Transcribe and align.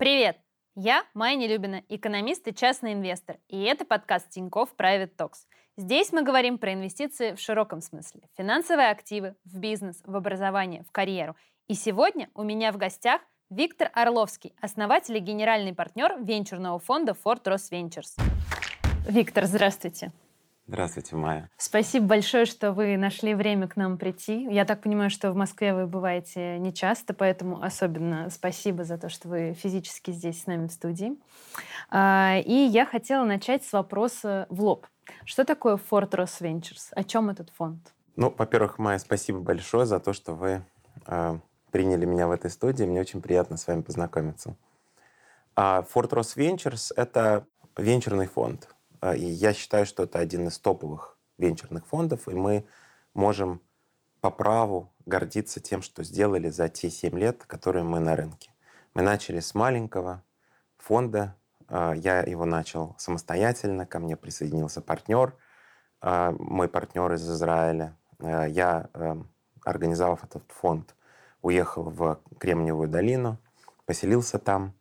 Привет! 0.00 0.38
Я 0.76 1.04
Майя 1.12 1.36
Нелюбина, 1.36 1.82
экономист 1.90 2.48
и 2.48 2.54
частный 2.54 2.94
инвестор, 2.94 3.36
и 3.48 3.60
это 3.64 3.84
подкаст 3.84 4.30
Тинькофф 4.30 4.70
Private 4.74 5.14
Talks. 5.14 5.40
Здесь 5.76 6.10
мы 6.10 6.22
говорим 6.22 6.56
про 6.56 6.72
инвестиции 6.72 7.34
в 7.34 7.38
широком 7.38 7.82
смысле. 7.82 8.22
Финансовые 8.34 8.88
активы, 8.88 9.36
в 9.44 9.58
бизнес, 9.58 10.00
в 10.06 10.16
образование, 10.16 10.84
в 10.84 10.90
карьеру. 10.90 11.36
И 11.68 11.74
сегодня 11.74 12.30
у 12.32 12.42
меня 12.42 12.72
в 12.72 12.78
гостях 12.78 13.20
Виктор 13.50 13.90
Орловский, 13.92 14.54
основатель 14.62 15.18
и 15.18 15.20
генеральный 15.20 15.74
партнер 15.74 16.16
венчурного 16.18 16.78
фонда 16.78 17.12
Fort 17.12 17.42
Ross 17.44 17.70
Ventures. 17.70 18.18
Виктор, 19.06 19.44
здравствуйте. 19.44 20.12
Здравствуйте, 20.70 21.16
Майя. 21.16 21.50
Спасибо 21.56 22.06
большое, 22.06 22.44
что 22.44 22.72
вы 22.72 22.96
нашли 22.96 23.34
время 23.34 23.66
к 23.66 23.74
нам 23.74 23.98
прийти. 23.98 24.46
Я 24.52 24.64
так 24.64 24.80
понимаю, 24.80 25.10
что 25.10 25.32
в 25.32 25.34
Москве 25.34 25.74
вы 25.74 25.88
бываете 25.88 26.60
нечасто, 26.60 27.12
поэтому 27.12 27.60
особенно 27.60 28.30
спасибо 28.30 28.84
за 28.84 28.96
то, 28.96 29.08
что 29.08 29.26
вы 29.26 29.54
физически 29.54 30.12
здесь 30.12 30.42
с 30.42 30.46
нами 30.46 30.68
в 30.68 30.70
студии. 30.70 31.18
А, 31.90 32.36
и 32.38 32.52
я 32.52 32.86
хотела 32.86 33.24
начать 33.24 33.64
с 33.64 33.72
вопроса 33.72 34.46
в 34.48 34.62
лоб. 34.62 34.86
Что 35.24 35.44
такое 35.44 35.74
Fort 35.74 36.10
Ross 36.10 36.40
Ventures? 36.40 36.92
О 36.92 37.02
чем 37.02 37.30
этот 37.30 37.50
фонд? 37.50 37.92
Ну, 38.14 38.32
во-первых, 38.38 38.78
Майя, 38.78 39.00
спасибо 39.00 39.40
большое 39.40 39.86
за 39.86 39.98
то, 39.98 40.12
что 40.12 40.34
вы 40.34 40.62
э, 41.04 41.38
приняли 41.72 42.04
меня 42.04 42.28
в 42.28 42.30
этой 42.30 42.48
студии. 42.48 42.84
Мне 42.84 43.00
очень 43.00 43.20
приятно 43.20 43.56
с 43.56 43.66
вами 43.66 43.82
познакомиться. 43.82 44.54
А 45.56 45.84
Fort 45.92 46.10
Ross 46.10 46.36
Ventures— 46.36 46.92
это 46.96 47.44
венчурный 47.76 48.28
фонд— 48.28 48.68
а, 48.78 48.79
и 49.02 49.24
я 49.24 49.52
считаю, 49.52 49.86
что 49.86 50.02
это 50.02 50.18
один 50.18 50.48
из 50.48 50.58
топовых 50.58 51.18
венчурных 51.38 51.86
фондов, 51.86 52.28
и 52.28 52.34
мы 52.34 52.66
можем 53.14 53.60
по 54.20 54.30
праву 54.30 54.92
гордиться 55.06 55.60
тем, 55.60 55.82
что 55.82 56.04
сделали 56.04 56.50
за 56.50 56.68
те 56.68 56.90
7 56.90 57.18
лет, 57.18 57.44
которые 57.46 57.82
мы 57.82 58.00
на 58.00 58.16
рынке. 58.16 58.52
Мы 58.94 59.02
начали 59.02 59.40
с 59.40 59.54
маленького 59.54 60.22
фонда, 60.76 61.36
а, 61.68 61.92
я 61.94 62.20
его 62.20 62.44
начал 62.44 62.94
самостоятельно, 62.98 63.86
ко 63.86 63.98
мне 63.98 64.16
присоединился 64.16 64.80
партнер, 64.80 65.34
а, 66.00 66.32
мой 66.38 66.68
партнер 66.68 67.12
из 67.12 67.28
Израиля. 67.28 67.96
Я, 68.22 68.90
организовав 69.64 70.22
этот 70.24 70.44
фонд, 70.48 70.94
уехал 71.40 71.84
в 71.84 72.20
Кремниевую 72.38 72.86
долину, 72.86 73.38
поселился 73.86 74.38
там 74.38 74.74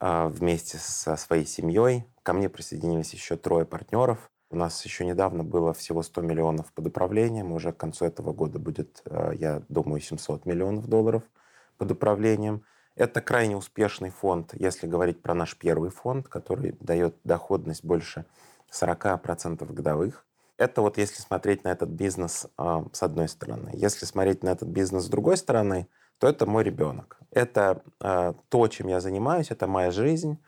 вместе 0.00 0.78
со 0.78 1.16
своей 1.16 1.44
семьей, 1.44 2.06
Ко 2.26 2.32
мне 2.32 2.48
присоединились 2.48 3.14
еще 3.14 3.36
трое 3.36 3.64
партнеров. 3.64 4.32
У 4.50 4.56
нас 4.56 4.84
еще 4.84 5.04
недавно 5.06 5.44
было 5.44 5.72
всего 5.72 6.02
100 6.02 6.22
миллионов 6.22 6.72
под 6.72 6.88
управлением. 6.88 7.52
Уже 7.52 7.72
к 7.72 7.76
концу 7.76 8.04
этого 8.04 8.32
года 8.32 8.58
будет, 8.58 9.00
э, 9.04 9.34
я 9.36 9.62
думаю, 9.68 10.00
700 10.00 10.44
миллионов 10.44 10.88
долларов 10.88 11.22
под 11.78 11.92
управлением. 11.92 12.64
Это 12.96 13.20
крайне 13.20 13.56
успешный 13.56 14.10
фонд, 14.10 14.54
если 14.54 14.88
говорить 14.88 15.22
про 15.22 15.34
наш 15.34 15.56
первый 15.56 15.90
фонд, 15.90 16.26
который 16.26 16.76
дает 16.80 17.14
доходность 17.22 17.84
больше 17.84 18.24
40% 18.72 19.72
годовых. 19.72 20.26
Это 20.56 20.82
вот 20.82 20.98
если 20.98 21.22
смотреть 21.22 21.62
на 21.62 21.68
этот 21.68 21.90
бизнес 21.90 22.48
э, 22.58 22.84
с 22.90 23.04
одной 23.04 23.28
стороны. 23.28 23.70
Если 23.72 24.04
смотреть 24.04 24.42
на 24.42 24.48
этот 24.48 24.68
бизнес 24.68 25.04
с 25.04 25.08
другой 25.08 25.36
стороны, 25.36 25.86
то 26.18 26.26
это 26.26 26.44
мой 26.44 26.64
ребенок. 26.64 27.20
Это 27.30 27.84
э, 28.00 28.34
то, 28.48 28.66
чем 28.66 28.88
я 28.88 28.98
занимаюсь, 28.98 29.52
это 29.52 29.68
моя 29.68 29.92
жизнь. 29.92 30.40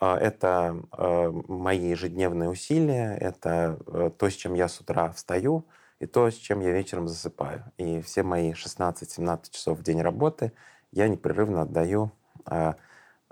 А, 0.00 0.16
это 0.16 0.76
а, 0.92 1.30
мои 1.48 1.88
ежедневные 1.90 2.48
усилия, 2.48 3.16
это 3.16 3.78
э, 3.86 4.10
то, 4.16 4.30
с 4.30 4.34
чем 4.34 4.54
я 4.54 4.68
с 4.68 4.80
утра 4.80 5.10
встаю, 5.10 5.66
и 5.98 6.06
то, 6.06 6.30
с 6.30 6.34
чем 6.34 6.60
я 6.60 6.70
вечером 6.70 7.08
засыпаю. 7.08 7.64
И 7.78 8.00
все 8.02 8.22
мои 8.22 8.52
16-17 8.52 9.50
часов 9.50 9.78
в 9.78 9.82
день 9.82 10.00
работы 10.00 10.52
я 10.92 11.08
непрерывно 11.08 11.62
отдаю 11.62 12.12
а, 12.44 12.76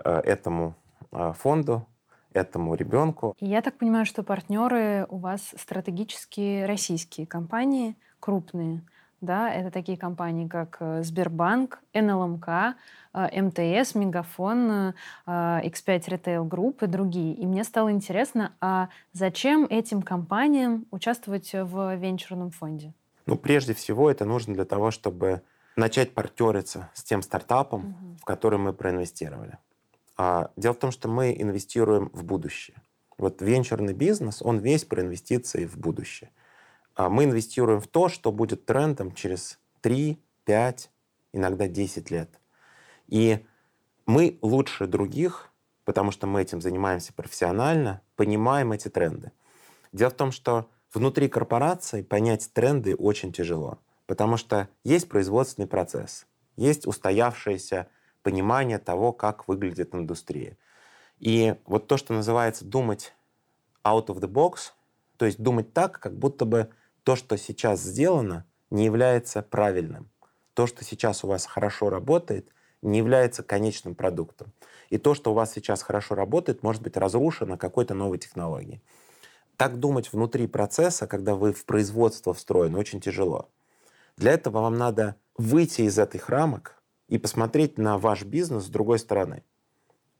этому 0.03 0.75
фонду, 1.11 1.87
этому 2.33 2.75
ребенку. 2.75 3.33
Я 3.39 3.61
так 3.61 3.77
понимаю, 3.77 4.05
что 4.05 4.21
партнеры 4.21 5.07
у 5.09 5.17
вас 5.17 5.53
стратегические 5.57 6.65
российские 6.65 7.25
компании, 7.25 7.95
крупные 8.19 8.83
да, 9.21 9.53
это 9.53 9.71
такие 9.71 9.97
компании, 9.97 10.47
как 10.47 10.77
э, 10.79 11.03
Сбербанк, 11.03 11.79
НЛМК, 11.93 12.47
э, 13.13 13.41
МТС, 13.41 13.95
Мегафон, 13.95 14.71
э, 14.71 14.93
X5 15.25 16.07
Retail 16.07 16.47
Group 16.47 16.83
и 16.83 16.87
другие. 16.87 17.33
И 17.33 17.45
мне 17.45 17.63
стало 17.63 17.91
интересно, 17.91 18.53
а 18.61 18.89
зачем 19.13 19.65
этим 19.69 20.01
компаниям 20.01 20.85
участвовать 20.91 21.51
в 21.53 21.95
венчурном 21.95 22.51
фонде? 22.51 22.93
Ну, 23.25 23.35
прежде 23.35 23.73
всего, 23.73 24.09
это 24.09 24.25
нужно 24.25 24.53
для 24.53 24.65
того, 24.65 24.91
чтобы 24.91 25.41
начать 25.75 26.13
партнериться 26.13 26.89
с 26.93 27.03
тем 27.03 27.21
стартапом, 27.21 27.81
угу. 27.81 28.17
в 28.21 28.25
который 28.25 28.59
мы 28.59 28.73
проинвестировали. 28.73 29.57
А, 30.17 30.51
дело 30.55 30.73
в 30.73 30.79
том, 30.79 30.91
что 30.91 31.07
мы 31.07 31.35
инвестируем 31.37 32.09
в 32.13 32.23
будущее. 32.23 32.81
Вот 33.17 33.41
венчурный 33.41 33.93
бизнес, 33.93 34.41
он 34.41 34.59
весь 34.59 34.85
про 34.85 35.01
инвестиции 35.01 35.65
в 35.65 35.77
будущее. 35.77 36.29
А 36.97 37.09
мы 37.09 37.25
инвестируем 37.25 37.79
в 37.79 37.87
то, 37.87 38.09
что 38.09 38.31
будет 38.31 38.65
трендом 38.65 39.13
через 39.13 39.59
3, 39.81 40.19
5, 40.45 40.89
иногда 41.31 41.67
10 41.67 42.09
лет. 42.09 42.39
И 43.05 43.45
мы 44.07 44.39
лучше 44.41 44.87
других, 44.87 45.51
потому 45.85 46.09
что 46.09 46.25
мы 46.25 46.41
этим 46.41 46.59
занимаемся 46.59 47.13
профессионально, 47.13 48.01
понимаем 48.15 48.71
эти 48.71 48.87
тренды. 48.87 49.31
Дело 49.93 50.09
в 50.09 50.15
том, 50.15 50.31
что 50.31 50.71
внутри 50.91 51.29
корпорации 51.29 52.01
понять 52.01 52.49
тренды 52.51 52.95
очень 52.95 53.31
тяжело, 53.31 53.77
потому 54.07 54.35
что 54.35 54.67
есть 54.83 55.07
производственный 55.07 55.67
процесс, 55.67 56.25
есть 56.55 56.87
устоявшееся 56.87 57.89
понимание 58.23 58.79
того, 58.79 59.13
как 59.13 59.47
выглядит 59.47 59.93
индустрия. 59.93 60.57
И 61.19 61.53
вот 61.65 61.85
то, 61.85 61.97
что 61.97 62.13
называется 62.13 62.65
думать 62.65 63.13
out 63.83 64.07
of 64.07 64.19
the 64.19 64.27
box, 64.27 64.71
то 65.17 65.27
есть 65.27 65.39
думать 65.39 65.73
так, 65.73 65.99
как 65.99 66.17
будто 66.17 66.45
бы 66.45 66.71
то, 67.07 67.15
что 67.15 67.37
сейчас 67.37 67.79
сделано, 67.79 68.45
не 68.69 68.83
является 68.83 69.41
правильным. 69.41 70.09
То, 70.53 70.67
что 70.67 70.83
сейчас 70.83 71.23
у 71.23 71.27
вас 71.29 71.45
хорошо 71.45 71.89
работает, 71.89 72.53
не 72.81 72.97
является 72.97 73.43
конечным 73.43 73.95
продуктом. 73.95 74.51
И 74.89 74.97
то, 74.97 75.13
что 75.13 75.31
у 75.31 75.33
вас 75.33 75.53
сейчас 75.53 75.83
хорошо 75.83 76.15
работает, 76.15 76.63
может 76.63 76.81
быть 76.81 76.97
разрушено 76.97 77.57
какой-то 77.57 77.93
новой 77.93 78.17
технологией. 78.17 78.83
Так 79.55 79.79
думать 79.79 80.11
внутри 80.11 80.47
процесса, 80.47 81.07
когда 81.07 81.35
вы 81.35 81.53
в 81.53 81.63
производство 81.63 82.33
встроены, 82.33 82.77
очень 82.77 82.99
тяжело. 82.99 83.47
Для 84.17 84.33
этого 84.33 84.59
вам 84.59 84.77
надо 84.77 85.15
выйти 85.37 85.83
из 85.83 85.97
этих 85.97 86.27
рамок 86.27 86.75
и 87.07 87.17
посмотреть 87.17 87.77
на 87.77 87.97
ваш 87.97 88.25
бизнес 88.25 88.65
с 88.65 88.69
другой 88.69 88.99
стороны. 88.99 89.45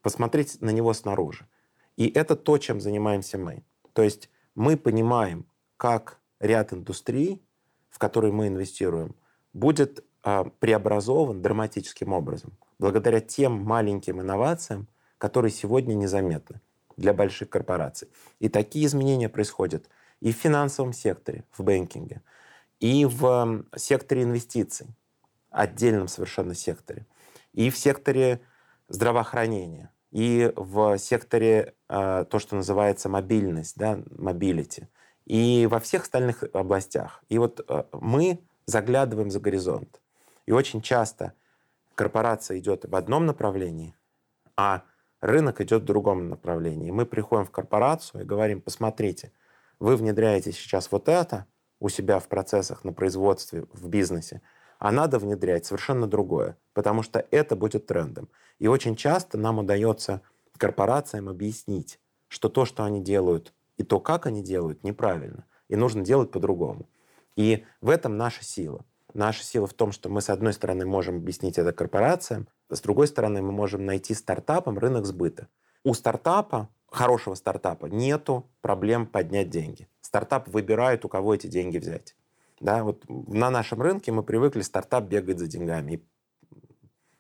Посмотреть 0.01 0.61
на 0.61 0.69
него 0.69 0.93
снаружи. 0.93 1.49
И 1.97 2.07
это 2.07 2.37
то, 2.37 2.57
чем 2.57 2.79
занимаемся 2.79 3.37
мы. 3.37 3.65
То 3.91 4.03
есть 4.03 4.29
мы 4.55 4.77
понимаем, 4.77 5.47
как 5.75 6.21
ряд 6.39 6.73
индустрий, 6.73 7.41
в 7.89 7.99
которые 7.99 8.31
мы 8.31 8.47
инвестируем, 8.47 9.15
будет 9.53 10.03
а, 10.23 10.45
преобразован 10.59 11.41
драматическим 11.41 12.13
образом 12.13 12.57
благодаря 12.79 13.19
тем 13.21 13.53
маленьким 13.63 14.21
инновациям, 14.21 14.87
которые 15.17 15.51
сегодня 15.51 15.93
незаметны 15.93 16.61
для 16.95 17.13
больших 17.13 17.49
корпораций. 17.49 18.09
И 18.39 18.49
такие 18.49 18.85
изменения 18.85 19.29
происходят 19.29 19.89
и 20.19 20.31
в 20.31 20.35
финансовом 20.35 20.93
секторе, 20.93 21.43
в 21.51 21.63
banking 21.63 22.09
е, 22.09 22.21
и 22.79 23.05
в 23.05 23.65
секторе 23.75 24.23
инвестиций, 24.23 24.87
отдельном 25.49 26.07
совершенно 26.07 26.53
секторе, 26.53 27.05
и 27.53 27.69
в 27.69 27.77
секторе 27.77 28.41
здравоохранения, 28.87 29.91
и 30.11 30.51
в 30.55 30.97
секторе 30.97 31.73
э, 31.89 32.25
то, 32.29 32.39
что 32.39 32.55
называется 32.55 33.09
мобильность, 33.09 33.77
да, 33.77 33.99
mobility, 34.11 34.88
и 35.27 35.67
во 35.67 35.79
всех 35.81 36.03
остальных 36.03 36.43
областях. 36.53 37.21
И 37.27 37.38
вот 37.38 37.59
э, 37.67 37.83
мы 37.91 38.39
заглядываем 38.65 39.29
за 39.29 39.41
горизонт. 39.41 40.01
И 40.45 40.53
очень 40.53 40.81
часто 40.81 41.33
корпорация 41.95 42.59
идет 42.59 42.85
в 42.85 42.95
одном 42.95 43.25
направлении, 43.25 43.94
а 44.56 44.83
рынок 45.19 45.59
идет 45.59 45.81
в 45.81 45.85
другом 45.85 46.29
направлении. 46.29 46.91
Мы 46.91 47.06
приходим 47.06 47.45
в 47.45 47.51
корпорацию 47.51 48.21
и 48.21 48.25
говорим, 48.25 48.62
посмотрите, 48.62 49.33
вы 49.79 49.97
внедряете 49.97 50.53
сейчас 50.53 50.89
вот 50.91 51.09
это 51.09 51.45
у 51.81 51.89
себя 51.89 52.19
в 52.19 52.29
процессах 52.29 52.85
на 52.85 52.94
производстве, 52.94 53.65
в 53.74 53.89
бизнесе, 53.89 54.41
а 54.79 54.91
надо 54.94 55.19
внедрять 55.19 55.65
совершенно 55.65 56.07
другое, 56.07 56.57
потому 56.74 57.03
что 57.03 57.25
это 57.31 57.57
будет 57.57 57.85
трендом. 57.85 58.29
И 58.59 58.68
очень 58.68 58.95
часто 58.95 59.38
нам 59.38 59.59
удается 59.59 60.21
корпорациям 60.57 61.27
объяснить, 61.27 62.00
что 62.29 62.47
то, 62.47 62.63
что 62.63 62.85
они 62.85 63.01
делают 63.01 63.53
и 63.77 63.83
то, 63.83 64.00
как 64.00 64.25
они 64.25 64.41
делают, 64.41 64.83
неправильно. 64.83 65.45
И 65.68 65.75
нужно 65.75 66.03
делать 66.03 66.31
по-другому. 66.31 66.89
И 67.35 67.65
в 67.81 67.89
этом 67.89 68.18
наша 68.18 68.44
сила. 68.44 68.85
Наша 69.13 69.44
сила 69.44 69.68
в 69.68 69.74
том, 69.74 69.91
что 69.91 70.09
мы, 70.09 70.21
с 70.21 70.29
одной 70.29 70.53
стороны, 70.53 70.85
можем 70.85 71.18
объяснить 71.18 71.57
это 71.57 71.71
корпорациям, 71.71 72.47
с 72.69 72.81
другой 72.81 73.07
стороны, 73.07 73.41
мы 73.41 73.51
можем 73.51 73.85
найти 73.85 74.13
стартапам 74.13 74.77
рынок 74.77 75.06
сбыта. 75.06 75.47
У 75.83 75.94
стартапа, 75.94 76.69
хорошего 76.88 77.35
стартапа, 77.35 77.85
нету 77.85 78.50
проблем 78.62 79.07
поднять 79.07 79.50
деньги. 79.50 79.88
Стартап 80.01 80.50
выбирает, 80.50 81.06
у 81.06 81.09
кого 81.09 81.33
эти 81.33 81.47
деньги 81.47 81.77
взять. 81.77 82.15
Да, 82.59 82.83
вот 82.83 83.06
на 83.07 83.50
нашем 83.50 83.81
рынке 83.81 84.12
мы 84.12 84.24
привыкли, 84.24 84.62
стартап 84.62 85.06
бегает 85.06 85.39
за 85.39 85.47
деньгами 85.47 85.94
и 85.94 86.07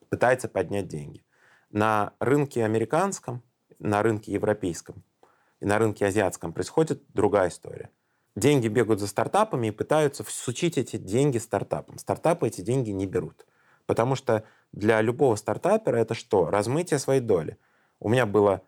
пытается 0.09 0.49
поднять 0.49 0.87
деньги. 0.87 1.23
На 1.69 2.13
рынке 2.19 2.65
американском, 2.65 3.43
на 3.79 4.01
рынке 4.01 4.33
европейском 4.33 5.03
и 5.59 5.65
на 5.65 5.79
рынке 5.79 6.05
азиатском 6.05 6.53
происходит 6.53 7.03
другая 7.13 7.49
история. 7.49 7.89
Деньги 8.35 8.67
бегают 8.67 8.99
за 8.99 9.07
стартапами 9.07 9.67
и 9.67 9.71
пытаются 9.71 10.23
всучить 10.23 10.77
эти 10.77 10.97
деньги 10.97 11.39
стартапам. 11.39 11.97
Стартапы 11.97 12.47
эти 12.47 12.61
деньги 12.61 12.91
не 12.91 13.07
берут. 13.07 13.45
Потому 13.87 14.15
что 14.15 14.43
для 14.71 15.01
любого 15.01 15.35
стартапера 15.35 15.97
это 15.97 16.13
что? 16.13 16.49
Размытие 16.49 16.99
своей 16.99 17.21
доли. 17.21 17.57
У 17.99 18.09
меня 18.09 18.25
была 18.25 18.61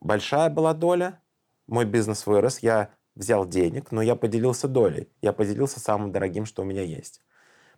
большая 0.00 0.50
была 0.50 0.74
доля, 0.74 1.20
мой 1.66 1.84
бизнес 1.84 2.26
вырос, 2.26 2.60
я 2.60 2.90
взял 3.14 3.46
денег, 3.46 3.90
но 3.90 4.00
я 4.02 4.14
поделился 4.14 4.68
долей. 4.68 5.08
Я 5.20 5.32
поделился 5.32 5.80
самым 5.80 6.12
дорогим, 6.12 6.46
что 6.46 6.62
у 6.62 6.64
меня 6.64 6.82
есть. 6.82 7.20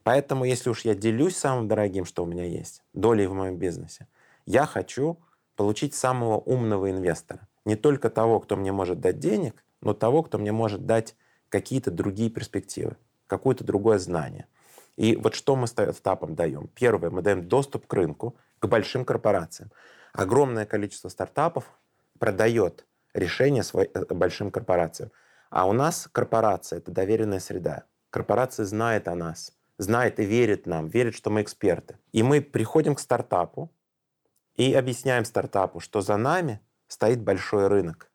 Поэтому, 0.02 0.44
если 0.44 0.70
уж 0.70 0.84
я 0.84 0.94
делюсь 0.94 1.36
самым 1.36 1.68
дорогим, 1.68 2.04
что 2.04 2.22
у 2.22 2.26
меня 2.26 2.44
есть, 2.44 2.82
долей 2.92 3.26
в 3.26 3.34
моем 3.34 3.56
бизнесе, 3.56 4.06
я 4.46 4.66
хочу 4.66 5.18
получить 5.56 5.94
самого 5.94 6.38
умного 6.38 6.90
инвестора. 6.90 7.48
Не 7.70 7.76
только 7.76 8.10
того, 8.10 8.40
кто 8.40 8.56
мне 8.56 8.72
может 8.72 8.98
дать 8.98 9.20
денег, 9.20 9.62
но 9.80 9.94
того, 9.94 10.24
кто 10.24 10.38
мне 10.38 10.50
может 10.50 10.86
дать 10.86 11.14
какие-то 11.50 11.92
другие 11.92 12.28
перспективы, 12.28 12.96
какое-то 13.28 13.62
другое 13.62 14.00
знание. 14.00 14.48
И 14.96 15.14
вот 15.14 15.36
что 15.36 15.54
мы 15.54 15.68
стартапам 15.68 16.34
даем? 16.34 16.68
Первое, 16.74 17.10
мы 17.10 17.22
даем 17.22 17.46
доступ 17.46 17.86
к 17.86 17.94
рынку, 17.94 18.34
к 18.58 18.66
большим 18.66 19.04
корпорациям. 19.04 19.70
Огромное 20.12 20.66
количество 20.66 21.08
стартапов 21.10 21.64
продает 22.18 22.86
решения 23.14 23.62
своим 23.62 23.88
э, 23.94 24.04
большим 24.14 24.50
корпорациям. 24.50 25.12
А 25.48 25.68
у 25.68 25.72
нас 25.72 26.08
корпорация— 26.10 26.78
это 26.80 26.90
доверенная 26.90 27.38
среда. 27.38 27.84
Корпорация 28.10 28.66
знает 28.66 29.06
о 29.06 29.14
нас, 29.14 29.52
знает 29.78 30.18
и 30.18 30.24
верит 30.24 30.66
нам, 30.66 30.88
верит, 30.88 31.14
что 31.14 31.30
мы 31.30 31.42
эксперты. 31.42 31.98
И 32.10 32.24
мы 32.24 32.40
приходим 32.40 32.96
к 32.96 33.00
стартапу 33.00 33.70
и 34.56 34.74
объясняем 34.74 35.24
стартапу, 35.24 35.78
что 35.78 36.00
за 36.00 36.16
нами 36.16 36.60
стоит 36.90 37.22
большой 37.22 37.68
рынок, 37.68 38.10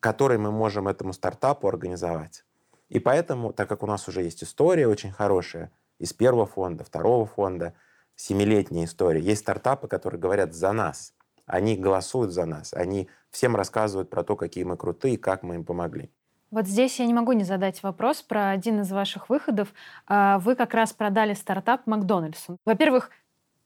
который 0.00 0.36
мы 0.36 0.52
можем 0.52 0.88
этому 0.88 1.14
стартапу 1.14 1.66
организовать. 1.66 2.44
И 2.90 3.00
поэтому, 3.00 3.52
так 3.52 3.68
как 3.68 3.82
у 3.82 3.86
нас 3.86 4.06
уже 4.08 4.22
есть 4.22 4.44
история 4.44 4.86
очень 4.86 5.10
хорошая 5.10 5.72
из 5.98 6.12
первого 6.12 6.46
фонда, 6.46 6.84
второго 6.84 7.24
фонда, 7.24 7.72
семилетняя 8.14 8.84
история, 8.84 9.20
есть 9.20 9.40
стартапы, 9.40 9.88
которые 9.88 10.20
говорят 10.20 10.54
за 10.54 10.72
нас. 10.72 11.14
Они 11.46 11.76
голосуют 11.76 12.32
за 12.32 12.44
нас, 12.44 12.74
они 12.74 13.08
всем 13.30 13.56
рассказывают 13.56 14.10
про 14.10 14.22
то, 14.22 14.36
какие 14.36 14.64
мы 14.64 14.76
крутые, 14.76 15.16
как 15.16 15.42
мы 15.42 15.54
им 15.54 15.64
помогли. 15.64 16.10
Вот 16.50 16.66
здесь 16.66 16.98
я 17.00 17.06
не 17.06 17.14
могу 17.14 17.32
не 17.32 17.44
задать 17.44 17.82
вопрос 17.82 18.22
про 18.22 18.50
один 18.50 18.82
из 18.82 18.92
ваших 18.92 19.30
выходов. 19.30 19.72
А, 20.06 20.38
вы 20.40 20.56
как 20.56 20.74
раз 20.74 20.92
продали 20.92 21.34
стартап 21.34 21.86
Макдональдсу. 21.86 22.58
Во-первых, 22.64 23.10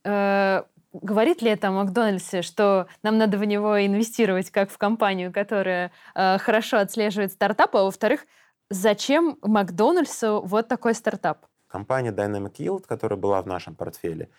э, 0.05 0.63
говорит 0.93 1.43
ли 1.43 1.51
это 1.51 1.69
о 1.69 1.73
Макдональдсе, 1.73 2.43
что 2.43 2.87
нам 3.03 3.19
надо 3.19 3.39
в 3.39 3.45
него 3.45 3.85
инвестировать 3.85 4.51
как 4.51 4.71
в 4.71 4.79
компанию, 4.79 5.33
которая 5.33 5.93
э, 6.15 6.39
хорошо 6.39 6.79
отслеживает 6.79 7.33
стартапы, 7.33 7.79
а 7.79 7.83
во-вторых, 7.83 8.27
зачем 8.71 9.39
Макдональдсу 9.43 10.43
вот 10.45 10.69
такой 10.69 10.95
стартап? 10.95 11.47
Компания 11.69 12.11
Dynamic 12.11 12.57
Yield, 12.57 12.87
которая 12.87 13.19
была 13.19 13.41
в 13.43 13.47
нашем 13.47 13.75
портфеле, 13.75 14.31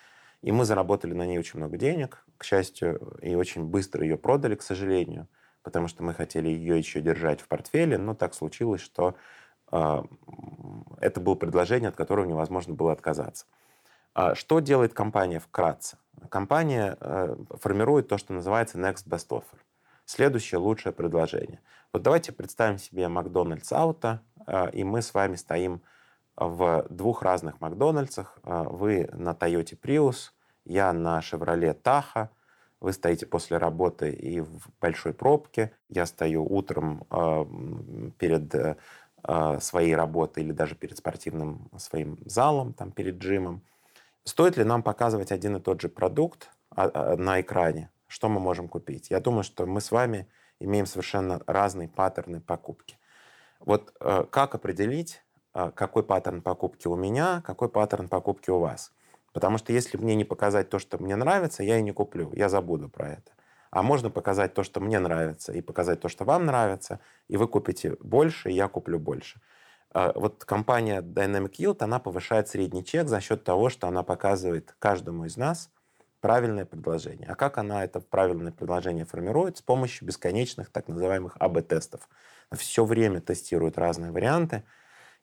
и 0.41 0.51
мы 0.51 0.65
заработали 0.65 1.13
на 1.13 1.25
ней 1.25 1.37
очень 1.37 1.59
много 1.59 1.77
денег, 1.77 2.25
к 2.37 2.43
счастью, 2.43 3.17
и 3.21 3.35
очень 3.35 3.63
быстро 3.65 4.03
ее 4.03 4.17
продали, 4.17 4.55
к 4.55 4.63
сожалению, 4.63 5.27
потому 5.63 5.87
что 5.87 6.03
мы 6.03 6.13
хотели 6.13 6.49
ее 6.49 6.77
еще 6.77 6.99
держать 6.99 7.39
в 7.41 7.47
портфеле, 7.47 7.97
но 7.97 8.15
так 8.15 8.33
случилось, 8.33 8.81
что 8.81 9.15
э, 9.71 10.03
это 10.99 11.21
было 11.21 11.35
предложение, 11.35 11.89
от 11.89 11.95
которого 11.95 12.25
невозможно 12.25 12.73
было 12.73 12.91
отказаться. 12.91 13.45
А 14.13 14.35
что 14.35 14.59
делает 14.59 14.93
компания 14.93 15.39
вкратце? 15.39 15.97
Компания 16.29 16.97
э, 16.99 17.35
формирует 17.59 18.07
то, 18.07 18.17
что 18.17 18.33
называется 18.33 18.77
Next 18.77 19.07
Best 19.07 19.29
Offer. 19.29 19.57
Следующее 20.05 20.59
лучшее 20.59 20.93
предложение. 20.93 21.59
Вот 21.93 22.03
давайте 22.03 22.31
представим 22.31 22.77
себе 22.77 23.07
Макдональдс 23.07 23.71
Ауто, 23.71 24.21
э, 24.45 24.71
и 24.71 24.83
мы 24.83 25.01
с 25.01 25.13
вами 25.13 25.35
стоим 25.35 25.81
в 26.35 26.85
двух 26.89 27.21
разных 27.21 27.59
Макдональдсах. 27.59 28.39
А, 28.43 28.63
вы 28.63 29.09
на 29.13 29.31
Toyota 29.31 29.77
Prius, 29.79 30.31
я 30.65 30.93
на 30.93 31.19
Chevrolet 31.19 31.79
Tahoe. 31.79 32.29
Вы 32.79 32.93
стоите 32.93 33.25
после 33.27 33.57
работы 33.57 34.11
и 34.11 34.39
в 34.41 34.69
большой 34.79 35.13
пробке. 35.13 35.71
Я 35.87 36.05
стою 36.07 36.43
утром 36.43 37.05
перед 38.17 38.79
своей 39.61 39.95
работой 39.95 40.43
или 40.43 40.51
даже 40.51 40.73
перед 40.73 40.97
спортивным 40.97 41.69
своим 41.77 42.17
залом, 42.25 42.73
там, 42.73 42.91
перед 42.91 43.19
джимом. 43.19 43.61
Стоит 44.23 44.57
ли 44.57 44.63
нам 44.63 44.83
показывать 44.83 45.31
один 45.31 45.57
и 45.57 45.59
тот 45.59 45.81
же 45.81 45.89
продукт 45.89 46.51
на 46.75 47.41
экране? 47.41 47.89
Что 48.07 48.29
мы 48.29 48.39
можем 48.39 48.67
купить? 48.67 49.09
Я 49.09 49.19
думаю, 49.19 49.43
что 49.43 49.65
мы 49.65 49.81
с 49.81 49.91
вами 49.91 50.27
имеем 50.59 50.85
совершенно 50.85 51.41
разные 51.47 51.87
паттерны 51.87 52.39
покупки. 52.39 52.97
Вот 53.59 53.93
э, 53.99 54.25
как 54.29 54.55
определить, 54.55 55.23
а, 55.53 55.71
какой 55.71 56.03
паттерн 56.03 56.41
покупки 56.41 56.87
у 56.87 56.95
меня, 56.95 57.41
какой 57.45 57.69
паттерн 57.69 58.07
покупки 58.07 58.49
у 58.49 58.59
вас. 58.59 58.91
Потому 59.33 59.57
что 59.57 59.73
если 59.73 59.97
мне 59.97 60.15
не 60.15 60.23
показать 60.23 60.69
то, 60.69 60.79
что 60.79 60.97
мне 60.97 61.15
нравится, 61.15 61.63
я 61.63 61.77
и 61.77 61.81
не 61.81 61.91
куплю, 61.91 62.31
я 62.33 62.49
забуду 62.49 62.89
про 62.89 63.09
это. 63.09 63.31
А 63.69 63.83
можно 63.83 64.09
показать 64.09 64.53
то, 64.53 64.63
что 64.63 64.81
мне 64.81 64.99
нравится, 64.99 65.53
и 65.53 65.61
показать 65.61 66.01
то, 66.01 66.09
что 66.09 66.25
вам 66.25 66.45
нравится, 66.45 66.99
и 67.29 67.37
вы 67.37 67.47
купите 67.47 67.95
больше, 68.01 68.51
и 68.51 68.53
я 68.53 68.67
куплю 68.67 68.99
больше. 68.99 69.41
А, 69.93 70.11
вот 70.15 70.45
компания 70.45 71.01
Dynamic 71.01 71.53
Yield, 71.57 71.77
она 71.83 71.99
повышает 71.99 72.47
средний 72.47 72.83
чек 72.83 73.07
за 73.07 73.19
счет 73.19 73.43
того, 73.43 73.69
что 73.69 73.87
она 73.87 74.03
показывает 74.03 74.75
каждому 74.79 75.25
из 75.25 75.37
нас 75.37 75.69
правильное 76.21 76.65
предложение. 76.65 77.27
А 77.27 77.35
как 77.35 77.57
она 77.57 77.83
это 77.83 77.99
правильное 77.99 78.51
предложение 78.51 79.05
формирует? 79.05 79.57
С 79.57 79.61
помощью 79.61 80.07
бесконечных 80.07 80.69
так 80.69 80.87
называемых 80.87 81.35
АБ-тестов. 81.39 82.07
Все 82.53 82.85
время 82.85 83.21
тестирует 83.21 83.77
разные 83.77 84.11
варианты, 84.11 84.63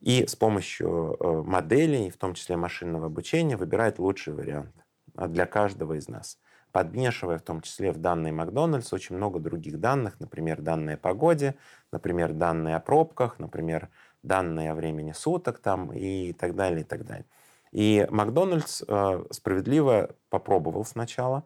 и 0.00 0.26
с 0.26 0.36
помощью 0.36 1.16
э, 1.18 1.42
моделей, 1.42 2.10
в 2.10 2.16
том 2.16 2.34
числе 2.34 2.56
машинного 2.56 3.06
обучения, 3.06 3.56
выбирает 3.56 3.98
лучший 3.98 4.32
вариант 4.32 4.72
для 5.14 5.46
каждого 5.46 5.94
из 5.94 6.08
нас. 6.08 6.38
Подмешивая 6.70 7.38
в 7.38 7.42
том 7.42 7.62
числе 7.62 7.90
в 7.92 7.98
данные 7.98 8.32
Макдональдс 8.32 8.92
очень 8.92 9.16
много 9.16 9.40
других 9.40 9.80
данных, 9.80 10.20
например, 10.20 10.60
данные 10.60 10.94
о 10.94 10.98
погоде, 10.98 11.56
например, 11.90 12.32
данные 12.32 12.76
о 12.76 12.80
пробках, 12.80 13.38
например, 13.38 13.88
данные 14.22 14.74
времени 14.74 15.12
суток 15.12 15.58
там 15.58 15.92
и 15.92 16.32
так 16.32 16.54
далее, 16.54 16.80
и 16.80 16.84
так 16.84 17.04
далее. 17.04 17.26
И 17.72 18.06
Макдональдс 18.10 18.82
э, 18.86 19.24
справедливо 19.30 20.14
попробовал 20.30 20.84
сначала. 20.84 21.44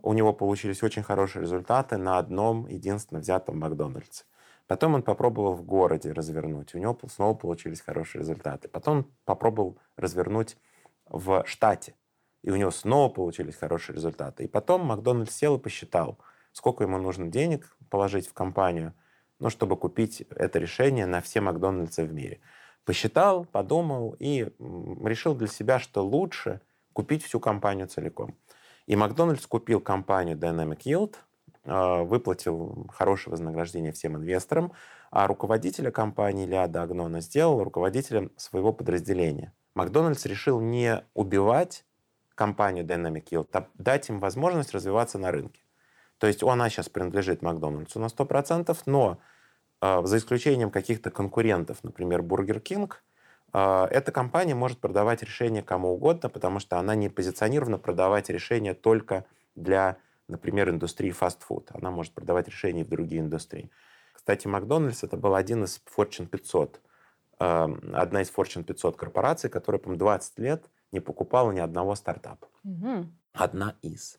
У 0.00 0.12
него 0.12 0.32
получились 0.32 0.82
очень 0.82 1.02
хорошие 1.02 1.42
результаты 1.42 1.96
на 1.96 2.18
одном 2.18 2.66
единственно 2.68 3.20
взятом 3.20 3.58
Макдональдсе. 3.58 4.24
Потом 4.66 4.94
он 4.94 5.02
попробовал 5.02 5.54
в 5.54 5.62
городе 5.62 6.12
развернуть. 6.12 6.74
У 6.74 6.78
него 6.78 6.98
снова 7.08 7.34
получились 7.34 7.80
хорошие 7.80 8.20
результаты. 8.20 8.68
Потом 8.68 8.98
он 8.98 9.06
попробовал 9.24 9.78
развернуть 9.96 10.56
в 11.06 11.44
штате. 11.46 11.94
И 12.42 12.50
у 12.50 12.56
него 12.56 12.70
снова 12.70 13.12
получились 13.12 13.56
хорошие 13.56 13.96
результаты. 13.96 14.44
И 14.44 14.48
потом 14.48 14.82
Макдональдс 14.82 15.34
сел 15.34 15.56
и 15.56 15.60
посчитал, 15.60 16.18
сколько 16.52 16.84
ему 16.84 16.98
нужно 16.98 17.28
денег 17.28 17.76
положить 17.90 18.26
в 18.26 18.32
компанию, 18.32 18.94
ну, 19.38 19.50
чтобы 19.50 19.76
купить 19.76 20.22
это 20.30 20.58
решение 20.58 21.06
на 21.06 21.20
все 21.20 21.40
Макдональдсы 21.40 22.04
в 22.04 22.12
мире. 22.12 22.40
Посчитал, 22.84 23.44
подумал 23.44 24.14
и 24.18 24.50
решил 25.04 25.34
для 25.34 25.48
себя, 25.48 25.78
что 25.78 26.04
лучше 26.04 26.60
купить 26.92 27.24
всю 27.24 27.40
компанию 27.40 27.88
целиком. 27.88 28.36
И 28.86 28.96
Макдональдс 28.96 29.46
купил 29.46 29.80
компанию 29.80 30.36
Dynamic 30.36 30.80
Yield, 30.84 31.14
а, 31.64 32.02
выплатил 32.02 32.86
хорошее 32.92 33.32
вознаграждение 33.32 33.92
всем 33.92 34.16
инвесторам, 34.16 34.72
а 35.10 35.26
руководителя 35.26 35.90
компании 35.90 36.46
Ляда 36.46 36.82
Агнона 36.82 37.20
сделал 37.20 37.64
руководителем 37.64 38.32
своего 38.36 38.72
подразделения. 38.72 39.52
Макдональдс 39.74 40.26
решил 40.26 40.60
не 40.60 41.02
убивать 41.14 41.84
компанию 42.34 42.84
Dynamic 42.84 43.24
Yield, 43.30 43.48
а 43.52 43.68
дать 43.74 44.08
им 44.08 44.18
возможность 44.18 44.72
развиваться 44.72 45.18
на 45.18 45.30
рынке. 45.30 45.63
То 46.24 46.28
есть 46.28 46.42
она 46.42 46.70
сейчас 46.70 46.88
принадлежит 46.88 47.42
Макдональдсу 47.42 48.00
на 48.00 48.06
100%, 48.06 48.74
но 48.86 49.18
э, 49.82 50.00
за 50.06 50.16
исключением 50.16 50.70
каких-то 50.70 51.10
конкурентов, 51.10 51.84
например, 51.84 52.22
Burger 52.22 52.62
King, 52.62 52.90
э, 53.52 53.88
эта 53.90 54.10
компания 54.10 54.54
может 54.54 54.78
продавать 54.78 55.22
решения 55.22 55.62
кому 55.62 55.92
угодно, 55.92 56.30
потому 56.30 56.60
что 56.60 56.78
она 56.78 56.94
не 56.94 57.10
позиционирована 57.10 57.76
продавать 57.76 58.30
решения 58.30 58.72
только 58.72 59.26
для 59.54 59.98
например, 60.26 60.70
индустрии 60.70 61.10
фастфуд. 61.10 61.68
Она 61.74 61.90
может 61.90 62.14
продавать 62.14 62.48
решения 62.48 62.84
в 62.84 62.88
другие 62.88 63.20
индустрии. 63.20 63.70
Кстати, 64.14 64.46
Макдональдс 64.46 65.04
это 65.04 65.18
был 65.18 65.34
один 65.34 65.64
из 65.64 65.82
Fortune 65.94 66.26
500, 66.26 66.80
эм, 67.40 67.82
одна 67.92 68.22
из 68.22 68.32
Fortune 68.34 68.64
500 68.64 68.96
корпораций, 68.96 69.50
которая, 69.50 69.78
по 69.78 69.94
20 69.94 70.38
лет 70.38 70.70
не 70.90 71.00
покупала 71.00 71.52
ни 71.52 71.60
одного 71.60 71.94
стартапа. 71.94 72.48
Угу. 72.64 73.10
Одна 73.34 73.76
из. 73.82 74.18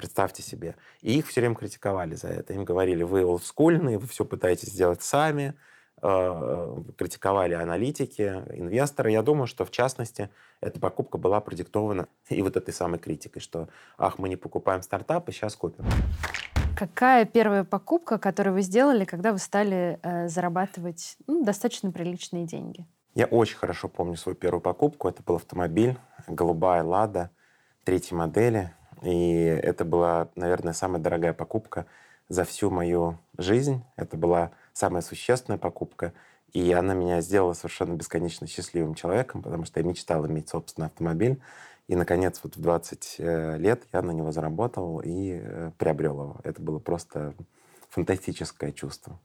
Представьте 0.00 0.42
себе. 0.42 0.76
И 1.02 1.18
их 1.18 1.26
все 1.26 1.42
время 1.42 1.54
критиковали 1.54 2.14
за 2.14 2.28
это. 2.28 2.54
Им 2.54 2.64
говорили, 2.64 3.02
вы 3.02 3.22
олдскульные, 3.22 3.98
вы 3.98 4.06
все 4.06 4.24
пытаетесь 4.24 4.70
сделать 4.70 5.02
сами, 5.02 5.52
э, 6.00 6.76
критиковали 6.96 7.52
аналитики, 7.52 8.42
инвесторы. 8.54 9.10
Я 9.10 9.20
думаю, 9.20 9.46
что 9.46 9.66
в 9.66 9.70
частности 9.70 10.30
эта 10.62 10.80
покупка 10.80 11.18
была 11.18 11.42
продиктована 11.42 12.08
и 12.30 12.40
вот 12.40 12.56
этой 12.56 12.72
самой 12.72 12.98
критикой, 12.98 13.42
что 13.42 13.68
ах, 13.98 14.18
мы 14.18 14.30
не 14.30 14.36
покупаем 14.36 14.80
стартапы, 14.80 15.32
сейчас 15.32 15.54
купим. 15.54 15.84
Какая 16.78 17.26
первая 17.26 17.64
покупка, 17.64 18.16
которую 18.16 18.54
вы 18.54 18.62
сделали, 18.62 19.04
когда 19.04 19.32
вы 19.32 19.38
стали 19.38 19.98
э, 20.02 20.28
зарабатывать 20.28 21.18
ну, 21.26 21.44
достаточно 21.44 21.92
приличные 21.92 22.46
деньги? 22.46 22.86
Я 23.14 23.26
очень 23.26 23.58
хорошо 23.58 23.88
помню 23.88 24.16
свою 24.16 24.34
первую 24.34 24.62
покупку. 24.62 25.10
Это 25.10 25.22
был 25.22 25.34
автомобиль, 25.34 25.98
голубая 26.26 26.82
«Лада» 26.82 27.30
третьей 27.84 28.16
модели. 28.16 28.72
И 29.02 29.42
это 29.42 29.84
была, 29.84 30.28
наверное, 30.34 30.72
самая 30.72 31.00
дорогая 31.00 31.32
покупка 31.32 31.86
за 32.28 32.44
всю 32.44 32.70
мою 32.70 33.18
жизнь. 33.38 33.82
Это 33.96 34.16
была 34.16 34.52
самая 34.72 35.02
существенная 35.02 35.58
покупка. 35.58 36.12
И 36.52 36.72
она 36.72 36.94
меня 36.94 37.20
сделала 37.20 37.52
совершенно 37.52 37.94
бесконечно 37.94 38.46
счастливым 38.46 38.94
человеком, 38.94 39.42
потому 39.42 39.64
что 39.64 39.80
я 39.80 39.86
мечтал 39.86 40.26
иметь 40.26 40.48
собственный 40.48 40.88
автомобиль. 40.88 41.40
И, 41.86 41.96
наконец, 41.96 42.40
вот 42.42 42.56
в 42.56 42.60
20 42.60 43.16
э, 43.18 43.56
лет 43.58 43.82
я 43.92 44.02
на 44.02 44.12
него 44.12 44.30
заработал 44.32 45.00
и 45.00 45.40
э, 45.42 45.70
приобрел 45.76 46.22
его. 46.22 46.36
Это 46.44 46.60
было 46.62 46.78
просто 46.78 47.34
фантастическое 47.88 48.72
чувство. 48.72 49.18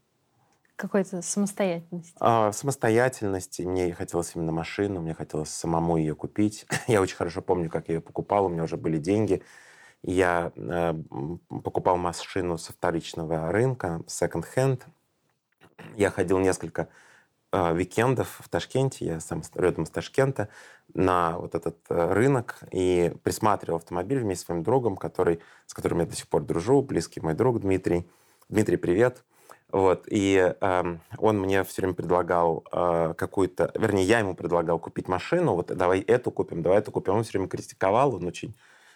Какой-то 0.75 1.21
самостоятельности? 1.21 2.15
А, 2.19 2.51
самостоятельности. 2.51 3.61
Мне 3.61 3.93
хотелось 3.93 4.35
именно 4.35 4.51
машину, 4.51 5.01
мне 5.01 5.13
хотелось 5.13 5.49
самому 5.49 5.97
ее 5.97 6.15
купить. 6.15 6.65
я 6.87 7.01
очень 7.01 7.15
хорошо 7.15 7.41
помню, 7.41 7.69
как 7.69 7.87
я 7.87 7.95
ее 7.95 8.01
покупал, 8.01 8.45
у 8.45 8.49
меня 8.49 8.63
уже 8.63 8.77
были 8.77 8.97
деньги. 8.97 9.41
Я 10.07 10.51
э, 10.55 10.93
покупал 11.63 11.97
машину 11.97 12.59
со 12.59 12.73
вторичного 12.73 13.51
рынка, 13.51 14.01
second-hand. 14.05 14.83
Я 15.95 16.11
ходил 16.11 16.37
несколько 16.37 16.89
э, 17.51 17.75
викендов 17.75 18.39
в 18.39 18.47
Ташкенте, 18.47 19.05
я 19.05 19.19
сам 19.19 19.41
родом 19.55 19.85
из 19.85 19.89
Ташкента, 19.89 20.49
на 20.93 21.39
вот 21.39 21.55
этот 21.55 21.77
э, 21.89 22.13
рынок 22.13 22.59
и 22.69 23.15
присматривал 23.23 23.77
автомобиль 23.77 24.19
вместе 24.19 24.43
с 24.43 24.45
своим 24.45 24.61
другом, 24.61 24.95
который, 24.95 25.39
с 25.65 25.73
которым 25.73 26.01
я 26.01 26.05
до 26.05 26.15
сих 26.15 26.27
пор 26.27 26.43
дружу, 26.43 26.83
близкий 26.83 27.19
мой 27.19 27.33
друг 27.33 27.61
Дмитрий. 27.61 28.07
Дмитрий, 28.47 28.77
привет. 28.77 29.23
Вот, 29.71 30.03
и 30.05 30.53
э, 30.61 30.97
он 31.17 31.39
мне 31.39 31.63
все 31.63 31.81
время 31.81 31.95
предлагал 31.95 32.63
э, 32.71 33.15
какую-то, 33.17 33.71
вернее, 33.73 34.03
я 34.03 34.19
ему 34.19 34.35
предлагал 34.35 34.77
купить 34.77 35.07
машину, 35.07 35.55
вот 35.55 35.75
давай 35.75 36.01
эту 36.01 36.29
купим, 36.29 36.61
давай 36.61 36.77
эту 36.77 36.91
купим. 36.91 37.15
Он 37.15 37.23
все 37.23 37.31
время 37.31 37.47
критиковал, 37.47 38.13
он 38.13 38.27
очень 38.27 38.55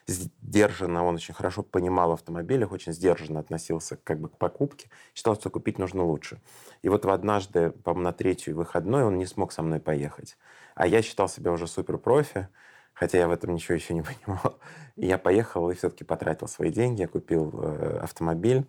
сдержанно, 0.10 1.04
он 1.06 1.16
очень 1.16 1.34
хорошо 1.34 1.64
понимал 1.64 2.10
в 2.10 2.14
автомобилях, 2.14 2.72
очень 2.72 2.94
сдержанно 2.94 3.40
относился 3.40 3.98
как 4.04 4.20
бы 4.20 4.30
к 4.30 4.38
покупке, 4.38 4.90
считал, 5.16 5.36
что 5.36 5.50
купить 5.50 5.78
нужно 5.78 6.04
лучше. 6.04 6.42
И 6.82 6.90
вот 6.90 7.06
в 7.06 7.10
однажды, 7.10 7.72
по-моему, 7.72 8.04
на 8.04 8.14
третью 8.14 8.56
выходной 8.56 9.04
он 9.04 9.18
не 9.18 9.26
смог 9.26 9.52
со 9.52 9.62
мной 9.62 9.80
поехать. 9.80 10.38
А 10.76 10.88
я 10.88 11.02
считал 11.02 11.30
себя 11.30 11.52
уже 11.52 11.68
суперпрофи, 11.68 12.48
хотя 12.94 13.18
я 13.18 13.28
в 13.28 13.32
этом 13.32 13.54
ничего 13.54 13.76
еще 13.76 13.94
не 13.94 14.02
понимал. 14.26 14.60
И 14.96 15.06
я 15.06 15.18
поехал 15.18 15.70
и 15.70 15.76
все-таки 15.76 16.04
потратил 16.04 16.48
свои 16.48 16.72
деньги, 16.72 17.02
я 17.02 17.08
купил 17.08 17.52
э, 17.54 18.00
автомобиль, 18.02 18.66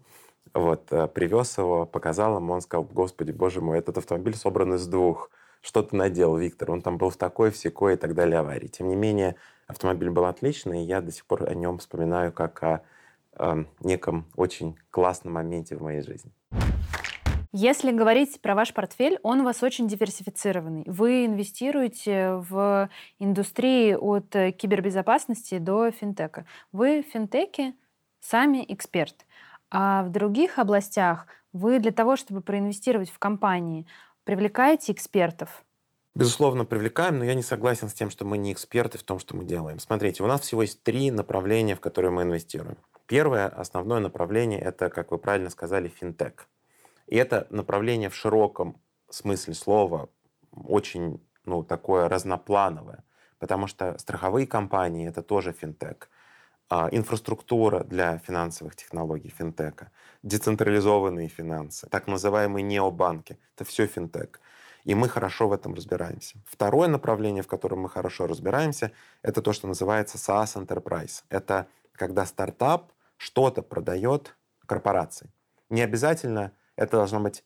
вот, 0.55 0.93
э, 0.93 1.07
привез 1.09 1.57
его, 1.59 1.87
показал 1.87 2.37
ему, 2.37 2.53
он 2.53 2.61
сказал, 2.61 2.85
господи, 2.85 3.33
боже 3.33 3.61
мой, 3.61 3.79
этот 3.79 3.99
автомобиль 3.99 4.37
собран 4.37 4.75
из 4.75 4.87
двух. 4.87 5.31
Что 5.63 5.83
ты 5.83 5.95
наделал, 5.95 6.39
Виктор? 6.39 6.71
Он 6.71 6.81
там 6.81 6.97
был 6.97 7.11
в 7.11 7.17
такой, 7.17 7.51
в 7.51 7.57
секой 7.57 7.95
и 7.95 7.97
так 7.97 8.15
далее 8.15 8.39
аварии. 8.39 8.67
Тем 8.67 8.89
не 8.89 8.97
менее, 8.97 9.37
автомобиль 9.71 10.11
был 10.11 10.27
отличный, 10.27 10.83
и 10.83 10.87
я 10.87 11.01
до 11.01 11.11
сих 11.13 11.25
пор 11.27 11.49
о 11.49 11.55
нем 11.55 11.79
вспоминаю 11.79 12.33
как 12.33 12.63
о 12.63 12.83
э, 13.39 13.65
неком 13.81 14.27
очень 14.37 14.77
классном 14.91 15.35
моменте 15.35 15.77
в 15.77 15.83
моей 15.83 16.03
жизни. 16.03 16.31
Если 17.53 17.91
говорить 17.91 18.41
про 18.41 18.55
ваш 18.55 18.73
портфель, 18.73 19.19
он 19.25 19.41
у 19.41 19.45
вас 19.45 19.63
очень 19.65 19.89
диверсифицированный. 19.89 20.85
Вы 20.87 21.27
инвестируете 21.27 22.35
в 22.49 22.89
индустрии 23.19 23.95
от 23.95 24.31
кибербезопасности 24.57 25.59
до 25.59 25.91
финтека. 25.91 26.47
Вы 26.71 27.03
в 27.03 27.13
финтеке 27.13 27.75
сами 28.21 28.65
эксперт. 28.69 29.27
А 29.69 30.05
в 30.05 30.11
других 30.11 30.61
областях 30.61 31.27
вы 31.53 31.81
для 31.81 31.91
того, 31.91 32.17
чтобы 32.17 32.41
проинвестировать 32.41 33.11
в 33.11 33.19
компании, 33.19 33.85
привлекаете 34.23 34.93
экспертов? 34.93 35.65
Безусловно, 36.15 36.65
привлекаем, 36.65 37.19
но 37.19 37.25
я 37.25 37.35
не 37.35 37.43
согласен 37.43 37.89
с 37.89 37.95
тем, 37.95 38.11
что 38.11 38.25
мы 38.25 38.37
не 38.37 38.53
эксперты 38.53 38.99
в 38.99 39.03
том, 39.03 39.19
что 39.21 39.37
мы 39.37 39.45
делаем. 39.45 39.79
Смотрите, 39.79 40.23
у 40.23 40.27
нас 40.27 40.41
всего 40.41 40.63
есть 40.63 40.83
три 40.83 41.11
направления, 41.11 41.77
в 41.77 41.81
которые 41.81 42.11
мы 42.11 42.23
инвестируем. 42.23 42.79
Первое, 43.07 43.49
основное 43.49 44.01
направление, 44.01 44.61
это, 44.61 44.91
как 44.91 45.13
вы 45.13 45.19
правильно 45.19 45.51
сказали, 45.51 45.89
финтех. 45.89 46.49
И 47.07 47.17
это 47.17 47.47
направление 47.51 48.09
в 48.09 48.15
широком 48.15 48.81
смысле 49.09 49.55
слова 49.55 50.09
очень 50.53 51.25
ну, 51.45 51.63
такое 51.63 52.09
разноплановое, 52.09 53.05
потому 53.39 53.67
что 53.67 53.97
страховые 53.99 54.47
компании— 54.47 55.09
это 55.09 55.23
тоже 55.23 55.53
финтех. 55.53 56.09
А, 56.69 56.89
инфраструктура 56.93 57.83
для 57.83 58.19
финансовых 58.19 58.77
технологий 58.77 59.29
финтека, 59.29 59.91
децентрализованные 60.23 61.27
финансы, 61.27 61.89
так 61.89 62.07
называемые 62.07 62.63
необанки. 62.63 63.39
Это 63.57 63.65
все 63.65 63.87
финтек. 63.87 64.41
И 64.85 64.95
мы 64.95 65.09
хорошо 65.09 65.49
в 65.49 65.53
этом 65.53 65.75
разбираемся. 65.75 66.39
Второе 66.47 66.89
направление, 66.89 67.43
в 67.43 67.49
котором 67.49 67.81
мы 67.81 67.89
хорошо 67.89 68.27
разбираемся, 68.27 68.93
это 69.23 69.43
то, 69.43 69.53
что 69.53 69.69
называется 69.69 70.19
SaaS 70.19 70.57
Enterprise. 70.57 71.25
Это 71.29 71.67
когда 71.93 72.25
стартап 72.27 72.93
что-то 73.17 73.63
продает 73.63 74.37
корпорации. 74.67 75.31
Не 75.69 75.83
обязательно 75.83 76.53
это 76.77 76.97
должна 76.97 77.21
быть 77.21 77.45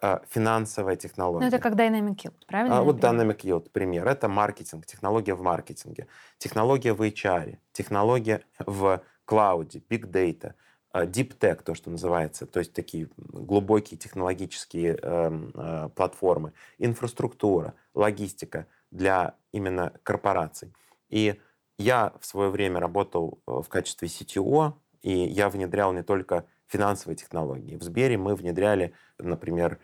э, 0.00 0.20
финансовая 0.28 0.96
технология. 0.96 1.46
Ну, 1.46 1.48
это 1.48 1.58
как 1.58 1.74
Dynamic 1.74 2.16
Yield, 2.16 2.46
правильно? 2.46 2.78
А, 2.78 2.82
вот 2.82 2.96
Dynamic 2.96 3.40
Yield, 3.40 3.70
пример. 3.70 4.08
Это 4.08 4.28
маркетинг, 4.28 4.86
технология 4.86 5.34
в 5.34 5.42
маркетинге, 5.42 6.06
технология 6.38 6.94
в 6.94 7.02
HR, 7.02 7.58
технология 7.72 8.42
в 8.58 9.02
клауде, 9.26 9.82
big 9.90 10.10
data, 10.10 10.54
deep 10.92 11.38
tech, 11.38 11.62
то, 11.62 11.74
что 11.74 11.90
называется, 11.90 12.46
то 12.46 12.58
есть 12.58 12.72
такие 12.72 13.08
глубокие 13.16 13.98
технологические 13.98 14.98
э, 15.00 15.48
э, 15.54 15.88
платформы, 15.94 16.52
инфраструктура, 16.78 17.74
логистика 17.94 18.66
для 18.90 19.34
именно 19.52 19.92
корпораций. 20.02 20.72
И 21.08 21.40
я 21.78 22.12
в 22.20 22.26
свое 22.26 22.50
время 22.50 22.80
работал 22.80 23.40
э, 23.46 23.62
в 23.62 23.68
качестве 23.68 24.08
CTO, 24.08 24.74
и 25.02 25.12
я 25.12 25.48
внедрял 25.48 25.92
не 25.92 26.02
только 26.02 26.44
финансовые 26.66 27.16
технологии. 27.16 27.76
В 27.76 27.82
Сбере 27.82 28.16
мы 28.16 28.34
внедряли, 28.34 28.92
например, 29.18 29.78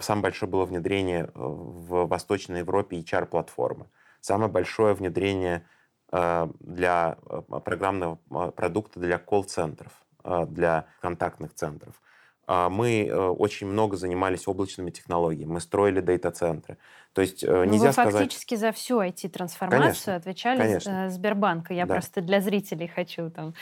самое 0.00 0.24
большое 0.24 0.50
было 0.50 0.64
внедрение 0.64 1.24
э, 1.24 1.30
в 1.34 2.06
Восточной 2.06 2.60
Европе 2.60 2.98
HR-платформы. 3.00 3.86
Самое 4.20 4.50
большое 4.50 4.94
внедрение 4.94 5.66
э, 6.12 6.48
для 6.60 7.18
э, 7.26 7.42
программного 7.60 8.16
продукта 8.50 9.00
для 9.00 9.18
колл-центров, 9.18 9.92
для 10.24 10.86
контактных 11.00 11.54
центров. 11.54 12.00
А, 12.50 12.70
мы 12.70 13.04
э, 13.04 13.14
очень 13.14 13.66
много 13.66 13.98
занимались 13.98 14.48
облачными 14.48 14.90
технологиями, 14.90 15.52
мы 15.52 15.60
строили 15.60 16.00
дата-центры. 16.00 16.78
То 17.12 17.20
есть 17.20 17.44
э, 17.44 17.46
ну, 17.46 17.64
нельзя 17.64 17.88
вы 17.88 17.92
сказать... 17.92 18.14
фактически 18.14 18.54
за 18.54 18.72
всю 18.72 19.02
IT-трансформацию 19.02 20.16
отвечали 20.16 20.58
конечно. 20.58 21.08
Э, 21.08 21.10
Сбербанка. 21.10 21.74
Я 21.74 21.84
да. 21.84 21.96
просто 21.96 22.22
для 22.22 22.40
зрителей 22.40 22.88
хочу 22.88 23.28
там 23.28 23.52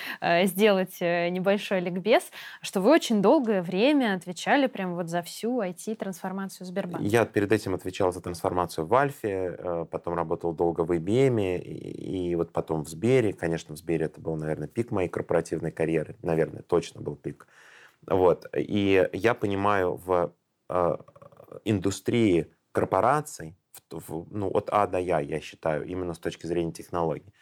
сделать 0.45 1.00
небольшой 1.00 1.81
ликбез, 1.81 2.31
что 2.62 2.81
вы 2.81 2.93
очень 2.93 3.21
долгое 3.21 3.61
время 3.61 4.14
отвечали 4.14 4.69
прямо 4.69 4.95
вот 4.95 5.09
за 5.09 5.23
всю 5.23 5.61
IT-трансформацию 5.62 6.64
Сбербанка. 6.64 7.05
Я 7.09 7.25
перед 7.25 7.50
этим 7.50 7.75
отвечал 7.75 8.12
за 8.12 8.21
трансформацию 8.21 8.87
в 8.87 8.95
Альфе, 8.95 9.87
потом 9.90 10.14
работал 10.14 10.52
долго 10.52 10.83
в 10.83 10.93
IBM, 10.93 11.59
и, 11.59 12.31
и 12.31 12.35
вот 12.37 12.52
потом 12.52 12.85
в 12.85 12.88
Сбере. 12.88 13.33
Конечно, 13.33 13.75
в 13.75 13.78
Сбере 13.78 14.07
это 14.07 14.21
был, 14.21 14.37
наверное, 14.37 14.69
пик 14.69 14.93
моей 14.93 15.09
корпоративной 15.09 15.73
карьеры. 15.73 16.14
Наверное, 16.23 16.62
точно 16.62 17.00
был 17.00 17.16
пик. 17.16 17.49
Вот. 18.07 18.47
И 18.57 19.09
я 19.13 19.35
понимаю 19.35 19.97
в 19.97 20.35
э, 20.69 20.97
индустрии 21.65 22.53
корпораций, 22.73 23.57
в, 23.91 23.99
в, 23.99 24.27
ну, 24.31 24.49
от 24.49 24.69
А 24.71 24.87
до 24.87 24.99
Я, 24.99 25.21
я 25.21 25.41
считаю, 25.41 25.87
именно 25.87 26.15
с 26.15 26.19
точки 26.19 26.47
зрения 26.47 26.73
технологий. 26.73 27.33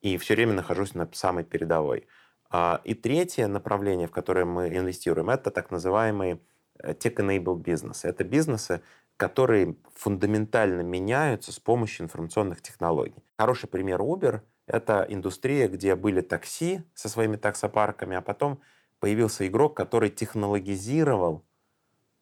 И 0.00 0.16
все 0.18 0.34
время 0.34 0.54
нахожусь 0.54 0.94
на 0.94 1.08
самой 1.12 1.44
передовой. 1.44 2.06
А, 2.50 2.80
и 2.84 2.94
третье 2.94 3.46
направление, 3.46 4.08
в 4.08 4.10
которое 4.10 4.44
мы 4.44 4.68
инвестируем, 4.68 5.30
это 5.30 5.50
так 5.50 5.70
называемые 5.70 6.40
э, 6.78 6.92
tech-enabled 6.92 7.60
бизнесы. 7.60 8.08
Это 8.08 8.24
бизнесы, 8.24 8.82
которые 9.16 9.76
фундаментально 9.94 10.82
меняются 10.82 11.52
с 11.52 11.58
помощью 11.58 12.04
информационных 12.04 12.60
технологий. 12.60 13.22
Хороший 13.38 13.68
пример 13.68 14.00
Uber— 14.00 14.40
это 14.66 15.06
индустрия, 15.08 15.68
где 15.68 15.94
были 15.94 16.20
такси 16.20 16.82
со 16.94 17.08
своими 17.08 17.36
таксопарками, 17.36 18.16
а 18.16 18.20
потом 18.20 18.60
появился 19.02 19.48
игрок, 19.48 19.76
который 19.76 20.10
технологизировал, 20.10 21.42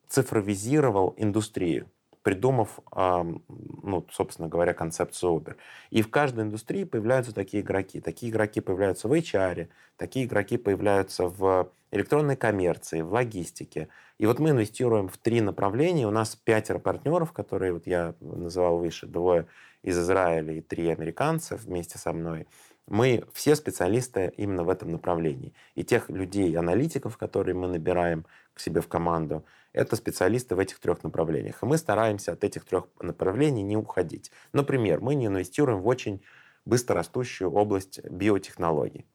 цифровизировал 0.09 1.15
индустрию. 1.19 1.91
придумав, 2.23 2.81
ну, 2.95 4.07
собственно 4.11 4.49
говоря, 4.49 4.75
концепцию 4.75 5.33
Uber. 5.33 5.57
И 5.91 6.03
в 6.03 6.11
каждой 6.11 6.45
индустрии 6.45 6.85
появляются 6.85 7.35
такие 7.35 7.63
игроки. 7.63 8.01
Такие 8.01 8.31
игроки 8.31 8.61
появляются 8.61 9.09
в 9.09 9.13
HR, 9.13 9.69
такие 9.97 10.27
игроки 10.27 10.59
появляются 10.59 11.29
в 11.29 11.71
электронной 11.91 12.37
коммерции, 12.37 13.01
в 13.01 13.13
логистике. 13.13 13.89
И 14.19 14.27
вот 14.27 14.39
мы 14.39 14.51
инвестируем 14.51 15.09
в 15.09 15.17
три 15.17 15.41
направления. 15.41 16.07
У 16.07 16.11
нас 16.11 16.37
пятеро 16.37 16.79
партнеров, 16.79 17.33
которые 17.33 17.73
вот 17.73 17.87
я 17.87 18.15
называл 18.21 18.79
выше, 18.79 19.07
двое 19.07 19.47
из 19.83 19.99
Израиля 19.99 20.53
и 20.55 20.61
три 20.61 20.89
американца 20.89 21.57
вместе 21.57 21.99
со 21.99 22.13
мной. 22.13 22.47
Мы 22.87 23.25
все 23.33 23.55
специалисты 23.55 24.33
именно 24.37 24.65
в 24.65 24.69
этом 24.69 24.91
направлении. 24.91 25.55
И 25.75 25.85
тех 25.85 26.09
людей, 26.11 26.57
аналитиков, 26.57 27.17
которые 27.17 27.55
мы 27.55 27.69
набираем 27.69 28.27
к 28.53 28.61
себе 28.61 28.81
в 28.81 28.89
команду, 28.89 29.45
это 29.73 29.95
специалисты 29.97 30.57
в 30.57 30.59
этих 30.59 30.81
трех 30.81 31.05
направлениях. 31.05 31.63
И 31.63 31.67
мы 31.67 31.79
стараемся 31.79 32.33
от 32.33 32.43
этих 32.43 32.65
трех 32.65 32.87
направлений 33.01 33.63
не 33.63 33.77
уходить. 33.77 34.33
Например, 34.53 35.01
мы 35.01 35.15
не 35.15 35.27
инвестируем 35.27 35.81
в 35.81 35.87
очень 35.87 36.23
быстрорастущую 36.65 37.53
область 37.53 38.05
биотехнологий. 38.05 39.07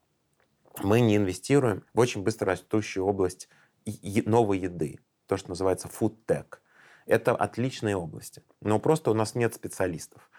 Мы 0.84 1.01
не 1.01 1.17
инвестируем 1.17 1.84
в 1.93 2.00
очень 2.00 2.24
быстрорастущую 2.24 3.05
область 3.05 3.50
новой 4.25 4.60
еды, 4.60 5.00
то, 5.27 5.38
что 5.38 5.50
называется 5.50 5.88
food 5.89 6.15
tech. 6.27 6.60
Это 7.05 7.36
отличные 7.36 7.95
области. 7.95 8.43
Но 8.62 8.79
просто 8.79 9.12
у 9.12 9.13
нас 9.13 9.36
нет 9.36 9.53
специалистов. 9.53 10.29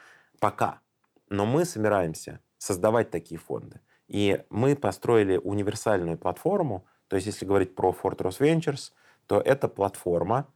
Пока. 0.40 0.80
Но 1.28 1.46
мы 1.46 1.64
собираемся 1.64 2.40
создавать 2.66 3.10
такие 3.10 3.38
фонды. 3.38 3.80
И 4.08 4.44
мы 4.50 4.76
построили 4.76 5.36
универсальную 5.38 6.18
платформу. 6.18 6.86
То 7.08 7.16
есть, 7.16 7.26
если 7.26 7.46
говорить 7.46 7.74
про 7.74 7.90
Fortress 7.90 8.40
Ventures, 8.40 8.92
то 9.26 9.40
это 9.40 9.68
платформа, 9.68 10.52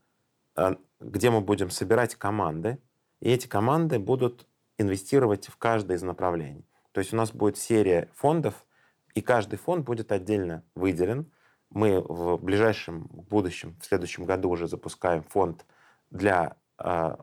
э, 0.55 0.75
где 0.99 1.29
мы 1.29 1.41
будем 1.41 1.69
собирать 1.69 2.15
команды, 2.15 2.77
и 3.19 3.29
эти 3.31 3.47
команды 3.47 3.99
будут 3.99 4.47
инвестировать 4.77 5.47
в 5.47 5.57
каждое 5.57 5.97
из 5.97 6.03
направлений. 6.03 6.65
То 6.91 6.99
есть 6.99 7.13
у 7.13 7.17
нас 7.17 7.31
будет 7.31 7.57
серия 7.57 8.09
фондов, 8.13 8.65
и 9.13 9.21
каждый 9.21 9.57
фонд 9.57 9.85
будет 9.85 10.11
отдельно 10.11 10.63
выделен. 10.75 11.31
Мы 11.69 12.01
в 12.01 12.37
ближайшем 12.37 13.07
будущем, 13.29 13.77
в 13.79 13.85
следующем 13.85 14.25
году 14.25 14.49
уже 14.49 14.67
запускаем 14.67 15.23
фонд 15.23 15.65
для 16.09 16.55
э, 16.79 17.15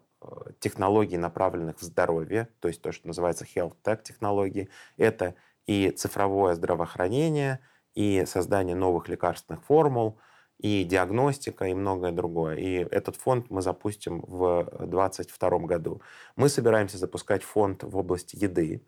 технологий, 0.60 1.16
направленных 1.16 1.78
в 1.78 1.82
здоровье, 1.82 2.48
то 2.60 2.68
есть 2.68 2.82
то, 2.82 2.92
что 2.92 3.06
называется 3.06 3.44
health 3.44 3.76
tech 3.84 4.02
технологии. 4.02 4.68
Это 4.96 5.34
и 5.66 5.90
цифровое 5.90 6.54
здравоохранение, 6.54 7.60
и 7.94 8.24
создание 8.26 8.74
новых 8.76 9.08
лекарственных 9.08 9.62
формул, 9.64 10.18
и 10.58 10.84
диагностика, 10.84 11.66
и 11.66 11.74
многое 11.74 12.12
другое. 12.12 12.56
И 12.56 12.74
этот 12.90 13.16
фонд 13.16 13.46
мы 13.50 13.62
запустим 13.62 14.20
в 14.22 14.68
2022 14.80 15.58
году. 15.60 16.02
Мы 16.36 16.48
собираемся 16.48 16.98
запускать 16.98 17.42
фонд 17.42 17.84
в 17.84 17.96
области 17.96 18.36
еды, 18.36 18.82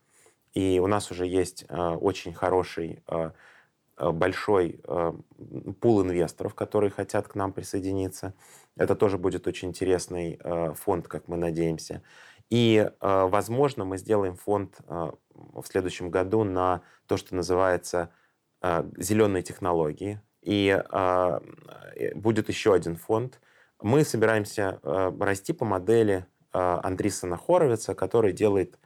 и 0.53 0.81
у 0.81 0.87
нас 0.87 1.11
уже 1.11 1.27
есть 1.27 1.65
э, 1.69 1.77
очень 1.77 2.35
хороший 2.35 3.03
э, 3.07 3.17
э, 3.17 3.31
большой 4.01 4.81
пул 5.81 6.03
инвесторов, 6.03 6.55
которые 6.55 6.91
хотят 6.91 7.29
к 7.29 7.35
нам 7.35 7.53
присоединиться. 7.53 8.35
Это 8.77 8.95
тоже 8.95 9.19
будет 9.19 9.47
очень 9.47 9.69
интересный 9.69 10.41
фонд, 10.75 11.09
как 11.09 11.29
мы 11.29 11.37
надеемся. 11.37 12.03
И, 12.49 12.91
возможно, 13.01 13.85
мы 13.85 13.99
сделаем 13.99 14.35
фонд 14.35 14.81
в 14.89 15.65
следующем 15.65 16.11
году 16.11 16.45
на 16.45 16.83
то, 17.07 17.17
что 17.17 17.35
называется 17.35 18.11
зеленые 18.63 19.43
технологии. 19.43 20.21
И 20.43 20.83
будет 22.15 22.49
еще 22.49 22.75
один 22.75 22.97
фонд. 22.97 23.41
Мы 23.83 24.05
собираемся 24.05 24.81
расти 24.83 25.53
по 25.53 25.65
модели 25.65 26.27
Андрисона 26.53 27.37
Хоровица, 27.37 27.95
который 27.95 28.33
делает 28.33 28.79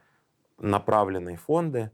направленные 0.57 1.37
фонды 1.37 1.91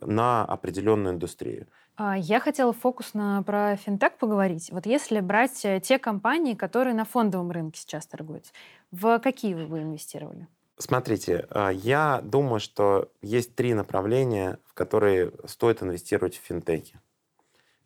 на 0.00 0.44
определенную 0.44 1.14
индустрию. 1.14 1.66
А, 2.02 2.16
я 2.16 2.40
хотела 2.40 2.72
фокусно 2.72 3.42
про 3.44 3.76
финтех 3.76 4.16
поговорить. 4.16 4.70
Вот 4.72 4.86
если 4.86 5.20
брать 5.20 5.66
э, 5.66 5.80
те 5.80 5.98
компании, 5.98 6.54
которые 6.54 6.94
на 6.94 7.04
фондовом 7.04 7.50
рынке 7.50 7.78
сейчас 7.78 8.06
торгуются, 8.06 8.54
в 8.90 9.18
какие 9.18 9.52
вы 9.52 9.82
инвестировали? 9.82 10.48
Смотрите, 10.78 11.46
а, 11.50 11.68
я 11.68 12.22
думаю, 12.24 12.58
что 12.58 13.12
есть 13.20 13.54
три 13.54 13.74
направления, 13.74 14.58
в 14.64 14.72
которые 14.72 15.32
стоит 15.44 15.82
инвестировать 15.82 16.38
в 16.38 16.40
финтехи. 16.40 16.98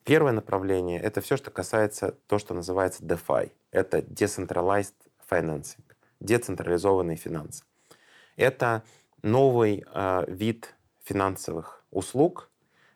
Первое 0.05 0.31
направление— 0.31 1.01
это 1.03 1.21
все, 1.21 1.37
что 1.37 1.51
касается 1.51 2.15
то, 2.29 2.39
что 2.39 2.55
называется 2.55 3.03
DeFi. 3.03 3.51
Это 3.73 3.99
Decentralized 3.99 4.95
Financing, 5.29 5.83
децентрализованные 6.21 7.17
финансы. 7.17 7.65
Это 8.37 8.85
новый 9.23 9.85
э, 9.93 10.25
вид 10.29 10.73
финансовых 11.03 11.85
услуг, 11.91 12.49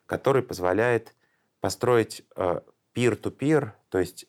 который 0.09 0.41
позволяет 0.41 1.15
построить 1.61 2.23
э, 2.35 2.61
peer-to-peer, 2.95 3.71
то 3.89 3.99
есть 3.99 4.25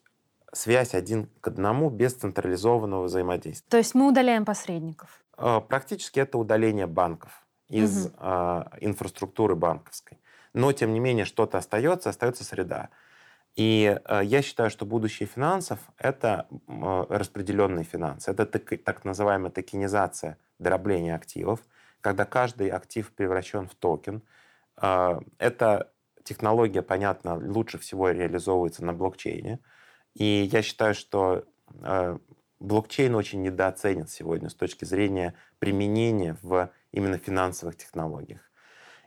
связь 0.52 0.94
один 0.94 1.30
к 1.40 1.48
одному 1.48 1.88
без 1.88 2.12
централизованного 2.14 3.04
взаимодействия. 3.04 3.70
То 3.70 3.78
есть 3.78 3.94
мы 3.94 4.06
удаляем 4.06 4.44
посредников? 4.44 5.24
Э, 5.38 5.60
практически 5.66 6.20
это 6.20 6.36
удаление 6.36 6.86
банков 6.86 7.46
из 7.68 8.06
угу. 8.06 8.14
э, 8.18 8.64
инфраструктуры 8.80 9.56
банковской. 9.56 10.18
Но, 10.52 10.70
тем 10.72 10.92
не 10.92 11.00
менее, 11.00 11.24
что-то 11.24 11.56
остается, 11.56 12.10
остается 12.10 12.44
среда. 12.44 12.90
И 13.56 13.98
э, 14.04 14.20
я 14.22 14.42
считаю, 14.42 14.68
что 14.68 14.84
будущее 14.84 15.26
финансов— 15.26 15.78
это 15.96 16.46
э, 16.50 17.06
распределенные 17.08 17.84
финансы. 17.84 18.30
Это 18.30 18.44
так, 18.44 18.82
так 18.84 19.04
называемая 19.06 19.50
токенизация 19.50 20.36
дробления 20.58 21.14
активов 21.14 21.60
когда 22.00 22.24
каждый 22.24 22.68
актив 22.68 23.10
превращен 23.12 23.68
в 23.68 23.74
токен. 23.74 24.22
А, 24.80 25.20
эта 25.38 25.92
технология, 26.24 26.82
понятно, 26.82 27.36
лучше 27.36 27.78
всего 27.78 28.10
реализовывается 28.10 28.84
на 28.84 28.92
блокчейне. 28.92 29.60
И 30.14 30.48
я 30.52 30.62
считаю, 30.62 30.94
что 30.94 31.44
а, 31.82 32.18
блокчейн 32.58 33.14
очень 33.14 33.42
недооценен 33.42 34.08
сегодня 34.08 34.48
с 34.48 34.54
точки 34.54 34.84
зрения 34.84 35.34
применения 35.58 36.36
в 36.42 36.70
именно 36.92 37.18
финансовых 37.18 37.76
технологиях. 37.76 38.40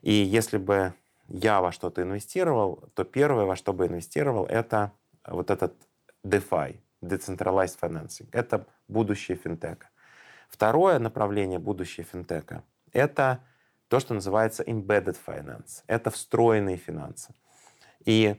И 0.01 0.13
если 0.13 0.57
бы 0.57 0.93
я 1.27 1.61
во 1.61 1.71
что-то 1.71 2.03
инвестировал, 2.03 2.89
то 2.93 3.03
первое, 3.03 3.45
во 3.45 3.55
что 3.55 3.73
бы 3.73 3.87
инвестировал, 3.87 4.45
это 4.45 4.91
вот 5.25 5.49
этот 5.49 5.73
DeFi, 6.23 6.79
Decentralized 7.01 7.79
Financing. 7.81 8.29
Это 8.31 8.65
будущее 8.87 9.37
финтека. 9.37 9.89
Второе 10.49 10.99
направление 10.99 11.57
будущее 11.57 12.05
финтека 12.05 12.63
это 12.93 13.43
то, 13.93 13.99
что 13.99 14.15
называется 14.15 14.63
embedded 14.63 15.15
finance. 15.23 15.83
Это 15.85 16.09
встроенные 16.09 16.77
финансы. 16.77 17.35
И 18.05 18.37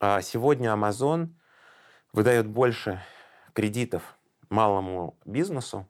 а, 0.00 0.22
сегодня 0.22 0.70
Amazon 0.70 1.34
выдает 2.14 2.46
больше 2.46 3.02
кредитов 3.52 4.16
малому 4.48 5.18
бизнесу, 5.26 5.86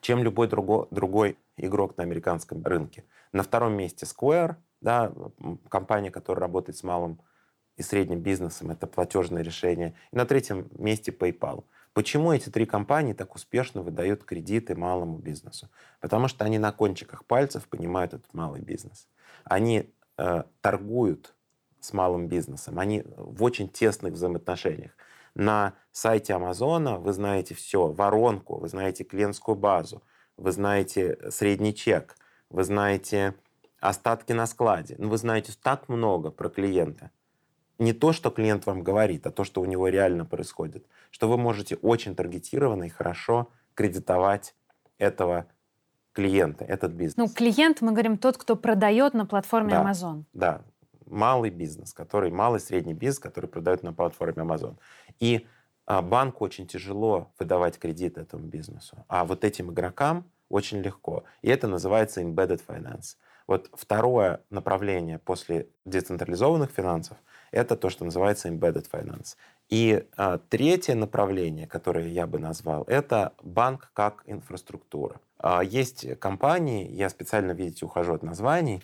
чем 0.00 0.22
любой 0.22 0.46
друго, 0.46 0.86
другой 0.92 1.36
игрок 1.56 1.96
на 1.96 2.04
американском 2.04 2.64
рынке. 2.64 3.04
На 3.32 3.42
втором 3.42 3.72
месте 3.72 4.06
Square, 4.06 4.54
да, 4.80 5.12
компания, 5.68 6.12
которая 6.12 6.42
работает 6.42 6.76
с 6.76 6.84
малым 6.84 7.20
и 7.74 7.82
средним 7.82 8.20
бизнесом, 8.20 8.70
это 8.70 8.86
платежное 8.86 9.42
решение. 9.42 9.96
И 10.12 10.16
на 10.16 10.26
третьем 10.26 10.68
месте 10.78 11.10
PayPal. 11.10 11.64
Почему 11.94 12.32
эти 12.32 12.48
три 12.48 12.64
компании 12.64 13.12
так 13.12 13.34
успешно 13.34 13.82
выдают 13.82 14.24
кредиты 14.24 14.74
малому 14.74 15.18
бизнесу? 15.18 15.68
Потому 16.00 16.26
что 16.26 16.44
они 16.44 16.58
на 16.58 16.72
кончиках 16.72 17.26
пальцев 17.26 17.68
понимают 17.68 18.14
этот 18.14 18.32
малый 18.32 18.62
бизнес. 18.62 19.08
Они 19.44 19.92
э, 20.16 20.44
торгуют 20.62 21.34
с 21.80 21.92
малым 21.92 22.28
бизнесом, 22.28 22.78
они 22.78 23.04
в 23.16 23.42
очень 23.42 23.68
тесных 23.68 24.14
взаимоотношениях. 24.14 24.92
На 25.34 25.74
сайте 25.90 26.32
Амазона 26.32 26.98
вы 26.98 27.12
знаете 27.12 27.54
все, 27.54 27.88
воронку, 27.88 28.58
вы 28.58 28.68
знаете 28.68 29.04
клиентскую 29.04 29.56
базу, 29.56 30.02
вы 30.36 30.52
знаете 30.52 31.18
средний 31.30 31.74
чек, 31.74 32.16
вы 32.48 32.64
знаете 32.64 33.34
остатки 33.80 34.32
на 34.32 34.46
складе, 34.46 34.94
ну, 34.98 35.08
вы 35.08 35.18
знаете 35.18 35.52
так 35.60 35.88
много 35.88 36.30
про 36.30 36.48
клиента– 36.48 37.10
не 37.78 37.92
то, 37.92 38.12
что 38.12 38.30
клиент 38.30 38.66
вам 38.66 38.82
говорит, 38.82 39.26
а 39.26 39.30
то, 39.30 39.44
что 39.44 39.60
у 39.60 39.64
него 39.64 39.88
реально 39.88 40.24
происходит. 40.24 40.86
Что 41.10 41.28
вы 41.28 41.36
можете 41.36 41.76
очень 41.76 42.14
таргетированно 42.14 42.84
и 42.84 42.88
хорошо 42.88 43.48
кредитовать 43.74 44.54
этого 44.98 45.46
клиента, 46.12 46.64
этот 46.64 46.92
бизнес. 46.92 47.16
Ну, 47.16 47.28
клиент, 47.28 47.80
мы 47.80 47.92
говорим, 47.92 48.18
тот, 48.18 48.36
кто 48.36 48.56
продает 48.56 49.14
на 49.14 49.26
платформе 49.26 49.70
да, 49.70 49.82
Amazon. 49.82 50.24
Да, 50.32 50.62
малый 51.06 51.50
бизнес, 51.50 51.92
который, 51.92 52.30
малый 52.30 52.60
средний 52.60 52.94
бизнес, 52.94 53.18
который 53.18 53.46
продает 53.46 53.82
на 53.82 53.92
платформе 53.92 54.42
Amazon. 54.42 54.76
И 55.20 55.46
а, 55.86 56.02
банку 56.02 56.44
очень 56.44 56.66
тяжело 56.66 57.32
выдавать 57.38 57.78
кредит 57.78 58.18
этому 58.18 58.44
бизнесу, 58.44 59.04
а 59.08 59.24
вот 59.24 59.44
этим 59.44 59.70
игрокам 59.70 60.30
очень 60.48 60.80
легко. 60.80 61.24
И 61.40 61.48
это 61.48 61.66
называется 61.66 62.20
embedded 62.20 62.60
finance. 62.66 63.16
Вот 63.46 63.70
второе 63.74 64.40
направление 64.50 65.18
после 65.18 65.68
децентрализованных 65.84 66.70
финансов– 66.70 67.16
это 67.50 67.76
то, 67.76 67.90
что 67.90 68.04
называется 68.04 68.48
embedded 68.48 68.90
finance. 68.90 69.36
И 69.68 70.06
а, 70.16 70.38
третье 70.38 70.94
направление, 70.94 71.66
которое 71.66 72.08
я 72.08 72.26
бы 72.26 72.38
назвал, 72.38 72.84
это 72.84 73.32
банк 73.42 73.90
как 73.94 74.22
инфраструктура. 74.26 75.20
А, 75.38 75.62
есть 75.62 76.18
компании, 76.18 76.90
я 76.90 77.08
специально, 77.08 77.52
видите, 77.52 77.84
ухожу 77.84 78.14
от 78.14 78.22
названий, 78.22 78.82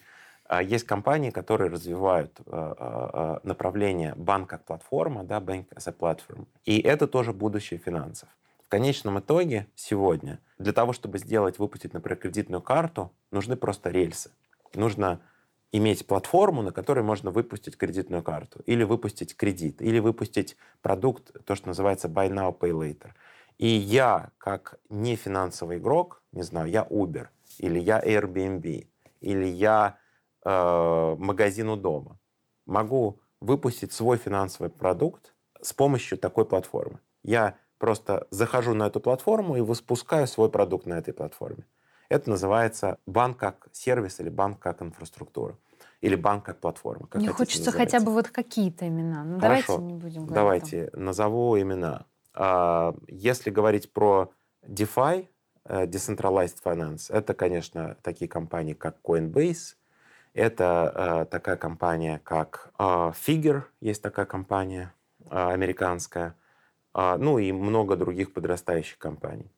а, 0.48 0.62
есть 0.62 0.86
компании, 0.86 1.30
которые 1.30 1.70
развивают 1.70 2.40
а, 2.46 2.74
а, 2.78 3.10
а 3.12 3.40
направление 3.46 4.14
банк 4.16 4.48
как 4.48 4.64
платформа, 4.64 5.24
да, 5.24 5.40
bank 5.40 5.66
as 5.74 5.86
a 5.86 5.92
platform. 5.92 6.46
И 6.64 6.80
это 6.80 7.06
тоже 7.06 7.32
будущее 7.32 7.78
финансов. 7.78 8.28
В 8.64 8.68
конечном 8.68 9.18
итоге 9.18 9.66
сегодня 9.74 10.40
для 10.58 10.72
того, 10.72 10.92
чтобы 10.92 11.18
сделать, 11.18 11.58
выпустить, 11.58 11.92
например, 11.92 12.18
кредитную 12.18 12.60
карту, 12.62 13.12
нужны 13.30 13.56
просто 13.56 13.90
рельсы. 13.90 14.30
Нужно 14.74 15.20
иметь 15.72 16.06
платформу, 16.06 16.62
на 16.62 16.72
которой 16.72 17.04
можно 17.04 17.30
выпустить 17.30 17.76
кредитную 17.76 18.22
карту, 18.22 18.62
или 18.66 18.84
выпустить 18.84 19.36
кредит, 19.36 19.82
или 19.82 19.98
выпустить 19.98 20.56
продукт, 20.80 21.32
то, 21.44 21.54
что 21.54 21.68
называется 21.68 22.08
buy 22.08 22.30
now, 22.30 22.56
pay 22.56 22.72
later. 22.72 23.10
И 23.58 23.66
я, 23.66 24.30
как 24.38 24.78
не 24.88 25.16
финансовый 25.16 25.78
игрок, 25.78 26.22
не 26.32 26.42
знаю, 26.42 26.70
я 26.70 26.86
Uber, 26.88 27.28
или 27.58 27.78
я 27.78 28.00
Airbnb, 28.00 28.86
или 29.20 29.46
я 29.46 29.98
э, 30.44 31.16
магазин 31.18 31.68
у 31.68 31.76
дома, 31.76 32.18
могу 32.66 33.20
выпустить 33.40 33.92
свой 33.92 34.16
финансовый 34.16 34.70
продукт 34.70 35.34
с 35.60 35.72
помощью 35.72 36.18
такой 36.18 36.44
платформы. 36.44 37.00
Я 37.22 37.56
просто 37.78 38.26
захожу 38.30 38.74
на 38.74 38.86
эту 38.86 39.00
платформу 39.00 39.56
и 39.56 39.60
выпускаю 39.60 40.26
свой 40.26 40.50
продукт 40.50 40.86
на 40.86 40.94
этой 40.94 41.12
платформе. 41.12 41.64
Это 42.08 42.30
называется 42.30 42.98
банк 43.06 43.38
как 43.38 43.68
сервис 43.72 44.20
или 44.20 44.30
банк 44.30 44.58
как 44.58 44.82
инфраструктура. 44.82 45.56
Или 46.00 46.14
банк 46.14 46.44
как 46.44 46.60
платформа. 46.60 47.06
Как 47.08 47.20
Мне 47.20 47.30
хочется 47.30 47.66
называйте. 47.66 47.96
хотя 47.96 48.04
бы 48.04 48.12
вот 48.12 48.28
какие-то 48.28 48.86
имена. 48.86 49.24
Ну, 49.24 49.40
Хорошо. 49.40 49.76
давайте 49.78 49.84
не 49.84 49.94
будем 49.94 50.26
говорить. 50.26 50.34
Давайте, 50.34 50.86
там. 50.86 51.04
назову 51.04 51.60
имена. 51.60 52.06
А, 52.34 52.94
если 53.08 53.50
говорить 53.50 53.92
про 53.92 54.32
DeFi, 54.64 55.26
э, 55.64 55.86
Decentralized 55.86 56.62
Finance, 56.64 57.12
это, 57.12 57.34
конечно, 57.34 57.96
такие 58.02 58.28
компании, 58.28 58.74
как 58.74 58.98
Coinbase, 59.02 59.74
это 60.34 60.92
э, 60.94 61.30
такая 61.30 61.56
компания, 61.56 62.20
как 62.22 62.70
э, 62.78 62.82
Figure, 62.82 63.62
есть 63.80 64.02
такая 64.02 64.26
компания 64.26 64.94
американская, 65.30 66.36
ну 66.94 67.38
и 67.38 67.52
много 67.52 67.96
других 67.96 68.32
подрастающих 68.32 68.96
компаний. 68.96 69.50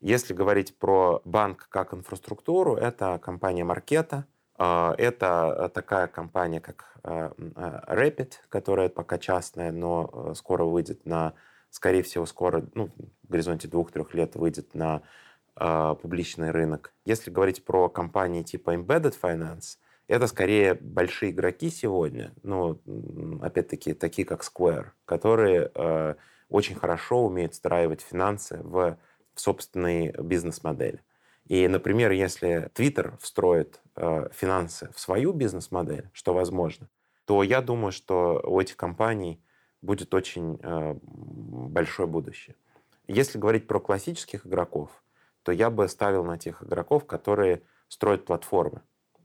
Если 0.00 0.32
говорить 0.32 0.78
про 0.78 1.20
банк 1.24 1.68
как 1.68 1.92
инфраструктуру, 1.92 2.76
это 2.76 3.18
компания 3.22 3.64
Маркета, 3.64 4.26
это 4.56 5.70
такая 5.74 6.06
компания, 6.06 6.60
как 6.60 6.96
Rapid, 7.04 8.32
которая 8.48 8.88
пока 8.88 9.18
частная, 9.18 9.70
но 9.72 10.10
э, 10.12 10.34
скоро 10.34 10.64
выйдет 10.64 11.06
на, 11.06 11.34
скорее 11.70 12.02
всего, 12.02 12.26
скоро, 12.26 12.66
ну, 12.74 12.90
в 13.22 13.30
горизонте 13.30 13.68
двух-трех 13.68 14.14
лет 14.14 14.34
выйдет 14.34 14.74
на 14.74 15.02
публичный 15.54 16.52
рынок. 16.52 16.92
Если 17.04 17.32
говорить 17.32 17.64
про 17.64 17.88
компании 17.88 18.44
типа 18.44 18.76
Embedded 18.76 19.14
Finance, 19.20 19.78
это 20.06 20.26
скорее 20.28 20.74
большие 20.74 21.32
игроки 21.32 21.68
сегодня, 21.70 22.32
ну, 22.44 22.80
опять-таки, 23.42 23.94
такие 23.94 24.24
как 24.24 24.42
Square, 24.42 24.86
которые 25.04 25.70
э, 25.74 26.14
очень 26.48 26.76
хорошо 26.76 27.26
умеют 27.26 27.54
встраивать 27.54 28.02
финансы 28.02 28.60
в 28.62 28.98
в 29.38 29.40
собственные 29.40 30.12
бизнес-модели. 30.18 31.00
И, 31.46 31.68
например, 31.68 32.10
если 32.10 32.70
Twitter 32.74 33.16
встроит 33.20 33.80
э, 33.94 34.28
финансы 34.32 34.90
в 34.92 34.98
свою 34.98 35.32
бизнес-модель, 35.32 36.10
что 36.12 36.34
возможно, 36.34 36.88
то 37.24 37.44
я 37.44 37.62
думаю, 37.62 37.92
что 37.92 38.42
у 38.44 38.60
этих 38.60 38.76
компаний 38.76 39.40
будет 39.80 40.12
очень 40.12 40.58
э, 40.60 40.96
большое 41.00 42.08
будущее. 42.08 42.56
Если 43.06 43.38
говорить 43.38 43.68
про 43.68 43.78
классических 43.78 44.44
игроков, 44.44 44.90
то 45.44 45.52
я 45.52 45.70
бы 45.70 45.86
ставил 45.88 46.24
на 46.24 46.36
тех 46.36 46.64
игроков, 46.64 47.06
которые 47.06 47.62
строят 47.86 48.24
платформы 48.24 48.82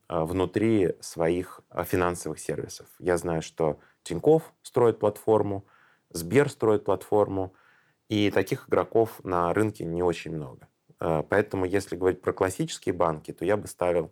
э, 0.09 0.23
внутри 0.23 0.93
своих 0.99 1.61
финансовых 1.85 2.37
сервисов. 2.37 2.85
Я 2.99 3.17
знаю, 3.17 3.41
что 3.41 3.79
Тиньков 4.03 4.53
строит 4.61 4.99
платформу, 4.99 5.65
Сбер 6.11 6.51
строит 6.51 6.85
платформу, 6.85 7.55
и 8.09 8.31
таких 8.31 8.67
игроков 8.69 9.23
на 9.23 9.53
рынке 9.53 9.85
не 9.85 10.03
очень 10.03 10.35
много. 10.35 10.67
Э, 10.99 11.23
поэтому, 11.27 11.65
если 11.65 11.95
говорить 11.95 12.21
про 12.21 12.33
классические 12.33 12.93
банки, 12.93 13.31
то 13.31 13.45
я 13.45 13.57
бы 13.57 13.67
ставил 13.67 14.11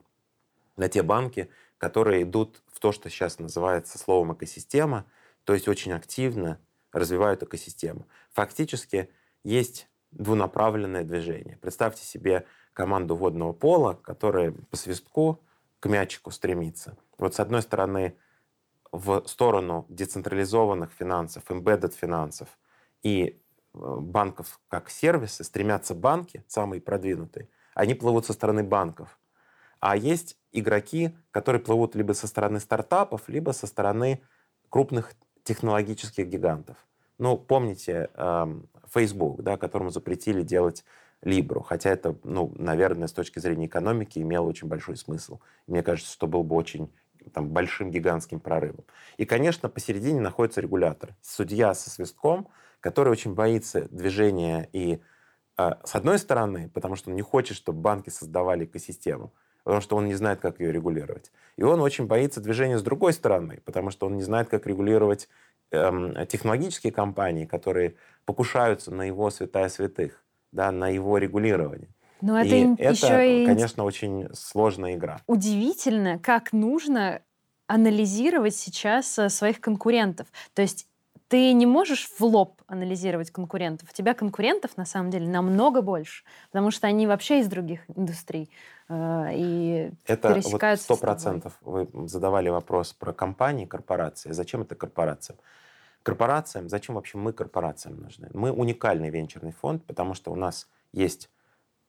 на 0.78 0.90
те 0.90 1.04
банки, 1.04 1.50
которые 1.78 2.24
идут 2.24 2.62
в 2.68 2.80
то, 2.80 2.92
что 2.92 3.10
сейчас 3.10 3.40
называется 3.40 3.98
словом 3.98 4.34
экосистема, 4.34 5.06
то 5.44 5.54
есть 5.54 5.68
очень 5.68 5.94
активно 5.94 6.60
развивают 6.92 7.44
экосистему. 7.44 8.08
Фактически 8.32 9.10
есть 9.44 9.88
двунаправленное 10.12 11.04
движение. 11.04 11.58
Представьте 11.58 12.04
себе 12.04 12.46
команду 12.74 13.16
водного 13.16 13.54
пола, 13.54 13.94
которая 13.94 14.52
по 14.52 14.78
свистку 14.78 15.42
к 15.80 15.88
мячику 15.88 16.32
стремится. 16.32 16.98
Вот 17.18 17.36
с 17.36 17.40
одной 17.40 17.62
стороны 17.62 18.16
в 18.92 19.24
сторону 19.26 19.86
децентрализованных 19.90 20.92
финансов, 20.92 21.44
embedded 21.50 21.96
финансов 21.96 22.50
и 23.04 23.41
банков 23.74 24.60
как 24.68 24.90
сервисы, 24.90 25.44
стремятся 25.44 25.96
банки, 25.96 26.44
самые 26.48 26.82
продвинутые, 26.82 27.50
они 27.74 27.94
плывут 27.94 28.26
со 28.26 28.34
стороны 28.34 28.64
банков. 28.64 29.20
А 29.80 29.96
есть 29.96 30.38
игроки, 30.52 31.18
которые 31.32 31.62
плывут 31.62 31.96
либо 31.96 32.14
со 32.14 32.28
стороны 32.28 32.60
стартапов, 32.60 33.28
либо 33.28 33.52
со 33.52 33.68
стороны 33.68 34.22
крупных 34.70 35.14
технологических 35.44 36.28
гигантов. 36.28 36.78
Ну, 37.18 37.38
помните 37.38 38.10
э, 38.14 38.60
Facebook, 38.94 39.42
да, 39.42 39.58
которому 39.58 39.90
запретили 39.90 40.44
делать 40.44 40.84
Либру, 41.22 41.62
хотя 41.62 41.92
это, 41.92 42.16
ну, 42.24 42.52
наверное, 42.58 43.08
с 43.08 43.14
точки 43.14 43.38
зрения 43.40 43.68
экономики 43.68 44.18
имело 44.20 44.48
очень 44.48 44.68
большой 44.68 44.98
смысл. 44.98 45.40
Мне 45.68 45.84
кажется, 45.84 46.12
что 46.12 46.26
был 46.26 46.44
бы 46.44 46.56
очень 46.56 46.92
там, 47.34 47.50
большим 47.50 47.92
гигантским 47.92 48.40
прорывом. 48.40 48.86
И, 49.18 49.26
конечно, 49.26 49.70
посередине 49.70 50.20
находится 50.20 50.62
регулятор. 50.62 51.16
Судья 51.22 51.76
со 51.76 51.92
свистком, 51.92 52.48
который 52.82 53.10
очень 53.10 53.34
боится 53.34 53.88
движения 53.90 54.68
и 54.74 55.00
а, 55.58 55.80
с 55.84 55.96
одной 55.96 56.20
стороны, 56.20 56.70
потому 56.74 56.96
что 56.96 57.10
он 57.10 57.16
не 57.16 57.22
хочет, 57.22 57.56
чтобы 57.56 57.80
банки 57.80 58.10
создавали 58.10 58.66
экосистему, 58.66 59.34
потому 59.64 59.82
что 59.82 59.96
он 59.96 60.08
не 60.08 60.16
знает, 60.16 60.40
как 60.40 60.60
ее 60.60 60.72
регулировать. 60.72 61.32
И 61.58 61.64
он 61.64 61.80
очень 61.82 62.08
боится 62.08 62.42
движения 62.42 62.78
с 62.78 62.84
другой 62.84 63.14
стороны, 63.14 63.62
потому 63.66 63.92
что 63.92 64.08
он 64.08 64.16
не 64.16 64.24
знает, 64.24 64.50
как 64.50 64.66
регулировать 64.66 65.30
эм, 65.72 66.26
технологические 66.28 66.92
компании, 66.92 67.46
которые 67.46 67.96
покушаются 68.26 68.92
на 68.92 69.04
его 69.04 69.30
святая 69.30 69.70
святых, 69.70 70.24
да, 70.52 70.72
на 70.72 70.90
его 70.90 71.18
регулирование. 71.18 71.90
Но 72.22 72.40
это 72.40 72.56
и 72.56 72.76
это, 72.78 73.24
и... 73.24 73.46
конечно, 73.46 73.84
очень 73.84 74.30
сложная 74.34 74.96
игра. 74.96 75.22
Удивительно, 75.28 76.20
как 76.20 76.54
нужно 76.54 77.22
анализировать 77.68 78.56
сейчас 78.56 79.18
э, 79.18 79.30
своих 79.30 79.62
конкурентов. 79.62 80.28
То 80.54 80.62
есть 80.62 80.88
ты 81.32 81.54
не 81.54 81.66
можешь 81.66 82.10
в 82.10 82.22
лоб 82.26 82.62
анализировать 82.68 83.32
конкурентов. 83.32 83.88
У 83.90 83.94
тебя 83.94 84.14
конкурентов, 84.14 84.76
на 84.76 84.86
самом 84.86 85.12
деле, 85.12 85.30
намного 85.30 85.82
больше, 85.82 86.26
потому 86.52 86.72
что 86.72 86.88
они 86.88 87.08
вообще 87.08 87.40
из 87.40 87.48
других 87.48 87.80
индустрий 87.96 88.50
э, 88.90 89.30
и 89.34 89.92
это 90.08 90.34
пересекаются 90.34 90.88
вот 90.90 90.98
сто 90.98 91.06
процентов. 91.06 91.54
Вы 91.62 91.88
задавали 92.10 92.50
вопрос 92.50 92.92
про 92.92 93.14
компании, 93.14 93.66
корпорации. 93.66 94.34
Зачем 94.34 94.64
это 94.64 94.76
корпорациям? 94.76 95.40
Корпорациям, 96.04 96.68
зачем 96.68 96.96
вообще 96.96 97.18
мы 97.18 97.32
корпорациям 97.32 98.02
нужны? 98.02 98.30
Мы 98.34 98.52
уникальный 98.52 99.10
венчурный 99.10 99.54
фонд, 99.54 99.86
потому 99.86 100.16
что 100.16 100.34
у 100.34 100.36
нас 100.36 100.68
есть 100.92 101.30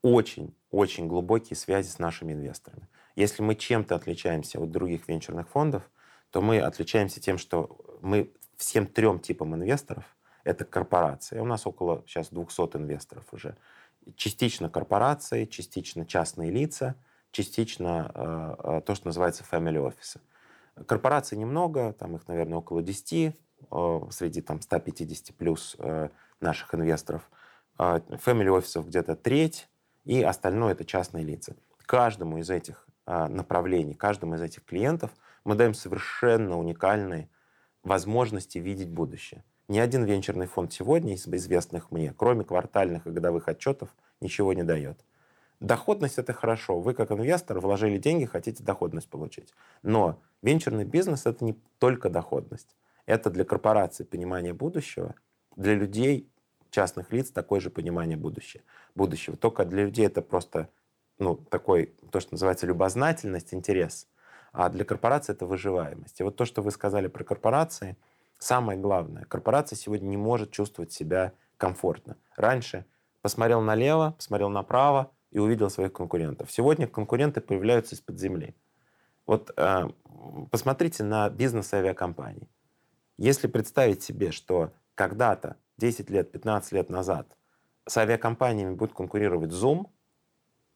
очень-очень 0.03 1.09
глубокие 1.09 1.57
связи 1.57 1.89
с 1.89 1.99
нашими 1.99 2.33
инвесторами. 2.33 2.87
Если 3.17 3.43
мы 3.43 3.57
чем-то 3.57 3.97
отличаемся 3.97 4.61
от 4.61 4.71
других 4.71 5.09
венчурных 5.09 5.49
фондов, 5.49 5.83
то 6.31 6.41
мы 6.41 6.61
отличаемся 6.61 7.21
тем, 7.21 7.39
что 7.39 7.77
мы 8.03 8.31
всем 8.63 8.87
трем 8.87 9.19
типам 9.19 9.55
инвесторов, 9.55 10.05
это 10.45 10.65
корпорации, 10.65 11.39
у 11.39 11.45
нас 11.45 11.67
около 11.67 12.03
сейчас 12.07 12.31
200 12.31 12.77
инвесторов 12.77 13.25
уже, 13.33 13.57
частично 14.17 14.69
корпорации, 14.69 15.45
частично 15.45 16.07
частные 16.07 16.51
лица, 16.51 16.97
частично 17.31 18.11
э, 18.15 18.55
э, 18.79 18.81
то, 18.83 18.95
что 18.95 19.07
называется 19.07 19.45
family 19.49 19.77
office. 19.77 20.21
Корпораций 20.87 21.39
немного, 21.39 21.93
там 21.93 22.17
их, 22.17 22.27
наверное, 22.29 22.59
около 22.59 22.83
10 22.83 23.13
э, 23.71 24.01
среди 24.11 24.41
там 24.41 24.61
150 24.61 25.37
плюс 25.37 25.77
э, 25.79 26.09
наших 26.41 26.75
инвесторов. 26.75 27.31
Э, 27.79 28.01
family 28.25 28.49
офисов 28.49 28.87
где-то 28.87 29.17
треть, 29.17 29.69
и 30.05 30.23
остальное 30.23 30.73
это 30.73 30.85
частные 30.85 31.25
лица. 31.25 31.55
Каждому 31.87 32.39
из 32.39 32.51
этих 32.51 32.87
э, 33.07 33.29
направлений, 33.29 33.95
каждому 33.95 34.35
из 34.35 34.43
этих 34.43 34.65
клиентов 34.65 35.11
мы 35.45 35.55
даем 35.55 35.75
совершенно 35.75 36.59
уникальные 36.59 37.29
возможности 37.83 38.59
видеть 38.59 38.89
будущее. 38.89 39.45
Ни 39.69 39.79
один 39.79 40.05
венчурный 40.05 40.47
фонд 40.47 40.73
сегодня 40.73 41.15
из 41.15 41.27
известных 41.27 41.91
мне, 41.91 42.13
кроме 42.17 42.45
квартальных 42.45 43.07
и 43.07 43.11
годовых 43.11 43.49
отчетов, 43.49 43.91
ничего 44.21 44.53
не 44.53 44.63
дает. 44.63 45.05
доходность 45.61 46.19
это 46.19 46.33
хорошо. 46.33 46.81
Вы 46.81 46.93
как 46.93 47.13
инвестор 47.13 47.61
вложили 47.61 47.97
деньги, 47.97 48.25
хотите 48.25 48.65
доходность 48.65 49.09
получить. 49.09 49.55
Но 49.83 50.21
венчурный 50.43 50.85
бизнес 50.85 51.25
это 51.25 51.45
не 51.45 51.57
только 51.79 52.11
доходность. 52.11 52.77
Это 53.07 53.31
для 53.31 53.45
корпорации 53.45 54.05
понимание 54.05 54.53
будущего, 54.53 55.15
для 55.57 55.75
людей, 55.75 56.29
частных 56.71 57.13
лиц, 57.13 57.31
такое 57.31 57.61
же 57.61 57.71
понимание 57.71 58.17
будущего. 58.17 58.63
будущего. 58.95 59.37
Только 59.37 59.65
для 59.65 59.85
людей 59.85 60.07
это 60.07 60.21
просто 60.21 60.69
ну, 61.19 61.37
такой, 61.37 61.95
то, 62.11 62.21
что 62.21 62.35
называется 62.35 62.67
любознательность, 62.67 63.55
интерес. 63.55 64.09
А 64.53 64.69
для 64.69 64.85
корпорации 64.85 65.33
это 65.33 65.47
выживаемость. 65.47 66.21
И 66.21 66.23
вот 66.23 66.37
то, 66.37 66.45
что 66.45 66.63
вы 66.63 66.71
сказали 66.71 67.09
про 67.09 67.25
корпорации, 67.25 67.97
самое 68.39 68.79
главное. 68.79 69.25
Корпорация 69.25 69.77
сегодня 69.77 70.09
не 70.09 70.17
может 70.17 70.51
чувствовать 70.51 70.93
себя 70.93 71.33
комфортно. 71.57 72.17
Раньше 72.37 72.85
посмотрел 73.23 73.63
налево, 73.63 74.15
посмотрел 74.17 74.51
направо 74.51 75.11
и 75.31 75.39
увидел 75.39 75.71
своих 75.71 75.93
конкурентов. 75.93 76.53
Сегодня 76.53 76.87
конкуренты 76.87 77.41
появляются 77.41 77.95
из-под 77.95 78.19
земли. 78.19 78.55
Вот 79.27 79.53
э, 79.57 79.89
посмотрите 80.51 81.05
на 81.05 81.31
бизнес 81.31 81.73
авиакомпаний. 81.73 82.51
Если 83.17 83.47
представить 83.47 84.03
себе, 84.03 84.33
что 84.33 84.73
когда-то, 84.95 85.57
10 85.79 86.11
лет, 86.11 86.31
15 86.33 86.73
лет 86.73 86.91
назад, 86.91 87.37
с 87.87 87.97
авиакомпаниями 87.97 88.75
будет 88.75 88.93
конкурировать 88.93 89.51
Zoom, 89.51 89.87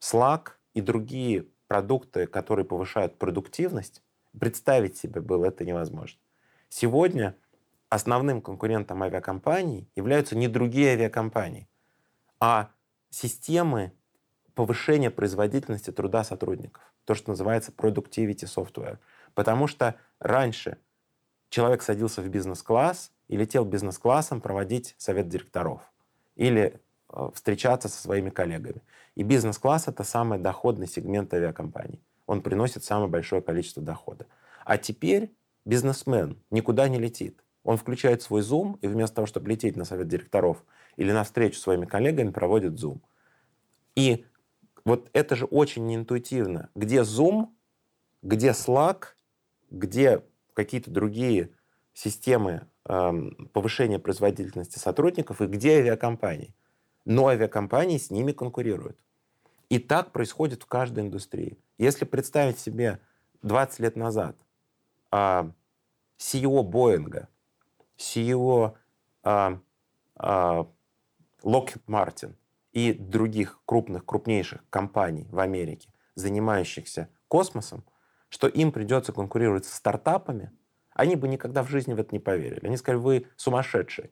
Slack 0.01 0.53
и 0.75 0.81
другие 0.81 1.47
продукты, 1.69 2.27
которые 2.27 2.65
повышают 2.65 3.19
продуктивность, 3.19 4.03
представить 4.39 4.97
себе 4.97 5.21
было 5.21 5.47
это 5.47 5.65
невозможно. 5.65 6.19
Сегодня 6.69 7.37
основным 7.89 8.41
конкурентом 8.41 9.03
авиакомпаний 9.03 9.89
являются 9.95 10.37
не 10.37 10.49
другие 10.49 10.93
авиакомпании, 10.93 11.69
а 12.41 12.71
системы 13.11 13.93
повышения 14.55 15.11
производительности 15.11 15.93
труда 15.93 16.25
сотрудников. 16.25 16.83
То, 17.05 17.15
что 17.15 17.31
называется 17.31 17.73
productivity 17.73 18.45
software. 18.45 18.99
Потому 19.35 19.67
что 19.67 19.97
раньше 20.19 20.79
человек 21.51 21.83
садился 21.83 22.23
в 22.23 22.29
бизнес-класс 22.29 23.13
и 23.29 23.37
летел 23.37 23.65
бизнес-классом 23.65 24.41
проводить 24.41 24.95
совет 24.99 25.29
директоров 25.29 25.83
или 26.35 26.81
встречаться 27.35 27.89
со 27.89 28.01
своими 28.01 28.31
коллегами. 28.31 28.83
И 29.15 29.23
бизнес-класс— 29.23 29.85
это 29.89 30.05
самый 30.05 30.39
доходный 30.39 30.87
сегмент 30.87 31.33
авиакомпаний. 31.33 32.03
Он 32.27 32.43
приносит 32.43 32.85
самое 32.85 33.09
большое 33.09 33.43
количество 33.43 33.83
дохода. 33.83 34.27
А 34.65 34.79
теперь 34.79 35.33
бизнесмен 35.65 36.43
никуда 36.51 36.89
не 36.89 36.99
летит. 36.99 37.43
Он 37.63 37.77
включает 37.77 38.23
свой 38.23 38.43
Zoom, 38.43 38.79
и 38.81 38.89
вместо 38.89 39.17
того, 39.17 39.27
чтобы 39.27 39.49
лететь 39.49 39.77
на 39.77 39.85
совет 39.85 40.09
директоров 40.09 40.65
или 40.97 41.13
на 41.13 41.25
встречу 41.25 41.57
с 41.57 41.63
своими 41.63 41.85
коллегами, 41.85 42.31
проводит 42.31 42.75
Zoom. 42.75 43.01
И 43.95 44.25
вот 44.85 45.11
это 45.13 45.35
же 45.35 45.47
очень 45.47 45.87
неинтуитивно. 45.87 46.71
Где 46.75 47.01
Zoom, 47.01 47.49
где 48.23 48.51
Slack, 48.51 49.15
где 49.71 50.23
какие-то 50.55 50.91
другие 50.91 51.51
системы 51.93 52.69
э, 52.89 53.13
повышения 53.53 53.99
производительности 53.99 54.79
сотрудников 54.79 55.41
и 55.41 55.47
где 55.47 55.79
авиакомпании. 55.79 56.55
Но 57.07 57.29
авиакомпании 57.29 57.97
с 57.97 58.11
ними 58.11 58.33
конкурируют. 58.33 58.99
И 59.71 59.79
так 59.79 60.13
происходит 60.13 60.65
в 60.65 60.67
каждой 60.67 61.05
индустрии. 61.05 61.59
Если 61.79 62.05
представить 62.05 62.59
себе 62.59 63.01
20 63.43 63.81
лет 63.81 63.97
назад 63.97 64.37
э, 65.11 65.51
CEO 66.19 66.63
Боинга 66.63 67.29
CEO 67.99 68.77
а, 69.23 69.59
а, 70.17 70.67
Lockheed 71.43 71.83
Martin 71.87 72.35
и 72.73 72.93
других 72.93 73.61
крупных, 73.65 74.05
крупнейших 74.05 74.65
компаний 74.71 75.27
в 75.31 75.39
Америке, 75.39 75.89
занимающихся 76.15 77.09
космосом, 77.29 77.85
что 78.29 78.49
им 78.49 78.73
придется 78.73 79.13
конкурировать 79.13 79.65
с 79.65 79.73
стартапами, 79.73 80.53
они 80.93 81.17
бы 81.17 81.29
никогда 81.29 81.63
в 81.63 81.69
жизни 81.69 81.95
в 81.95 82.01
это 82.01 82.11
не 82.13 82.19
поверили. 82.19 82.67
Они 82.67 82.77
сказали, 82.77 83.01
вы 83.01 83.27
сумасшедшие. 83.37 84.11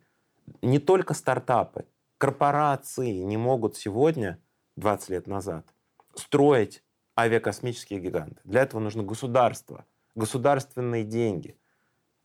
Не 0.61 0.78
только 0.78 1.14
стартапы, 1.14 1.87
корпорации 2.18 3.22
не 3.22 3.37
могут 3.37 3.77
сегодня, 3.77 4.40
20 4.77 5.09
лет 5.11 5.27
назад, 5.27 5.66
строить 6.14 6.83
авиакосмические 7.18 8.00
гиганты. 8.00 8.40
Для 8.44 8.62
этого 8.62 8.81
нужно 8.81 9.03
государство, 9.03 9.85
государственные 10.14 11.05
деньги– 11.05 11.59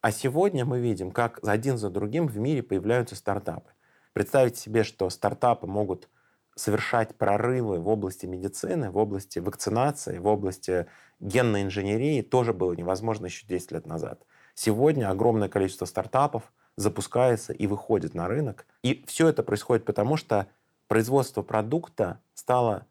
а 0.01 0.11
сегодня 0.11 0.63
мы 0.63 0.79
видим, 0.79 1.11
как 1.11 1.39
один 1.43 1.77
за 1.77 1.89
другим 1.89 2.27
в 2.27 2.37
мире 2.37 2.63
появляются 2.63 3.15
стартапы. 3.15 3.71
Представить 4.13 4.57
себе, 4.57 4.83
что 4.83 5.09
стартапы 5.09 5.67
могут 5.67 6.07
совершать 6.55 7.17
прорывы 7.17 7.79
в 7.79 7.87
области 7.89 8.25
медицины, 8.25 8.91
в 8.91 8.97
области 8.97 9.39
вакцинации, 9.39 10.19
в 10.19 10.27
области 10.27 10.87
генной 11.19 11.63
инженерии 11.63 12.21
тоже 12.21 12.53
было 12.53 12.73
невозможно 12.73 13.25
еще 13.25 13.45
10 13.45 13.73
лет 13.73 13.85
назад. 13.85 14.23
Сегодня 14.55 15.09
огромное 15.09 15.49
количество 15.49 15.85
стартапов 15.85 16.53
запускается 16.79 17.51
и 17.51 17.67
выходит 17.67 18.13
на 18.13 18.27
рынок. 18.29 18.65
И 18.83 19.03
все 19.05 19.27
это 19.27 19.43
происходит 19.43 19.83
потому, 19.83 20.15
что 20.15 20.47
производство 20.87 21.41
продукта 21.41 22.21
стало 22.33 22.87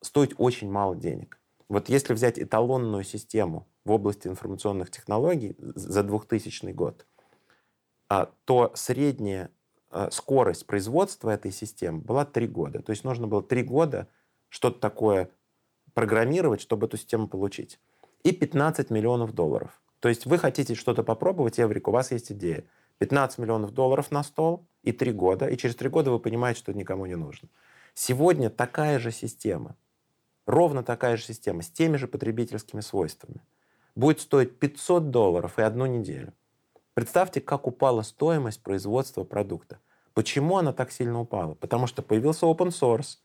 стоить 0.00 0.32
очень 0.38 0.70
мало 0.70 0.96
денег. 0.96 1.38
Вот 1.68 1.90
если 1.90 2.14
взять 2.14 2.38
эталонную 2.38 3.04
систему 3.04 3.68
в 3.84 3.92
области 3.92 4.26
информационных 4.26 4.90
технологий 4.90 5.54
за 5.58 6.02
2000 6.02 6.72
год, 6.72 7.06
а, 8.08 8.30
то 8.46 8.72
средняя 8.74 9.50
а, 9.90 10.10
скорость 10.10 10.66
производства 10.66 11.28
этой 11.28 11.52
системы 11.52 12.00
была 12.00 12.24
3 12.24 12.46
года. 12.46 12.80
То 12.80 12.90
есть 12.90 13.04
нужно 13.04 13.26
было 13.26 13.42
3 13.42 13.62
года 13.64 14.08
что-то 14.48 14.80
такое 14.80 15.28
программировать, 15.92 16.62
чтобы 16.62 16.86
эту 16.86 16.96
систему 16.96 17.28
получить. 17.28 17.78
И 18.22 18.32
15 18.32 18.88
миллионов 18.88 19.34
долларов. 19.34 19.82
То 20.00 20.08
есть 20.08 20.24
вы 20.24 20.38
хотите 20.38 20.74
что-то 20.74 21.02
попробовать, 21.02 21.58
Эврик, 21.58 21.88
у 21.88 21.90
вас 21.90 22.12
есть 22.12 22.32
идея. 22.32 22.64
15 22.98 23.38
миллионов 23.38 23.72
долларов 23.72 24.10
на 24.10 24.22
стол 24.22 24.66
и 24.82 24.92
3 24.92 25.12
года, 25.12 25.46
и 25.46 25.56
через 25.56 25.76
3 25.76 25.88
года 25.88 26.10
вы 26.10 26.18
понимаете, 26.18 26.60
что 26.60 26.72
это 26.72 26.78
никому 26.78 27.06
не 27.06 27.16
нужно. 27.16 27.48
Сегодня 27.94 28.50
такая 28.50 28.98
же 28.98 29.10
система– 29.10 29.76
ровно 30.46 30.82
такая 30.82 31.16
же 31.16 31.24
система 31.24 31.62
с 31.62 31.70
теми 31.70 31.96
же 31.96 32.06
потребительскими 32.06 32.80
свойствами 32.80 33.42
будет 33.94 34.20
стоить 34.20 34.58
500 34.58 35.10
долларов 35.10 35.58
и 35.58 35.62
одну 35.62 35.86
неделю. 35.86 36.32
Представьте, 36.94 37.40
как 37.40 37.66
упала 37.66 38.02
стоимость 38.02 38.62
производства 38.62 39.24
продукта. 39.24 39.78
Почему 40.14 40.56
она 40.56 40.72
так 40.72 40.92
сильно 40.92 41.20
упала? 41.20 41.54
Потому 41.54 41.86
что 41.86 42.02
появился 42.02 42.46
open 42.46 42.68
source, 42.68 43.18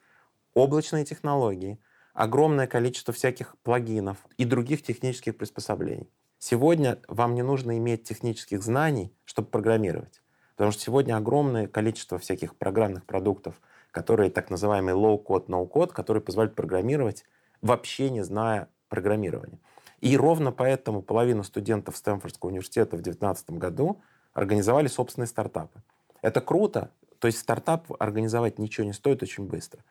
облачные 0.54 1.06
технологии, 1.06 1.80
огромное 2.14 2.68
количество 2.68 3.14
всяких 3.14 3.58
плагинов 3.60 4.18
и 4.38 4.44
других 4.44 4.82
технических 4.82 5.38
приспособлений. 5.38 6.10
Сегодня 6.44 7.00
вам 7.08 7.36
не 7.36 7.44
нужно 7.44 7.78
иметь 7.78 8.04
технических 8.04 8.62
знаний, 8.62 9.14
чтобы 9.24 9.48
программировать. 9.48 10.22
Потому 10.56 10.72
что 10.72 10.82
сегодня 10.82 11.16
огромное 11.16 11.68
количество 11.68 12.18
всяких 12.18 12.58
программных 12.58 13.06
продуктов– 13.06 13.62
которые 13.92 14.32
так 14.32 14.50
называемый 14.50 14.94
low-code, 14.94 15.48
no-code, 15.48 15.92
которые 15.92 16.24
позволяют 16.24 16.56
программировать, 16.56 17.26
вообще 17.62 18.10
не 18.10 18.24
зная 18.24 18.70
программирования. 18.90 19.60
И 20.00 20.18
ровно 20.18 20.52
поэтому 20.52 21.02
половина 21.02 21.44
студентов 21.44 21.96
Стэнфордского 21.98 22.50
университета 22.50 22.98
в 22.98 23.02
2019 23.02 23.52
году 23.52 24.02
организовали 24.34 24.88
собственные 24.88 25.28
стартапы. 25.28 25.84
Это 26.22 26.42
круто, 26.42 26.90
то 27.20 27.28
есть 27.28 27.40
стартап 27.40 27.92
организовать 28.00 28.58
ничего 28.58 28.86
не 28.86 28.94
стоит 28.94 29.22
очень 29.22 29.46
быстро. 29.46 29.84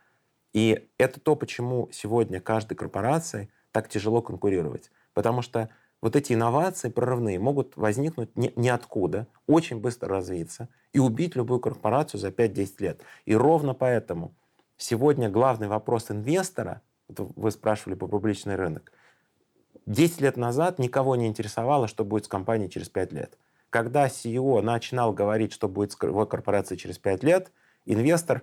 И 0.53 0.89
это 0.99 1.21
то, 1.21 1.37
почему 1.37 1.89
сегодня 1.93 2.41
каждой 2.41 2.75
корпорации 2.75 3.51
так 3.71 3.89
тяжело 3.89 4.21
конкурировать. 4.21 4.91
Потому 5.15 5.43
что 5.43 5.69
вот 6.03 6.17
эти 6.17 6.33
инновации 6.33 6.89
прорывные 6.89 7.39
могут 7.39 7.77
возникнуть 7.77 8.35
ни, 8.37 8.53
ниоткуда, 8.57 9.27
очень 9.47 9.81
быстро 9.81 10.09
развиться 10.09 10.69
и 10.93 10.99
убить 10.99 11.37
любую 11.37 11.61
корпорацию 11.61 12.21
за 12.21 12.29
5-10 12.29 12.75
лет. 12.79 13.03
И 13.27 13.35
ровно 13.35 13.75
поэтому 13.75 14.35
сегодня 14.77 15.29
главный 15.29 15.69
вопрос 15.69 16.11
инвестора, 16.11 16.83
вы 17.09 17.51
спрашивали 17.51 17.95
по 17.97 18.07
публичный 18.07 18.57
рынок, 18.57 18.93
10 19.87 20.21
лет 20.21 20.37
назад 20.37 20.79
никого 20.79 21.17
не 21.17 21.27
интересовало, 21.27 21.89
что 21.89 22.05
будет 22.05 22.27
с 22.27 22.29
компанией 22.29 22.71
через 22.71 22.89
5 22.89 23.13
лет. 23.13 23.39
Когда 23.71 24.07
CEO 24.07 24.61
начинал 24.63 25.13
говорить, 25.13 25.53
что 25.53 25.69
будет 25.69 25.93
с 25.93 26.03
его 26.03 26.27
корпорацией 26.27 26.79
через 26.79 26.99
5 26.99 27.23
лет, 27.23 27.53
инвестор 27.87 28.43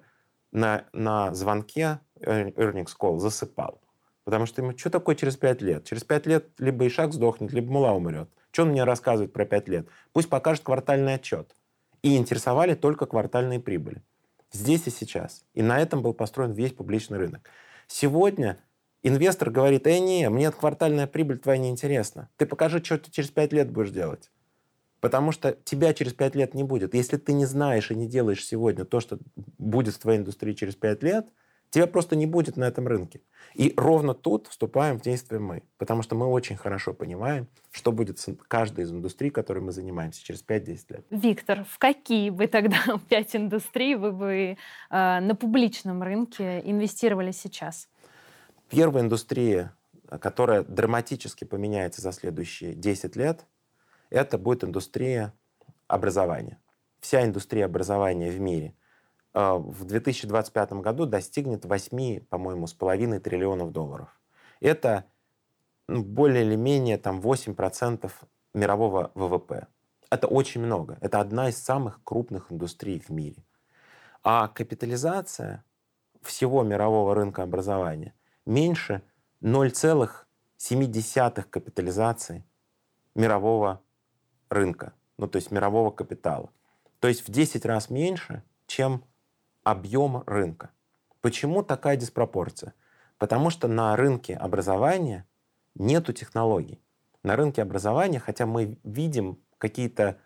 на, 0.52 0.86
на 0.94 1.34
звонке 1.34 2.00
earnings 2.20 2.92
call 3.00 3.20
засыпал. 3.20 3.82
Потому 4.28 4.46
что 4.46 4.62
ему, 4.62 4.78
что 4.78 4.90
такое 4.90 5.16
через 5.16 5.38
5 5.38 5.62
лет? 5.62 5.86
Через 5.86 6.04
5 6.04 6.26
лет 6.26 6.50
либо 6.58 6.86
Ишак 6.86 7.14
сдохнет, 7.14 7.54
либо 7.54 7.72
Мула 7.72 7.94
умрет. 7.94 8.30
Что 8.52 8.64
он 8.64 8.72
мне 8.72 8.84
рассказывает 8.84 9.32
про 9.32 9.46
5 9.46 9.70
лет? 9.70 9.88
Пусть 10.12 10.28
покажет 10.28 10.66
квартальный 10.66 11.14
отчет. 11.14 11.56
И 12.02 12.18
интересовали 12.18 12.76
только 12.76 13.06
квартальные 13.06 13.62
прибыли. 13.62 14.04
Здесь 14.52 14.86
и 14.86 14.90
сейчас. 14.90 15.46
И 15.54 15.62
на 15.62 15.80
этом 15.80 16.02
был 16.02 16.14
построен 16.14 16.52
весь 16.52 16.74
публичный 16.74 17.18
рынок. 17.18 17.50
Сегодня 17.88 18.58
инвестор 19.02 19.50
говорит, 19.50 19.88
э, 19.88 19.98
не, 20.00 20.30
мне 20.30 20.52
квартальная 20.52 21.08
прибыль 21.08 21.38
твоя 21.38 21.58
не 21.58 21.70
интересна. 21.70 22.28
Ты 22.36 22.46
покажи, 22.46 22.84
что 22.84 22.98
ты 22.98 23.10
через 23.10 23.30
5 23.30 23.54
лет 23.54 23.72
будешь 23.72 23.92
делать. 23.92 24.30
Потому 25.00 25.32
что 25.32 25.54
тебя 25.64 25.94
через 25.94 26.12
5 26.12 26.36
лет 26.36 26.54
не 26.54 26.66
будет. 26.66 26.94
Если 26.96 27.16
ты 27.16 27.32
не 27.32 27.46
знаешь 27.46 27.92
и 27.92 27.96
не 27.96 28.10
делаешь 28.10 28.46
сегодня 28.46 28.84
то, 28.84 29.00
что 29.00 29.20
будет 29.58 29.96
в 29.96 30.00
твоей 30.00 30.20
индустрии 30.20 30.52
через 30.52 30.76
5 30.76 31.02
лет, 31.04 31.28
Тебя 31.70 31.86
просто 31.88 32.16
не 32.16 32.26
будет 32.26 32.56
на 32.58 32.64
этом 32.64 32.88
рынке. 32.88 33.22
И 33.54 33.74
ровно 33.76 34.14
тут 34.14 34.48
вступаем 34.48 35.00
в 35.00 35.02
действие 35.02 35.40
мы, 35.40 35.64
потому 35.78 36.02
что 36.02 36.16
мы 36.16 36.28
очень 36.28 36.56
хорошо 36.56 36.94
понимаем, 36.94 37.48
что 37.72 37.92
будет 37.92 38.20
с 38.20 38.30
каждой 38.48 38.86
из 38.86 38.92
индустрий, 38.92 39.32
которой 39.32 39.60
мы 39.60 39.72
занимаемся 39.72 40.24
через 40.24 40.44
5-10 40.44 40.86
лет. 40.90 41.06
Виктор, 41.10 41.66
в 41.66 41.78
какие 41.78 42.30
бы 42.30 42.48
тогда 42.48 42.78
пять 43.10 43.36
индустрий 43.36 43.96
вы 43.96 44.12
бы 44.12 44.36
э, 44.38 44.56
на 44.90 45.36
публичном 45.36 46.04
рынке 46.04 46.62
инвестировали 46.64 47.32
сейчас? 47.32 47.90
Первая 48.70 49.04
индустрия, 49.04 49.74
которая 50.22 50.64
драматически 50.64 51.44
поменяется 51.44 52.02
за 52.02 52.12
следующие 52.12 52.74
10 52.74 53.16
лет, 53.16 53.46
это 54.10 54.38
будет 54.38 54.64
индустрия 54.64 55.34
образования. 55.88 56.60
Вся 57.00 57.24
индустрия 57.24 57.66
образования 57.66 58.32
в 58.32 58.40
мире 58.40 58.74
в 59.38 59.86
2025 59.86 60.74
году 60.74 61.06
достигнет 61.06 61.66
8, 61.66 62.22
по-моему, 62.22 62.66
с 62.66 62.74
половиной 62.74 63.20
триллионов 63.20 63.72
долларов. 63.72 64.10
Это 64.62 65.06
ну, 65.88 66.04
более 66.04 66.44
или 66.44 66.56
менее 66.56 66.98
там, 66.98 67.20
8% 67.20 68.12
мирового 68.56 69.12
ВВП. 69.14 69.68
Это 70.10 70.28
очень 70.28 70.62
много. 70.62 70.98
Это 71.02 71.20
одна 71.20 71.50
из 71.50 71.58
самых 71.58 72.04
крупных 72.04 72.52
индустрий 72.52 73.00
в 73.00 73.10
мире. 73.10 73.44
А 74.24 74.48
капитализация 74.48 75.64
всего 76.24 76.64
мирового 76.64 77.14
рынка 77.14 77.44
образования 77.44 78.16
меньше 78.46 79.04
0,7 79.42 81.44
капитализации 81.44 82.44
мирового 83.14 83.82
рынка, 84.50 84.94
ну 85.18 85.28
то 85.28 85.36
есть 85.36 85.52
мирового 85.52 85.92
капитала. 85.92 86.50
То 87.00 87.08
есть 87.08 87.28
в 87.28 87.32
10 87.32 87.66
раз 87.66 87.92
меньше, 87.92 88.42
чем 88.66 89.04
объем 89.72 90.24
рынка. 90.26 90.72
Почему 91.20 91.62
такая 91.62 91.98
диспропорция? 91.98 92.74
Потому 93.18 93.50
что 93.50 93.68
на 93.68 93.96
рынке 93.98 94.34
образования 94.34 95.26
нету 95.76 96.14
технологий. 96.14 96.82
На 97.24 97.36
рынке 97.36 97.62
образования, 97.62 98.20
хотя 98.20 98.46
мы 98.46 98.78
видим 98.84 99.40
какие-то 99.58 100.20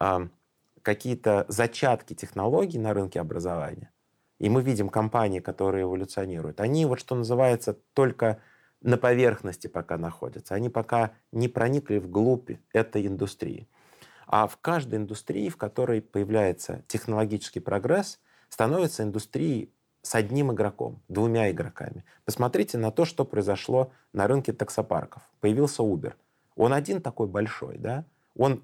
э, 0.00 0.28
какие 0.82 1.20
зачатки 1.48 2.14
технологий 2.14 2.78
на 2.78 2.92
рынке 2.92 3.20
образования, 3.20 3.92
и 4.40 4.48
мы 4.48 4.62
видим 4.62 4.88
компании, 4.88 5.38
которые 5.38 5.84
эволюционируют, 5.84 6.60
они 6.60 6.84
вот 6.86 6.98
что 6.98 7.14
называется 7.14 7.78
только 7.94 8.40
на 8.80 8.98
поверхности 8.98 9.68
пока 9.68 9.96
находятся. 9.96 10.56
Они 10.56 10.68
пока 10.68 11.12
не 11.30 11.46
проникли 11.46 11.98
вглубь 11.98 12.50
этой 12.72 13.06
индустрии. 13.06 13.68
А 14.26 14.48
в 14.48 14.56
каждой 14.56 14.96
индустрии, 14.96 15.50
в 15.50 15.56
которой 15.56 16.02
появляется 16.02 16.82
технологический 16.88 17.60
прогресс, 17.60 18.18
становится 18.52 19.02
индустрией 19.02 19.72
с 20.02 20.14
одним 20.14 20.52
игроком, 20.52 21.00
двумя 21.08 21.50
игроками. 21.50 22.04
Посмотрите 22.26 22.76
на 22.76 22.90
то, 22.90 23.06
что 23.06 23.24
произошло 23.24 23.92
на 24.12 24.26
рынке 24.26 24.52
таксопарков. 24.52 25.22
Появился 25.40 25.82
Uber. 25.82 26.12
Он 26.54 26.74
один 26.74 27.00
такой 27.00 27.28
большой, 27.28 27.78
да? 27.78 28.04
Он 28.36 28.62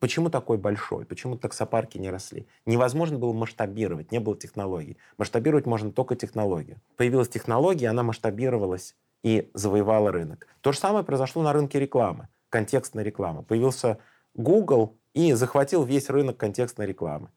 Почему 0.00 0.28
такой 0.28 0.58
большой? 0.58 1.06
Почему 1.06 1.38
таксопарки 1.38 1.96
не 1.96 2.10
росли? 2.10 2.46
Невозможно 2.66 3.16
было 3.16 3.32
масштабировать, 3.32 4.10
не 4.10 4.18
было 4.18 4.36
технологий. 4.36 4.98
Масштабировать 5.16 5.64
можно 5.64 5.92
только 5.92 6.16
технологию. 6.16 6.80
Появилась 6.96 7.28
технология, 7.28 7.88
она 7.88 8.02
масштабировалась 8.02 8.96
и 9.22 9.48
завоевала 9.54 10.10
рынок. 10.10 10.48
То 10.60 10.72
же 10.72 10.78
самое 10.78 11.04
произошло 11.04 11.42
на 11.42 11.52
рынке 11.52 11.78
рекламы, 11.78 12.28
контекстной 12.50 13.04
рекламы. 13.04 13.44
Появился 13.44 13.98
Google 14.34 14.96
и 15.14 15.32
захватил 15.32 15.84
весь 15.84 16.10
рынок 16.10 16.36
контекстной 16.36 16.86
рекламы. 16.86 17.30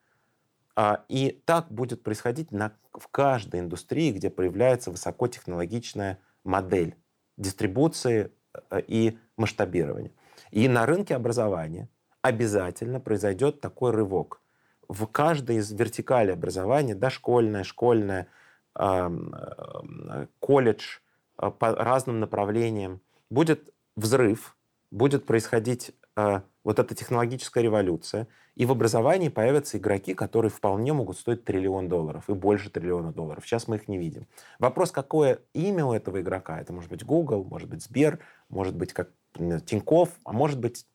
А, 0.80 1.04
и 1.10 1.42
так 1.46 1.72
будет 1.72 2.04
происходить 2.04 2.52
на, 2.52 2.72
в 2.94 3.08
каждой 3.08 3.62
индустрии, 3.62 4.12
где 4.12 4.30
появляется 4.30 4.92
высокотехнологичная 4.92 6.20
модель 6.44 6.96
дистрибуции 7.36 8.32
э, 8.70 8.82
и 8.86 9.18
масштабирования. 9.38 10.12
И 10.52 10.68
на 10.68 10.86
рынке 10.86 11.16
образования 11.16 11.90
обязательно 12.22 13.00
произойдет 13.00 13.60
такой 13.60 13.90
рывок. 13.90 14.40
В 14.88 15.08
каждой 15.08 15.56
из 15.56 15.72
вертикалей 15.72 16.34
образования, 16.34 16.94
дошкольное, 16.94 17.64
школьное, 17.64 18.28
колледж, 20.40 21.00
э, 21.40 21.50
по 21.58 21.74
разным 21.74 22.20
направлениям, 22.20 23.02
будет 23.32 23.74
взрыв, 23.96 24.56
будет 24.92 25.26
происходить 25.26 25.90
э, 25.90 26.07
вот 26.18 26.80
эта 26.80 26.96
технологическая 26.96 27.62
революция, 27.62 28.28
и 28.56 28.66
в 28.66 28.72
образовании 28.72 29.30
появятся 29.30 29.78
игроки, 29.78 30.16
которые 30.16 30.50
вполне 30.50 30.92
могут 30.92 31.18
стоить 31.18 31.46
триллион 31.46 31.88
долларов 31.88 32.28
и 32.28 32.34
больше 32.34 32.72
триллиона 32.72 33.14
долларов. 33.14 33.46
Сейчас 33.46 33.68
мы 33.68 33.76
их 33.76 33.88
не 33.88 34.00
видим. 34.00 34.28
Вопрос, 34.58 34.92
какое 34.92 35.40
имя 35.54 35.86
у 35.86 35.94
этого 35.94 36.20
игрока? 36.20 36.60
Это 36.60 36.74
может 36.74 36.90
быть 36.90 37.06
Google, 37.06 37.44
может 37.44 37.70
быть 37.70 37.84
Сбер, 37.84 38.20
может 38.50 38.76
быть 38.76 38.94
как 38.94 39.12
Тиньков, 39.66 40.10
а 40.24 40.34
может 40.34 40.60
быть 40.60 40.88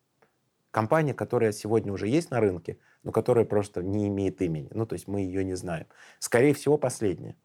компания, 0.73 1.15
которая 1.15 1.53
сегодня 1.53 1.93
уже 1.93 2.09
есть 2.09 2.33
на 2.33 2.41
рынке, 2.41 2.79
но 3.05 3.13
которая 3.13 3.45
просто 3.45 3.81
не 3.81 4.09
имеет 4.09 4.43
имени. 4.43 4.69
Ну, 4.73 4.87
то 4.87 4.95
есть 4.95 5.07
мы 5.07 5.21
ее 5.21 5.45
не 5.45 5.55
знаем. 5.55 5.87
Скорее 6.19 6.53
всего, 6.53 6.79
последняя. 6.79 7.37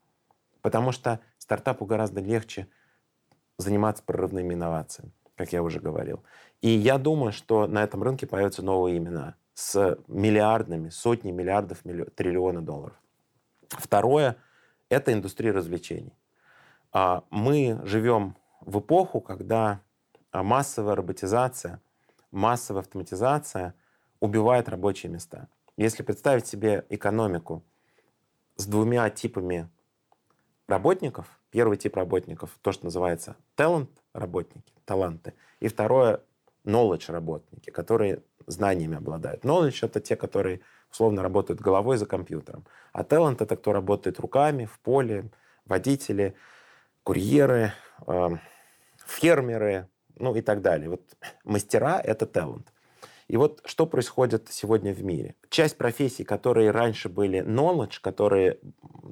Потому 0.62 0.92
что 0.92 1.20
стартапу 1.38 1.86
гораздо 1.86 2.22
легче 2.22 2.68
заниматься 3.60 4.04
прорывными 4.04 4.56
инновациями 4.56 5.14
как 5.38 5.54
я 5.54 5.62
уже 5.62 5.80
говорил. 5.80 6.24
И 6.62 6.70
я 6.70 6.98
думаю, 6.98 7.32
что 7.32 7.68
на 7.68 7.84
этом 7.84 8.04
рынке 8.04 8.26
появятся 8.26 8.64
новые 8.64 8.98
имена 8.98 9.36
с 9.54 9.98
миллиардными, 10.08 10.90
сотни 10.90 11.32
миллиардов, 11.32 11.86
миллион, 11.86 12.10
триллиона 12.12 12.62
долларов. 12.62 12.96
Второе– 13.70 14.38
это 14.90 15.14
индустрия 15.14 15.54
развлечений. 15.54 16.14
А, 16.92 17.24
мы 17.30 17.80
живем 17.84 18.36
в 18.62 18.80
эпоху, 18.80 19.22
когда 19.22 19.82
массовая 20.34 20.96
роботизация, 20.96 21.82
массовая 22.32 22.82
автоматизация 22.82 23.76
убивает 24.20 24.70
рабочие 24.70 25.12
места. 25.12 25.48
Если 25.76 26.04
представить 26.04 26.48
себе 26.48 26.86
экономику 26.90 27.64
с 28.56 28.66
двумя 28.66 29.10
типами 29.10 29.70
работников, 30.68 31.40
первый 31.52 31.78
тип 31.78 31.96
работников, 31.96 32.58
то, 32.62 32.72
что 32.72 32.86
называется 32.86 33.36
talent 33.56 33.90
работники, 34.14 34.74
таланты. 34.86 35.34
И 35.60 35.68
второе 35.68 36.22
knowledge 36.68 37.12
работники, 37.12 37.72
которые 37.72 38.22
знаниями 38.46 38.98
обладают. 38.98 39.44
Knowledge 39.44 39.86
это 39.86 40.00
те, 40.00 40.16
которые 40.16 40.62
условно 40.92 41.24
работают 41.24 41.62
головой 41.62 41.98
за 41.98 42.06
компьютером. 42.06 42.66
А 42.94 43.04
talent 43.04 43.38
это 43.44 43.56
кто 43.56 43.74
работает 43.74 44.20
руками, 44.20 44.66
в 44.66 44.80
поле, 44.80 45.30
водители, 45.66 46.36
курьеры, 47.04 47.72
э, 48.06 48.30
фермеры, 49.06 49.88
ну 50.16 50.36
и 50.36 50.42
так 50.42 50.62
далее. 50.62 50.90
Вот 50.90 51.02
мастера— 51.44 52.02
это 52.04 52.26
talent. 52.26 52.68
И 53.28 53.36
вот 53.36 53.62
что 53.66 53.86
происходит 53.86 54.48
сегодня 54.50 54.94
в 54.94 55.04
мире? 55.04 55.36
Часть 55.50 55.78
профессий, 55.78 56.24
которые 56.24 56.72
раньше 56.72 57.10
были 57.10 57.42
knowledge, 57.42 58.00
которые 58.02 58.60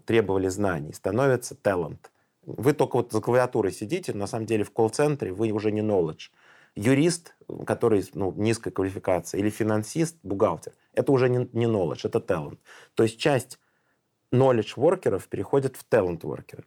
требовали 0.05 0.47
знаний, 0.47 0.93
становятся 0.93 1.55
talent. 1.55 1.99
Вы 2.45 2.73
только 2.73 2.97
вот 2.97 3.11
за 3.11 3.21
клавиатурой 3.21 3.71
сидите, 3.71 4.13
на 4.13 4.27
самом 4.27 4.45
деле 4.45 4.63
в 4.63 4.71
колл-центре 4.71 5.33
вы 5.33 5.51
уже 5.51 5.71
не 5.71 5.81
knowledge. 5.81 6.29
Юрист, 6.75 7.35
который 7.65 8.03
ну, 8.13 8.33
низкой 8.33 8.71
квалификации, 8.71 9.39
или 9.39 9.49
финансист, 9.49 10.17
бухгалтер, 10.23 10.73
это 10.93 11.11
уже 11.11 11.29
не, 11.29 11.49
не 11.53 11.65
knowledge, 11.65 12.01
это 12.03 12.19
talent. 12.19 12.59
То 12.95 13.03
есть 13.03 13.17
часть 13.17 13.59
knowledge 14.31 14.73
воркеров 14.75 15.27
переходит 15.27 15.77
в 15.77 15.85
talent 15.89 16.19
воркеры. 16.23 16.65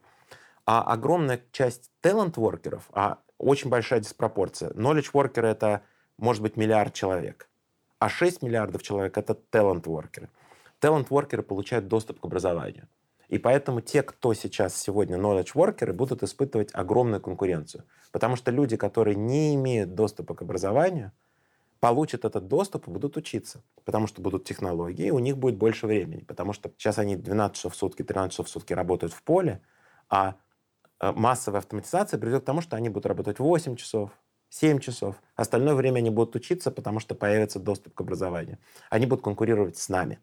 А 0.65 0.83
огромная 0.83 1.43
часть 1.53 1.91
talent 2.03 2.35
воркеров, 2.37 2.89
а 2.93 3.19
очень 3.39 3.71
большая 3.71 4.01
диспропорция. 4.01 4.71
Knowledge 4.71 5.11
воркеры 5.13 5.49
это 5.49 5.83
может 6.17 6.43
быть 6.43 6.57
миллиард 6.57 6.95
человек, 6.95 7.49
а 7.99 8.09
6 8.09 8.43
миллиардов 8.43 8.83
человек 8.83 9.17
это 9.19 9.39
talent 9.53 9.89
воркеры. 9.89 10.31
Talent 10.81 11.07
воркеры 11.11 11.43
получают 11.43 11.89
доступ 11.89 12.21
к 12.21 12.25
образованию. 12.25 12.89
И 13.29 13.39
поэтому 13.39 13.81
те, 13.81 14.03
кто 14.03 14.33
сейчас 14.33 14.75
сегодня 14.75 15.19
knowledge 15.19 15.53
workers, 15.55 15.93
будут 15.93 16.23
испытывать 16.23 16.71
огромную 16.73 17.21
конкуренцию. 17.21 17.85
Потому 18.11 18.37
что 18.37 18.51
люди, 18.51 18.77
которые 18.77 19.17
не 19.17 19.55
имеют 19.55 19.95
доступа 19.95 20.35
к 20.35 20.43
образованию, 20.43 21.13
получат 21.81 22.25
этот 22.25 22.49
доступ 22.49 22.89
и 22.89 22.91
будут 22.91 23.17
учиться. 23.17 23.63
Потому 23.85 24.07
что 24.07 24.23
будут 24.23 24.45
технологии, 24.45 25.07
и 25.07 25.11
у 25.11 25.19
них 25.19 25.37
будет 25.37 25.57
больше 25.57 25.87
времени. 25.87 26.23
Потому 26.23 26.55
что 26.55 26.71
сейчас 26.79 26.99
они 26.99 27.17
12 27.17 27.57
часов 27.57 27.75
в 27.75 27.77
сутки, 27.77 28.03
13 28.03 28.33
часов 28.33 28.47
в 28.47 28.51
сутки 28.51 28.73
работают 28.73 29.13
в 29.13 29.23
поле, 29.23 29.61
а 30.09 30.37
э, 31.01 31.13
массовая 31.13 31.61
автоматизация 31.61 32.19
приведет 32.19 32.43
к 32.43 32.47
тому, 32.47 32.63
что 32.63 32.77
они 32.77 32.89
будут 32.89 33.07
работать 33.07 33.39
8 33.39 33.77
часов, 33.77 34.11
7 34.49 34.79
часов. 34.79 35.17
Остальное 35.37 35.75
время 35.75 35.99
они 35.99 36.09
будут 36.09 36.35
учиться, 36.35 36.71
потому 36.71 36.99
что 36.99 37.15
появится 37.15 37.61
доступ 37.61 37.93
к 37.93 38.01
образованию. 38.01 38.59
Они 38.89 39.05
будут 39.05 39.23
конкурировать 39.23 39.77
с 39.77 39.91
нами. 39.91 40.19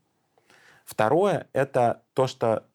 Второе— 0.86 1.48
это 1.54 2.04
то, 2.13 2.26
что 2.28 2.65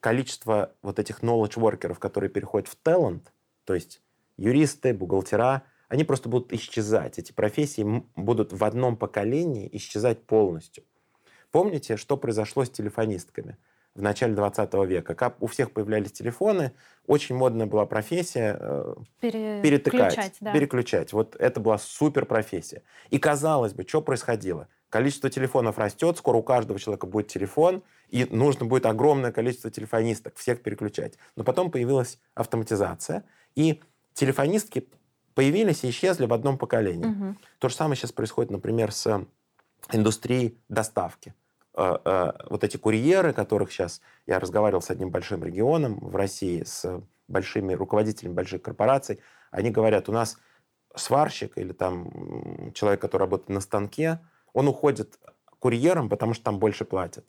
количество 0.00 0.72
вот 0.82 0.98
этих 0.98 1.22
knowledge 1.22 1.54
workers, 1.54 1.98
которые 1.98 2.30
переходят 2.30 2.68
в 2.68 2.76
talent, 2.84 3.22
то 3.64 3.74
есть 3.74 4.02
юристы, 4.36 4.92
бухгалтера, 4.92 5.62
они 5.88 6.04
просто 6.04 6.28
будут 6.28 6.52
исчезать. 6.52 7.18
Эти 7.18 7.32
профессии 7.32 8.04
будут 8.16 8.52
в 8.52 8.64
одном 8.64 8.96
поколении 8.96 9.68
исчезать 9.72 10.26
полностью. 10.26 10.84
Помните, 11.50 11.96
что 11.96 12.16
произошло 12.16 12.64
с 12.64 12.70
телефонистками? 12.70 13.56
в 13.94 14.02
начале 14.02 14.34
20 14.34 14.74
века. 14.86 15.14
Как 15.14 15.40
у 15.40 15.46
всех 15.46 15.70
появлялись 15.72 16.12
телефоны, 16.12 16.72
очень 17.06 17.36
модная 17.36 17.66
была 17.66 17.86
профессия 17.86 18.56
э, 18.58 18.94
перетыкать, 19.20 20.32
да. 20.40 20.52
переключать. 20.52 21.12
Вот 21.12 21.36
это 21.36 21.60
была 21.60 21.78
супер 21.78 22.26
профессия. 22.26 22.82
И 23.10 23.18
казалось 23.18 23.72
бы, 23.72 23.84
что 23.86 24.02
происходило? 24.02 24.68
Количество 24.88 25.30
телефонов 25.30 25.78
растет, 25.78 26.18
скоро 26.18 26.36
у 26.38 26.42
каждого 26.42 26.78
человека 26.78 27.06
будет 27.06 27.28
телефон, 27.28 27.82
и 28.14 28.24
нужно 28.26 28.64
будет 28.64 28.86
огромное 28.86 29.32
количество 29.32 29.72
телефонисток, 29.72 30.36
всех 30.36 30.62
переключать. 30.62 31.18
Но 31.34 31.42
потом 31.42 31.72
появилась 31.72 32.20
автоматизация, 32.36 33.24
и 33.56 33.82
телефонистки 34.12 34.88
появились 35.34 35.82
и 35.82 35.90
исчезли 35.90 36.26
в 36.26 36.32
одном 36.32 36.56
поколении. 36.56 37.06
Угу. 37.06 37.36
То 37.58 37.68
же 37.68 37.74
самое 37.74 37.96
сейчас 37.96 38.12
происходит, 38.12 38.52
например, 38.52 38.92
с 38.92 39.26
индустрией 39.90 40.56
доставки. 40.68 41.34
Э, 41.76 41.98
э, 42.04 42.32
вот 42.50 42.62
эти 42.62 42.76
курьеры, 42.76 43.32
которых 43.32 43.72
сейчас 43.72 44.00
я 44.28 44.38
разговаривал 44.38 44.80
с 44.80 44.90
одним 44.90 45.10
большим 45.10 45.42
регионом 45.42 45.98
в 45.98 46.14
России, 46.14 46.62
с 46.62 47.02
большими 47.26 47.74
руководителями 47.74 48.34
больших 48.34 48.62
корпораций, 48.62 49.18
они 49.50 49.70
говорят, 49.70 50.08
у 50.08 50.12
нас 50.12 50.38
сварщик 50.94 51.58
или 51.58 51.72
там 51.72 52.70
человек, 52.74 53.00
который 53.00 53.22
работает 53.22 53.48
на 53.48 53.60
станке, 53.60 54.20
он 54.52 54.68
уходит 54.68 55.18
курьером, 55.58 56.08
потому 56.08 56.32
что 56.32 56.44
там 56.44 56.60
больше 56.60 56.84
платят. 56.84 57.24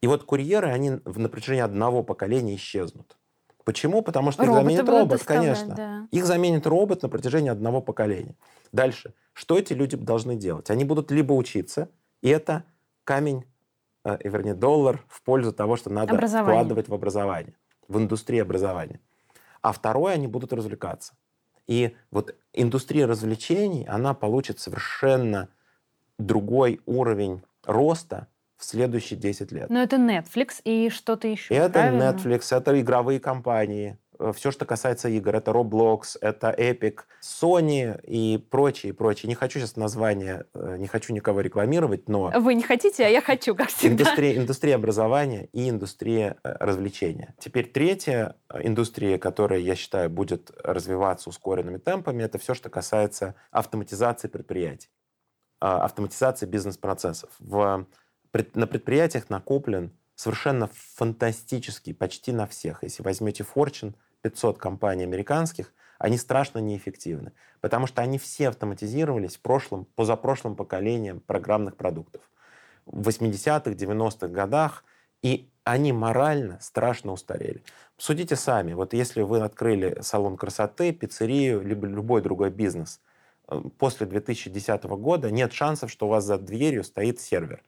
И 0.00 0.06
вот 0.06 0.24
курьеры, 0.24 0.68
они 0.68 0.90
на 1.04 1.28
протяжении 1.28 1.62
одного 1.62 2.02
поколения 2.02 2.56
исчезнут. 2.56 3.16
Почему? 3.64 4.02
Потому 4.02 4.32
что 4.32 4.44
их 4.44 4.52
заменит 4.52 4.88
робот, 4.88 5.22
конечно. 5.24 5.74
Да. 5.74 6.08
Их 6.10 6.24
заменит 6.24 6.66
робот 6.66 7.02
на 7.02 7.08
протяжении 7.08 7.50
одного 7.50 7.80
поколения. 7.80 8.36
Дальше. 8.72 9.14
Что 9.32 9.58
эти 9.58 9.72
люди 9.74 9.96
должны 9.96 10.36
делать? 10.36 10.70
Они 10.70 10.84
будут 10.84 11.10
либо 11.10 11.32
учиться, 11.34 11.88
и 12.22 12.28
это 12.28 12.64
камень, 13.04 13.44
э, 14.04 14.18
вернее, 14.24 14.54
доллар 14.54 15.04
в 15.08 15.22
пользу 15.22 15.52
того, 15.52 15.76
что 15.76 15.90
надо 15.90 16.16
вкладывать 16.16 16.88
в 16.88 16.94
образование, 16.94 17.54
в 17.86 17.98
индустрию 17.98 18.42
образования. 18.42 19.00
А 19.62 19.72
второе, 19.72 20.14
они 20.14 20.26
будут 20.26 20.52
развлекаться. 20.52 21.14
И 21.66 21.94
вот 22.10 22.34
индустрия 22.52 23.06
развлечений, 23.06 23.86
она 23.86 24.14
получит 24.14 24.58
совершенно 24.58 25.48
другой 26.18 26.80
уровень 26.86 27.42
роста, 27.64 28.26
в 28.60 28.64
следующие 28.64 29.18
10 29.18 29.52
лет. 29.52 29.70
Но 29.70 29.82
это 29.82 29.96
Netflix 29.96 30.60
и 30.64 30.90
что-то 30.90 31.26
еще, 31.26 31.54
Это 31.54 31.70
правильно? 31.70 32.02
Netflix, 32.14 32.54
это 32.54 32.78
игровые 32.78 33.18
компании. 33.18 33.96
Э, 34.18 34.32
Все, 34.36 34.50
что 34.50 34.66
касается 34.66 35.08
игр, 35.08 35.34
это 35.34 35.50
Roblox, 35.50 36.18
это 36.20 36.50
Epic, 36.50 37.00
Sony 37.22 37.98
и 38.04 38.36
прочие, 38.36 38.92
прочие. 38.92 39.28
Не 39.28 39.34
хочу 39.34 39.58
сейчас 39.58 39.76
название, 39.76 40.44
э, 40.52 40.76
не 40.78 40.86
хочу 40.88 41.14
никого 41.14 41.40
рекламировать, 41.40 42.06
но... 42.10 42.30
Вы 42.38 42.52
не 42.52 42.62
хотите, 42.62 43.06
а 43.06 43.08
я 43.08 43.22
хочу, 43.22 43.54
как 43.54 43.70
всегда. 43.70 43.94
Индустрия, 43.94 44.36
индустрия 44.36 44.74
образования 44.74 45.48
и 45.52 45.70
индустрия 45.70 46.36
э, 46.44 46.52
развлечения. 46.60 47.34
Теперь 47.38 47.66
третья 47.66 48.36
индустрия, 48.62 49.16
которая, 49.16 49.60
я 49.60 49.74
считаю, 49.74 50.10
будет 50.10 50.50
развиваться 50.62 51.30
ускоренными 51.30 51.78
темпами, 51.78 52.22
это 52.22 52.38
все, 52.38 52.52
что 52.52 52.68
касается 52.68 53.36
автоматизации 53.52 54.28
предприятий, 54.28 54.90
автоматизации 55.60 56.44
бизнес-процессов. 56.44 57.30
В 57.38 57.86
на 58.32 58.66
предприятиях 58.66 59.30
накоплен 59.30 59.92
совершенно 60.14 60.68
фантастический, 60.96 61.94
почти 61.94 62.32
на 62.32 62.46
всех. 62.46 62.82
Если 62.82 63.02
возьмете 63.02 63.44
Fortune 63.54 63.94
500 64.22 64.58
компаний 64.58 65.04
американских, 65.04 65.72
они 65.98 66.16
страшно 66.16 66.58
неэффективны, 66.58 67.32
потому 67.60 67.86
что 67.86 68.02
они 68.02 68.18
все 68.18 68.48
автоматизировались 68.48 69.36
в 69.36 69.40
прошлом, 69.40 69.86
позапрошлом 69.96 70.56
поколением 70.56 71.20
программных 71.20 71.76
продуктов. 71.76 72.22
В 72.86 73.08
80-х, 73.08 73.70
90-х 73.72 74.28
годах, 74.28 74.84
и 75.22 75.50
они 75.64 75.92
морально 75.92 76.58
страшно 76.60 77.12
устарели. 77.12 77.62
Судите 77.98 78.36
сами, 78.36 78.72
вот 78.72 78.94
если 78.94 79.20
вы 79.22 79.40
открыли 79.40 79.98
салон 80.00 80.36
красоты, 80.36 80.92
пиццерию, 80.92 81.62
либо 81.62 81.86
любой 81.86 82.22
другой 82.22 82.50
бизнес, 82.50 83.00
э, 83.48 83.60
после 83.78 84.06
2010 84.06 84.84
года 84.84 85.30
нет 85.30 85.52
шансов, 85.52 85.90
что 85.90 86.06
у 86.06 86.10
вас 86.10 86.24
за 86.24 86.38
дверью 86.38 86.82
стоит 86.84 87.20
сервер 87.20 87.62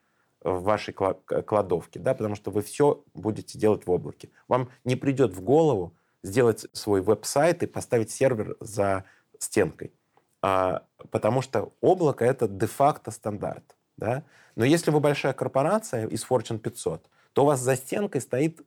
в 0.45 0.63
вашей 0.63 0.93
кладовке, 0.93 1.99
да, 1.99 2.15
потому 2.15 2.35
что 2.35 2.51
вы 2.51 2.63
все 2.63 3.05
будете 3.15 3.59
делать 3.59 3.87
в 3.87 3.91
облаке. 3.91 4.31
Вам 4.49 4.71
не 4.85 4.97
придет 4.97 5.35
в 5.35 5.43
голову 5.43 5.95
сделать 6.23 6.67
свой 6.73 7.01
веб-сайт 7.01 7.63
и 7.63 7.67
поставить 7.67 8.11
сервер 8.11 8.57
за 8.61 9.05
стенкой, 9.39 9.93
а, 10.41 10.85
потому 11.11 11.43
что 11.43 11.73
облако— 11.81 12.25
это 12.27 12.49
де-факто 12.49 13.11
стандарт. 13.11 13.77
Да? 13.97 14.25
Но 14.57 14.65
если 14.65 14.91
вы 14.91 15.01
большая 15.01 15.33
корпорация 15.33 16.07
из 16.09 16.25
Fortune 16.25 16.59
500, 16.59 17.09
то 17.33 17.43
у 17.43 17.47
вас 17.47 17.61
за 17.61 17.77
стенкой 17.77 18.21
стоит 18.21 18.61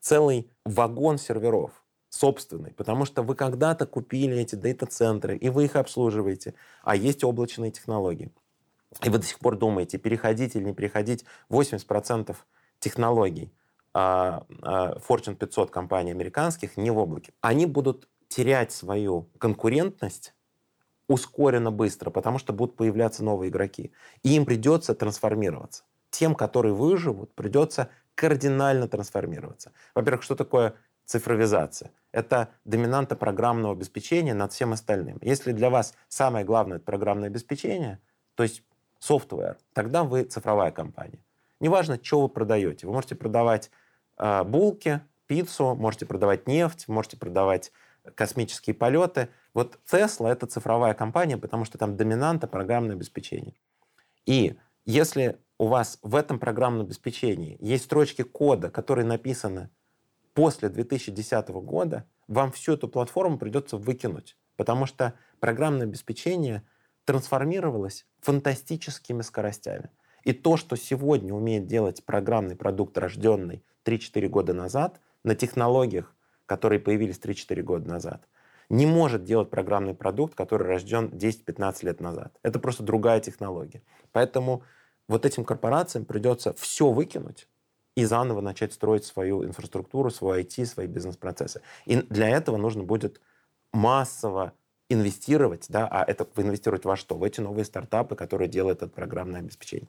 целый 0.00 0.50
вагон 0.64 1.18
серверов 1.18 1.72
собственный, 2.10 2.72
потому 2.72 3.04
что 3.04 3.22
вы 3.22 3.34
когда-то 3.34 3.86
купили 3.86 4.38
эти 4.38 4.54
дата-центры, 4.54 5.36
и 5.36 5.50
вы 5.50 5.64
их 5.64 5.76
обслуживаете, 5.76 6.54
а 6.82 6.96
есть 6.96 7.22
облачные 7.22 7.70
технологии 7.70 8.32
и 9.02 9.10
вы 9.10 9.18
до 9.18 9.24
сих 9.24 9.38
пор 9.38 9.56
думаете, 9.56 9.98
переходить 9.98 10.56
или 10.56 10.64
не 10.64 10.74
переходить, 10.74 11.24
80% 11.50 12.36
технологий 12.78 13.52
а, 13.94 14.44
а, 14.62 14.98
Fortune 14.98 15.34
500 15.34 15.70
компаний 15.70 16.10
американских 16.10 16.76
не 16.76 16.90
в 16.90 16.98
облаке. 16.98 17.32
Они 17.40 17.66
будут 17.66 18.08
терять 18.28 18.72
свою 18.72 19.28
конкурентность 19.38 20.34
ускоренно 21.08 21.70
быстро, 21.70 22.10
потому 22.10 22.38
что 22.38 22.52
будут 22.52 22.76
появляться 22.76 23.24
новые 23.24 23.50
игроки. 23.50 23.92
И 24.22 24.36
им 24.36 24.44
придется 24.44 24.94
трансформироваться. 24.94 25.84
Тем, 26.10 26.34
которые 26.34 26.74
выживут, 26.74 27.34
придется 27.34 27.88
кардинально 28.14 28.88
трансформироваться. 28.88 29.72
Во-первых, 29.94 30.22
что 30.22 30.34
такое 30.34 30.74
цифровизация? 31.06 31.92
Это 32.12 32.50
доминанта 32.64 33.16
программного 33.16 33.74
обеспечения 33.74 34.34
над 34.34 34.52
всем 34.52 34.72
остальным. 34.72 35.18
Если 35.22 35.52
для 35.52 35.70
вас 35.70 35.94
самое 36.08 36.44
главное 36.44 36.76
это 36.76 36.84
программное 36.84 37.28
обеспечение, 37.28 38.00
то 38.34 38.42
есть 38.42 38.62
software, 39.00 39.56
тогда 39.72 40.04
вы 40.04 40.24
цифровая 40.24 40.70
компания. 40.70 41.24
Неважно, 41.60 41.98
что 42.02 42.22
вы 42.22 42.28
продаете. 42.28 42.86
Вы 42.86 42.92
можете 42.92 43.14
продавать 43.14 43.70
э, 44.16 44.44
булки, 44.44 45.00
пиццу, 45.26 45.74
можете 45.74 46.06
продавать 46.06 46.46
нефть, 46.46 46.88
можете 46.88 47.16
продавать 47.16 47.72
космические 48.14 48.74
полеты. 48.74 49.28
Вот 49.54 49.78
Tesla— 49.90 50.28
это 50.32 50.46
цифровая 50.46 50.94
компания, 50.94 51.36
потому 51.36 51.64
что 51.64 51.78
там 51.78 51.96
доминанта 51.96 52.46
программное 52.46 52.96
обеспечение. 52.96 53.54
И 54.24 54.56
если 54.84 55.38
у 55.58 55.66
вас 55.66 55.98
в 56.02 56.14
этом 56.14 56.38
программном 56.38 56.86
обеспечении 56.86 57.58
есть 57.60 57.84
строчки 57.84 58.22
кода, 58.22 58.70
которые 58.70 59.04
написаны 59.04 59.70
после 60.32 60.68
2010 60.68 61.48
года, 61.48 62.06
вам 62.28 62.52
всю 62.52 62.74
эту 62.74 62.88
платформу 62.88 63.38
придется 63.38 63.76
выкинуть, 63.76 64.36
потому 64.56 64.86
что 64.86 65.14
программное 65.40 65.86
обеспечение— 65.86 66.62
трансформировалась 67.08 68.04
фантастическими 68.20 69.22
скоростями. 69.22 69.88
И 70.24 70.34
то, 70.34 70.58
что 70.58 70.76
сегодня 70.76 71.32
умеет 71.32 71.66
делать 71.66 72.04
программный 72.04 72.54
продукт, 72.54 72.98
рожденный 72.98 73.64
3-4 73.86 74.28
года 74.28 74.52
назад, 74.52 75.00
на 75.24 75.34
технологиях, 75.34 76.14
которые 76.44 76.80
появились 76.80 77.18
3-4 77.18 77.62
года 77.62 77.88
назад, 77.88 78.28
не 78.68 78.84
может 78.84 79.24
делать 79.24 79.48
программный 79.48 79.94
продукт, 79.94 80.34
который 80.34 80.66
рожден 80.66 81.06
10-15 81.06 81.86
лет 81.86 82.00
назад. 82.00 82.38
Это 82.42 82.58
просто 82.58 82.82
другая 82.82 83.20
технология. 83.20 83.80
Поэтому 84.12 84.62
вот 85.08 85.24
этим 85.24 85.46
корпорациям 85.46 86.04
придется 86.04 86.52
все 86.52 86.90
выкинуть 86.90 87.48
и 87.94 88.04
заново 88.04 88.42
начать 88.42 88.74
строить 88.74 89.06
свою 89.06 89.46
инфраструктуру, 89.46 90.10
свой 90.10 90.42
IT, 90.42 90.66
свои 90.66 90.86
бизнес-процессы. 90.86 91.62
И 91.86 91.96
для 91.96 92.28
этого 92.28 92.58
нужно 92.58 92.82
будет 92.82 93.18
массово 93.72 94.52
инвестировать, 94.88 95.66
да, 95.68 95.86
а 95.86 96.04
это 96.04 96.26
инвестировать 96.36 96.84
во 96.84 96.96
что? 96.96 97.16
В 97.16 97.22
эти 97.22 97.40
новые 97.40 97.64
стартапы, 97.64 98.16
которые 98.16 98.48
делают 98.48 98.82
это 98.82 98.90
программное 98.90 99.40
обеспечение. 99.40 99.88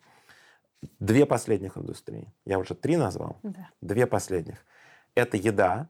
Две 0.99 1.25
последних 1.25 1.77
индустрии. 1.77 2.31
Я 2.45 2.59
уже 2.59 2.73
три 2.73 2.97
назвал. 2.97 3.37
Да. 3.43 3.69
Две 3.81 4.07
последних. 4.07 4.65
Это 5.15 5.37
еда. 5.37 5.89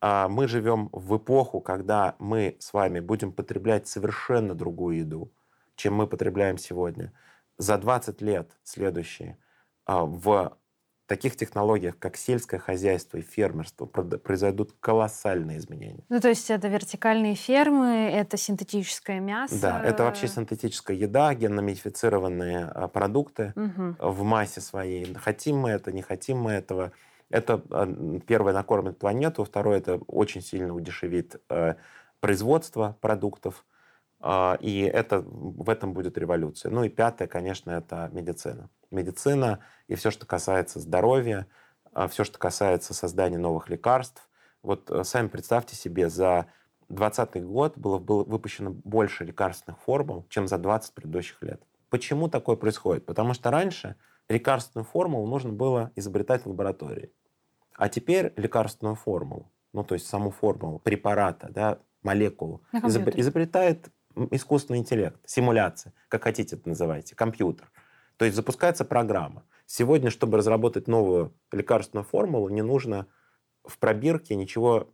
А, 0.00 0.28
мы 0.28 0.48
живем 0.48 0.88
в 0.92 1.16
эпоху, 1.16 1.60
когда 1.60 2.16
мы 2.18 2.56
с 2.58 2.72
вами 2.72 3.00
будем 3.00 3.32
потреблять 3.32 3.88
совершенно 3.88 4.54
другую 4.54 4.98
еду, 4.98 5.32
чем 5.76 5.94
мы 5.94 6.06
потребляем 6.06 6.58
сегодня. 6.58 7.12
За 7.58 7.78
20 7.78 8.20
лет 8.22 8.58
следующие 8.62 9.38
а, 9.84 10.04
в 10.04 10.56
таких 11.10 11.34
технологиях, 11.34 11.98
как 11.98 12.16
сельское 12.16 12.60
хозяйство 12.60 13.16
и 13.16 13.22
фермерство, 13.22 13.84
произойдут 13.84 14.76
колоссальные 14.78 15.58
изменения. 15.58 16.04
Ну, 16.08 16.20
то 16.20 16.28
есть 16.28 16.48
это 16.52 16.68
вертикальные 16.68 17.34
фермы, 17.34 18.12
это 18.14 18.36
синтетическое 18.36 19.18
мясо? 19.18 19.60
Да, 19.60 19.82
это 19.82 20.04
вообще 20.04 20.28
синтетическая 20.28 20.96
еда, 20.96 21.34
генно-модифицированные 21.34 22.64
а, 22.64 22.86
продукты 22.86 23.52
угу. 23.56 23.96
в 23.98 24.22
массе 24.22 24.60
своей. 24.60 25.12
Хотим 25.14 25.58
мы 25.58 25.70
это, 25.70 25.90
не 25.90 26.02
хотим 26.02 26.38
мы 26.38 26.52
этого. 26.52 26.92
Это, 27.28 27.60
а, 27.70 27.92
первое, 28.24 28.52
накормит 28.52 28.96
планету, 28.96 29.42
второе, 29.42 29.78
это 29.78 29.96
очень 30.06 30.42
сильно 30.42 30.72
удешевит 30.72 31.40
э, 31.48 31.74
производство 32.20 32.96
продуктов, 33.00 33.64
и 34.22 34.90
это, 34.92 35.20
в 35.20 35.70
этом 35.70 35.94
будет 35.94 36.18
революция. 36.18 36.70
Ну 36.70 36.84
и 36.84 36.88
пятое, 36.88 37.26
конечно, 37.26 37.70
это 37.70 38.10
медицина 38.12 38.68
медицина 38.90 39.60
и 39.88 39.94
все, 39.94 40.10
что 40.10 40.26
касается 40.26 40.80
здоровья, 40.80 41.46
а, 41.92 42.08
все, 42.08 42.24
что 42.24 42.38
касается 42.38 42.94
создания 42.94 43.38
новых 43.38 43.68
лекарств. 43.68 44.28
Вот 44.62 44.90
э, 44.90 45.04
сами 45.04 45.28
представьте 45.28 45.74
себе, 45.74 46.10
за 46.10 46.46
2020 46.88 47.44
год 47.44 47.78
было, 47.78 47.98
было 47.98 48.24
выпущено 48.24 48.70
больше 48.70 49.24
лекарственных 49.24 49.80
формул, 49.80 50.26
чем 50.28 50.46
за 50.46 50.58
20 50.58 50.92
предыдущих 50.92 51.42
лет. 51.42 51.62
Почему 51.88 52.28
такое 52.28 52.56
происходит? 52.56 53.06
Потому 53.06 53.32
что 53.32 53.50
раньше 53.50 53.96
лекарственную 54.28 54.84
формулу 54.84 55.26
нужно 55.26 55.52
было 55.52 55.92
изобретать 55.96 56.44
в 56.44 56.48
лаборатории. 56.48 57.10
А 57.74 57.88
теперь 57.88 58.32
лекарственную 58.36 58.96
формулу, 58.96 59.50
ну 59.72 59.82
то 59.82 59.94
есть 59.94 60.06
саму 60.06 60.30
формулу 60.30 60.78
препарата, 60.78 61.48
да, 61.50 61.78
молекулу, 62.02 62.62
изобретает 62.72 63.88
искусственный 64.30 64.78
интеллект, 64.78 65.20
симуляция, 65.26 65.92
как 66.08 66.24
хотите 66.24 66.56
это 66.56 66.68
называйте, 66.68 67.14
компьютер. 67.14 67.70
То 68.16 68.24
есть 68.24 68.36
запускается 68.36 68.84
программа. 68.84 69.44
Сегодня, 69.66 70.10
чтобы 70.10 70.38
разработать 70.38 70.88
новую 70.88 71.34
лекарственную 71.52 72.04
формулу, 72.04 72.48
не 72.48 72.62
нужно 72.62 73.06
в 73.64 73.78
пробирке 73.78 74.34
ничего 74.34 74.92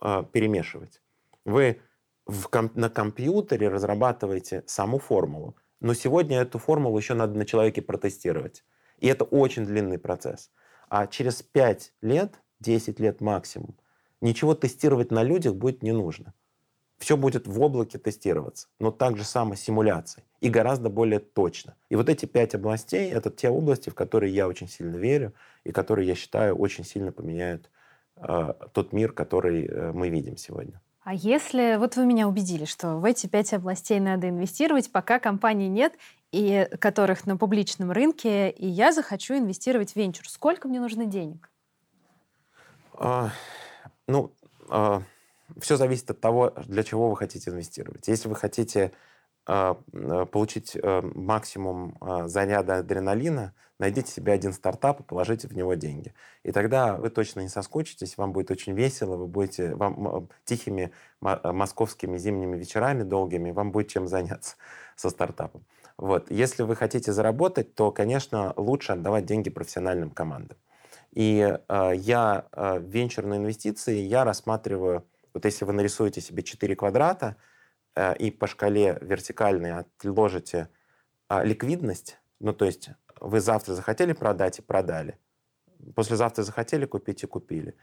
э, 0.00 0.24
перемешивать. 0.32 1.00
Вы 1.44 1.80
в 2.26 2.48
ком- 2.48 2.72
на 2.74 2.90
компьютере 2.90 3.68
разрабатываете 3.68 4.64
саму 4.66 4.98
формулу, 4.98 5.56
но 5.80 5.94
сегодня 5.94 6.40
эту 6.40 6.58
формулу 6.58 6.98
еще 6.98 7.14
надо 7.14 7.38
на 7.38 7.46
человеке 7.46 7.82
протестировать. 7.82 8.64
И 8.98 9.06
это 9.06 9.24
очень 9.24 9.64
длинный 9.64 9.98
процесс. 9.98 10.50
А 10.88 11.06
через 11.06 11.42
5 11.42 11.94
лет, 12.02 12.40
10 12.60 12.98
лет 12.98 13.20
максимум, 13.20 13.78
ничего 14.20 14.54
тестировать 14.54 15.10
на 15.10 15.22
людях 15.22 15.54
будет 15.54 15.82
не 15.82 15.92
нужно 15.92 16.34
все 16.98 17.16
будет 17.16 17.46
в 17.46 17.60
облаке 17.60 17.98
тестироваться, 17.98 18.68
но 18.78 18.90
также 18.90 19.24
само 19.24 19.54
симуляции 19.54 20.22
и 20.40 20.48
гораздо 20.48 20.90
более 20.90 21.20
точно. 21.20 21.74
И 21.88 21.96
вот 21.96 22.08
эти 22.08 22.26
пять 22.26 22.54
областей— 22.54 23.10
это 23.12 23.30
те 23.30 23.50
области, 23.50 23.90
в 23.90 23.94
которые 23.94 24.34
я 24.34 24.48
очень 24.48 24.68
сильно 24.68 24.96
верю 24.96 25.32
и 25.64 25.72
которые, 25.72 26.06
я 26.06 26.14
считаю, 26.14 26.56
очень 26.56 26.84
сильно 26.84 27.12
поменяют 27.12 27.70
э, 28.16 28.52
тот 28.72 28.92
мир, 28.92 29.12
который 29.12 29.66
э, 29.66 29.92
мы 29.92 30.08
видим 30.08 30.36
сегодня. 30.36 30.80
А 31.02 31.14
если 31.14 31.76
вот 31.76 31.96
вы 31.96 32.04
меня 32.04 32.26
убедили, 32.26 32.64
что 32.64 32.96
в 32.96 33.04
эти 33.04 33.28
пять 33.28 33.52
областей 33.52 34.00
надо 34.00 34.28
инвестировать, 34.28 34.90
пока 34.90 35.20
компаний 35.20 35.68
нет, 35.68 35.94
и 36.32 36.68
которых 36.80 37.26
на 37.26 37.36
публичном 37.36 37.92
рынке, 37.92 38.50
и 38.50 38.66
я 38.66 38.92
захочу 38.92 39.34
инвестировать 39.38 39.92
в 39.92 39.96
венчур, 39.96 40.28
сколько 40.28 40.66
мне 40.66 40.80
нужно 40.80 41.06
денег? 41.06 41.48
А, 42.94 43.30
ну, 44.08 44.32
а, 44.68 45.02
все 45.60 45.76
зависит 45.76 46.10
от 46.10 46.20
того, 46.20 46.52
для 46.66 46.82
чего 46.82 47.10
вы 47.10 47.16
хотите 47.16 47.50
инвестировать. 47.50 48.08
Если 48.08 48.28
вы 48.28 48.36
хотите 48.36 48.92
а, 49.46 49.78
э, 49.92 50.26
получить 50.26 50.76
э, 50.76 51.00
максимум 51.14 51.96
э, 52.00 52.26
заряда 52.26 52.78
адреналина, 52.78 53.54
найдите 53.78 54.10
себе 54.10 54.32
один 54.32 54.52
стартап 54.52 55.00
и 55.00 55.04
положите 55.04 55.46
в 55.46 55.56
него 55.56 55.74
деньги. 55.74 56.14
И 56.42 56.50
тогда 56.50 56.96
вы 56.96 57.10
точно 57.10 57.40
не 57.40 57.48
соскучитесь, 57.48 58.16
вам 58.16 58.32
будет 58.32 58.50
очень 58.50 58.72
весело, 58.72 59.16
вы 59.16 59.28
будете 59.28 59.74
вам, 59.76 60.28
тихими 60.44 60.90
московскими 61.20 62.18
зимними 62.18 62.56
вечерами 62.56 63.04
долгими, 63.04 63.52
вам 63.52 63.70
будет 63.70 63.88
чем 63.88 64.08
заняться 64.08 64.56
со 64.96 65.10
стартапом. 65.10 65.64
Вот. 65.96 66.30
Если 66.30 66.62
вы 66.64 66.74
хотите 66.74 67.12
заработать, 67.12 67.74
то, 67.74 67.92
конечно, 67.92 68.52
лучше 68.56 68.92
отдавать 68.92 69.26
деньги 69.26 69.48
профессиональным 69.48 70.10
командам. 70.10 70.58
И 71.12 71.56
э, 71.68 71.92
я 71.94 72.46
э, 72.52 72.78
венчурные 72.80 73.38
инвестиции 73.38 74.00
я 74.00 74.24
рассматриваю 74.24 75.04
вот 75.36 75.44
если 75.44 75.66
вы 75.66 75.74
нарисуете 75.74 76.22
себе 76.22 76.42
4 76.42 76.74
квадрата 76.76 77.36
э, 77.94 78.16
и 78.16 78.30
по 78.30 78.46
шкале 78.46 78.96
вертикальной 79.02 79.72
отложите 79.74 80.70
э, 81.28 81.44
ликвидность, 81.44 82.18
ну 82.40 82.54
то 82.54 82.64
есть 82.64 82.88
вы 83.20 83.40
завтра 83.40 83.74
захотели 83.74 84.14
продать 84.14 84.60
и 84.60 84.62
продали, 84.62 85.18
послезавтра 85.94 86.42
захотели 86.42 86.86
купить 86.86 87.22
и 87.22 87.26
купили, 87.26 87.76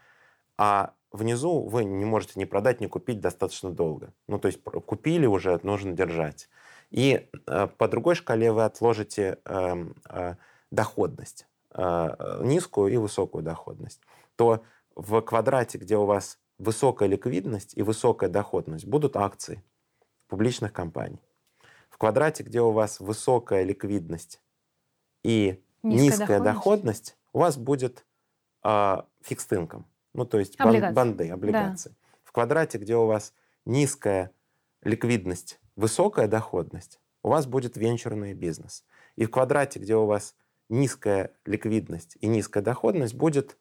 а 0.58 0.94
внизу 1.12 1.60
вы 1.68 1.84
не 1.84 2.04
можете 2.04 2.40
ни 2.40 2.44
продать, 2.44 2.80
ни 2.80 2.88
купить 2.88 3.20
достаточно 3.20 3.70
долго. 3.70 4.12
Ну 4.26 4.40
то 4.40 4.48
есть 4.48 4.60
купили 4.60 5.26
уже, 5.26 5.60
нужно 5.62 5.92
держать. 5.92 6.48
И 6.90 7.30
э, 7.46 7.68
по 7.78 7.86
другой 7.86 8.16
шкале 8.16 8.50
вы 8.50 8.64
отложите 8.64 9.38
э, 9.44 9.86
э, 10.08 10.34
доходность, 10.72 11.46
э, 11.70 12.40
низкую 12.42 12.92
и 12.92 12.96
высокую 12.96 13.44
доходность. 13.44 14.00
То 14.34 14.64
в 14.96 15.20
квадрате, 15.20 15.78
где 15.78 15.96
у 15.96 16.04
вас 16.04 16.40
высокая 16.58 17.08
ликвидность 17.08 17.76
и 17.76 17.82
высокая 17.82 18.28
доходность 18.28 18.86
будут 18.86 19.16
акции 19.16 19.62
публичных 20.28 20.72
компаний. 20.72 21.20
В 21.88 21.98
квадрате, 21.98 22.42
где 22.42 22.60
у 22.60 22.72
вас 22.72 23.00
высокая 23.00 23.62
ликвидность 23.62 24.40
и 25.22 25.62
низкая, 25.82 26.04
низкая 26.04 26.40
доходность. 26.40 26.44
доходность, 26.44 27.16
у 27.32 27.38
вас 27.38 27.56
будет 27.56 28.04
э, 28.64 28.96
фикст 29.22 29.52
инком, 29.52 29.86
ну 30.12 30.24
то 30.24 30.38
есть 30.38 30.58
облигации. 30.58 30.94
банды, 30.94 31.30
облигации. 31.30 31.90
Да. 31.90 31.96
В 32.24 32.32
квадрате, 32.32 32.78
где 32.78 32.96
у 32.96 33.06
вас 33.06 33.32
низкая 33.64 34.32
ликвидность, 34.82 35.60
высокая 35.76 36.26
доходность, 36.26 37.00
у 37.22 37.28
вас 37.28 37.46
будет 37.46 37.76
венчурный 37.76 38.34
бизнес. 38.34 38.84
И 39.16 39.24
в 39.24 39.30
квадрате, 39.30 39.78
где 39.78 39.94
у 39.96 40.06
вас 40.06 40.34
низкая 40.68 41.32
ликвидность 41.44 42.16
и 42.20 42.26
низкая 42.26 42.62
доходность, 42.62 43.14
будет 43.14 43.56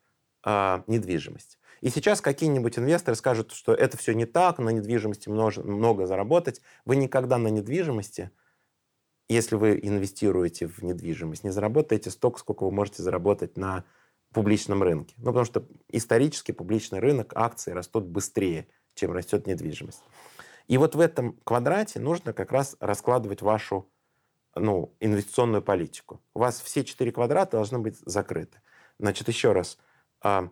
э, 0.46 0.84
недвижимость. 0.88 1.60
И 1.84 1.90
сейчас 1.90 2.22
какие-нибудь 2.22 2.80
инвесторы 2.80 3.14
скажут, 3.14 3.52
что 3.52 3.74
это 3.74 3.98
все 3.98 4.14
не 4.14 4.26
так, 4.26 4.58
на 4.58 4.70
недвижимости 4.70 5.28
много, 5.28 5.62
много 5.64 6.08
заработать. 6.08 6.62
Вы 6.86 6.96
никогда 6.96 7.38
на 7.38 7.50
недвижимости, 7.50 8.32
если 9.28 9.58
вы 9.58 9.82
инвестируете 9.84 10.68
в 10.68 10.82
недвижимость, 10.82 11.44
не 11.44 11.50
заработаете 11.50 12.10
столько, 12.10 12.40
сколько 12.40 12.64
вы 12.64 12.72
можете 12.72 13.04
заработать 13.04 13.58
на 13.58 13.84
публичном 14.32 14.82
рынке. 14.82 15.14
Ну, 15.18 15.26
потому 15.26 15.44
что 15.44 15.68
исторически 15.90 16.54
публичный 16.54 17.00
рынок 17.00 17.34
акций 17.36 17.74
растут 17.74 18.06
быстрее, 18.06 18.70
чем 18.96 19.12
растет 19.12 19.46
недвижимость. 19.46 20.04
И 20.70 20.78
вот 20.78 20.96
в 20.96 21.02
этом 21.02 21.38
квадрате 21.44 22.00
нужно 22.00 22.32
как 22.32 22.54
раз 22.54 22.78
раскладывать 22.80 23.42
вашу 23.42 23.92
ну, 24.56 24.96
инвестиционную 25.02 25.62
политику. 25.62 26.22
У 26.34 26.40
вас 26.40 26.62
все 26.62 26.86
четыре 26.86 27.12
квадрата 27.12 27.58
должны 27.58 27.80
быть 27.80 27.98
закрыты. 28.06 28.62
Значит, 29.00 29.28
еще 29.28 29.52
раз, 29.52 29.78
а, 30.22 30.50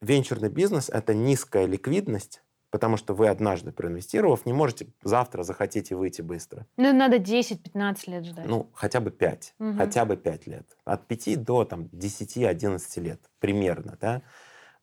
венчурный 0.00 0.48
бизнес— 0.48 0.88
это 0.92 1.14
низкая 1.14 1.66
ликвидность, 1.66 2.42
потому 2.70 2.96
что 2.96 3.14
вы 3.14 3.28
однажды 3.28 3.72
проинвестировав, 3.72 4.46
не 4.46 4.52
можете 4.52 4.88
завтра 5.02 5.42
захотеть 5.42 5.90
и 5.90 5.94
выйти 5.94 6.22
быстро. 6.22 6.66
Ну, 6.76 6.92
надо 6.92 7.16
10-15 7.16 8.10
лет 8.10 8.24
ждать. 8.24 8.46
Ну, 8.46 8.70
хотя 8.74 9.00
бы 9.00 9.10
5. 9.10 9.54
Угу. 9.58 9.76
Хотя 9.76 10.04
бы 10.04 10.16
5 10.16 10.46
лет. 10.46 10.76
От 10.84 11.06
5 11.06 11.42
до 11.42 11.64
там, 11.64 11.84
10-11 11.92 13.00
лет 13.00 13.20
примерно. 13.40 13.98
Да? 14.00 14.22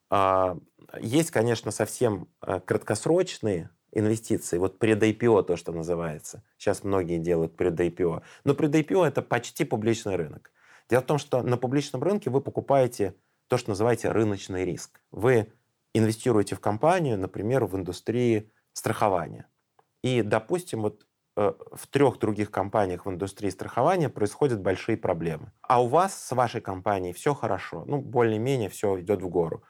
А, 0.09 0.57
есть, 0.99 1.31
конечно, 1.31 1.71
совсем 1.71 2.27
э, 2.41 2.59
краткосрочные 2.59 3.69
инвестиции, 3.91 4.57
вот 4.57 4.79
пред-IPO 4.79 5.43
то, 5.43 5.55
что 5.55 5.71
называется. 5.71 6.43
Сейчас 6.57 6.83
многие 6.83 7.19
делают 7.19 7.55
пред-IPO. 7.55 8.21
Но 8.43 8.53
пред-IPO— 8.53 9.05
это 9.07 9.21
почти 9.21 9.65
публичный 9.65 10.15
рынок. 10.15 10.51
Дело 10.89 11.01
в 11.01 11.05
том, 11.05 11.17
что 11.17 11.41
на 11.41 11.57
публичном 11.57 12.03
рынке 12.03 12.29
вы 12.29 12.41
покупаете 12.41 13.15
то, 13.47 13.57
что 13.57 13.69
называете 13.69 14.09
рыночный 14.11 14.65
риск. 14.65 15.01
Вы 15.11 15.51
инвестируете 15.93 16.55
в 16.55 16.59
компанию, 16.59 17.17
например, 17.17 17.65
в 17.65 17.75
индустрии 17.75 18.51
страхования. 18.73 19.47
И, 20.03 20.21
допустим, 20.21 20.81
вот 20.83 21.05
э, 21.35 21.53
в 21.71 21.87
трех 21.87 22.19
других 22.19 22.51
компаниях 22.51 23.05
в 23.05 23.09
индустрии 23.09 23.49
страхования 23.49 24.09
происходят 24.09 24.61
большие 24.61 24.97
проблемы. 24.97 25.51
А 25.61 25.81
у 25.81 25.87
вас 25.87 26.13
с 26.21 26.31
вашей 26.35 26.61
компанией 26.61 27.13
все 27.13 27.33
хорошо, 27.33 27.83
ну, 27.85 27.99
более-менее 27.99 28.69
все 28.69 28.99
идет 28.99 29.21
в 29.21 29.29
гору. 29.29 29.63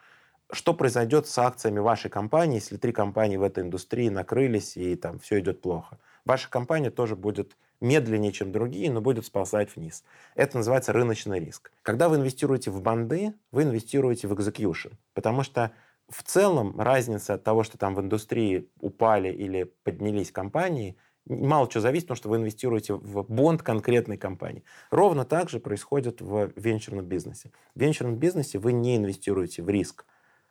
Что 0.50 0.74
произойдет 0.74 1.26
с 1.26 1.38
акциями 1.38 1.78
вашей 1.78 2.10
компании, 2.10 2.56
если 2.56 2.76
три 2.76 2.92
компании 2.92 3.36
в 3.36 3.42
этой 3.42 3.64
индустрии 3.64 4.08
накрылись 4.08 4.76
и 4.76 4.96
там 4.96 5.18
все 5.18 5.40
идет 5.40 5.60
плохо? 5.60 5.98
Ваша 6.24 6.50
компания 6.50 6.90
тоже 6.90 7.16
будет 7.16 7.56
медленнее, 7.80 8.32
чем 8.32 8.52
другие, 8.52 8.90
но 8.90 9.00
будет 9.00 9.26
сползать 9.26 9.74
вниз. 9.76 10.04
Это 10.34 10.56
называется 10.58 10.92
рыночный 10.92 11.40
риск. 11.40 11.72
Когда 11.82 12.08
вы 12.08 12.16
инвестируете 12.16 12.70
в 12.70 12.82
банды, 12.82 13.34
вы 13.52 13.62
инвестируете 13.62 14.28
в 14.28 14.32
execution, 14.32 14.92
потому 15.14 15.42
что 15.42 15.72
в 16.08 16.22
целом 16.22 16.80
разница 16.80 17.34
от 17.34 17.44
того, 17.44 17.62
что 17.62 17.78
там 17.78 17.94
в 17.94 18.00
индустрии 18.00 18.70
упали 18.80 19.32
или 19.32 19.72
поднялись 19.84 20.32
компании, 20.32 20.96
мало 21.26 21.68
чего 21.68 21.82
зависит, 21.82 22.06
потому 22.06 22.16
что 22.16 22.28
вы 22.30 22.36
инвестируете 22.36 22.94
в 22.94 23.22
бонд 23.28 23.62
конкретной 23.62 24.16
компании. 24.16 24.64
Ровно 24.90 25.24
так 25.24 25.50
же 25.50 25.60
происходит 25.60 26.20
в 26.20 26.52
венчурном 26.56 27.04
бизнесе. 27.04 27.52
В 27.74 27.80
венчурном 27.80 28.16
бизнесе 28.16 28.58
вы 28.58 28.72
не 28.72 28.96
инвестируете 28.96 29.62
в 29.62 29.68
риск 29.68 30.06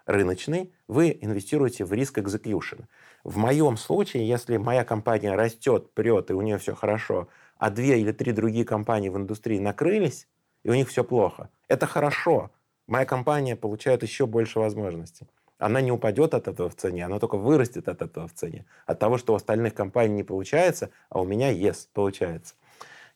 рыночный, 0.07 0.73
вы 0.87 1.15
инвестируете 1.21 1.85
в 1.85 1.93
риск 1.93 2.17
execution. 2.17 2.85
В 3.23 3.37
моем 3.37 3.77
случае, 3.77 4.27
если 4.27 4.57
моя 4.57 4.83
компания 4.83 5.35
растет, 5.35 5.93
прет, 5.93 6.31
и 6.31 6.33
у 6.33 6.41
нее 6.41 6.57
все 6.57 6.73
хорошо, 6.73 7.27
а 7.57 7.69
две 7.69 7.99
или 7.99 8.11
три 8.11 8.31
другие 8.31 8.65
компании 8.65 9.09
в 9.09 9.17
индустрии 9.17 9.59
накрылись, 9.59 10.27
и 10.63 10.69
у 10.69 10.73
них 10.73 10.89
все 10.89 11.03
плохо, 11.03 11.49
это 11.67 11.85
хорошо. 11.85 12.51
Моя 12.87 13.05
компания 13.05 13.55
получает 13.55 14.01
еще 14.01 14.25
больше 14.25 14.59
возможностей. 14.59 15.27
Она 15.59 15.81
не 15.81 15.91
упадет 15.91 16.33
от 16.33 16.47
этого 16.47 16.69
в 16.69 16.75
цене, 16.75 17.05
она 17.05 17.19
только 17.19 17.37
вырастет 17.37 17.87
от 17.89 18.01
этого 18.01 18.27
в 18.27 18.33
цене. 18.33 18.65
От 18.85 18.99
того, 18.99 19.17
что 19.17 19.33
у 19.33 19.35
остальных 19.35 19.73
компаний 19.73 20.13
не 20.13 20.23
получается, 20.23 20.91
а 21.09 21.19
у 21.19 21.25
меня 21.25 21.51
yes, 21.51 21.87
получается. 21.93 22.53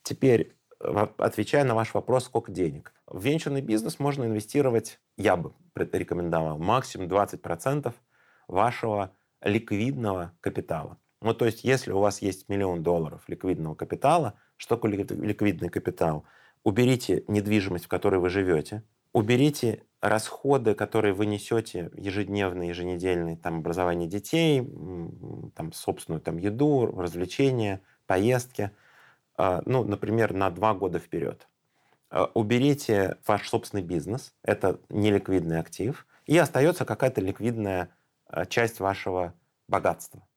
Теперь 0.03 0.53
отвечая 1.17 1.63
на 1.63 1.75
ваш 1.75 1.93
вопрос, 1.93 2.25
сколько 2.25 2.51
денег. 2.51 2.93
В 3.07 3.23
венчурный 3.23 3.61
бизнес 3.61 3.99
можно 3.99 4.25
инвестировать, 4.25 4.99
я 5.17 5.35
бы 5.35 5.53
рекомендовал, 5.75 6.57
максимум 6.57 7.07
20% 7.07 7.93
вашего 8.47 9.11
ликвидного 9.41 10.33
капитала. 10.41 10.97
Ну, 11.21 11.33
то 11.33 11.45
есть, 11.45 11.63
если 11.63 11.91
у 11.91 11.99
вас 11.99 12.21
есть 12.21 12.49
миллион 12.49 12.83
долларов 12.83 13.23
ликвидного 13.27 13.75
капитала, 13.75 14.33
что 14.57 14.75
такое 14.75 14.91
ликвидный 14.91 15.69
капитал? 15.69 16.25
Уберите 16.63 17.23
недвижимость, 17.27 17.85
в 17.85 17.87
которой 17.87 18.19
вы 18.19 18.29
живете, 18.29 18.83
уберите 19.13 19.83
расходы, 19.99 20.73
которые 20.73 21.13
вы 21.13 21.27
несете 21.27 21.91
ежедневные, 21.95 22.69
еженедельные, 22.69 23.37
там, 23.37 23.59
образование 23.59 24.07
детей, 24.07 24.61
там, 25.55 25.73
собственную 25.73 26.21
там, 26.21 26.37
еду, 26.37 26.87
развлечения, 26.87 27.81
поездки, 28.07 28.71
ну, 29.65 29.83
например, 29.83 30.33
на 30.33 30.49
два 30.49 30.73
года 30.73 30.99
вперед. 30.99 31.47
А, 32.09 32.29
уберите 32.33 33.17
ваш 33.25 33.49
собственный 33.49 33.83
бизнес, 33.83 34.35
это 34.43 34.79
неликвидный 34.89 35.59
актив, 35.59 36.05
и 36.25 36.37
остается 36.37 36.85
какая-то 36.85 37.21
ликвидная 37.21 37.95
а, 38.25 38.45
часть 38.45 38.79
вашего 38.79 39.33
богатства. 39.67 40.27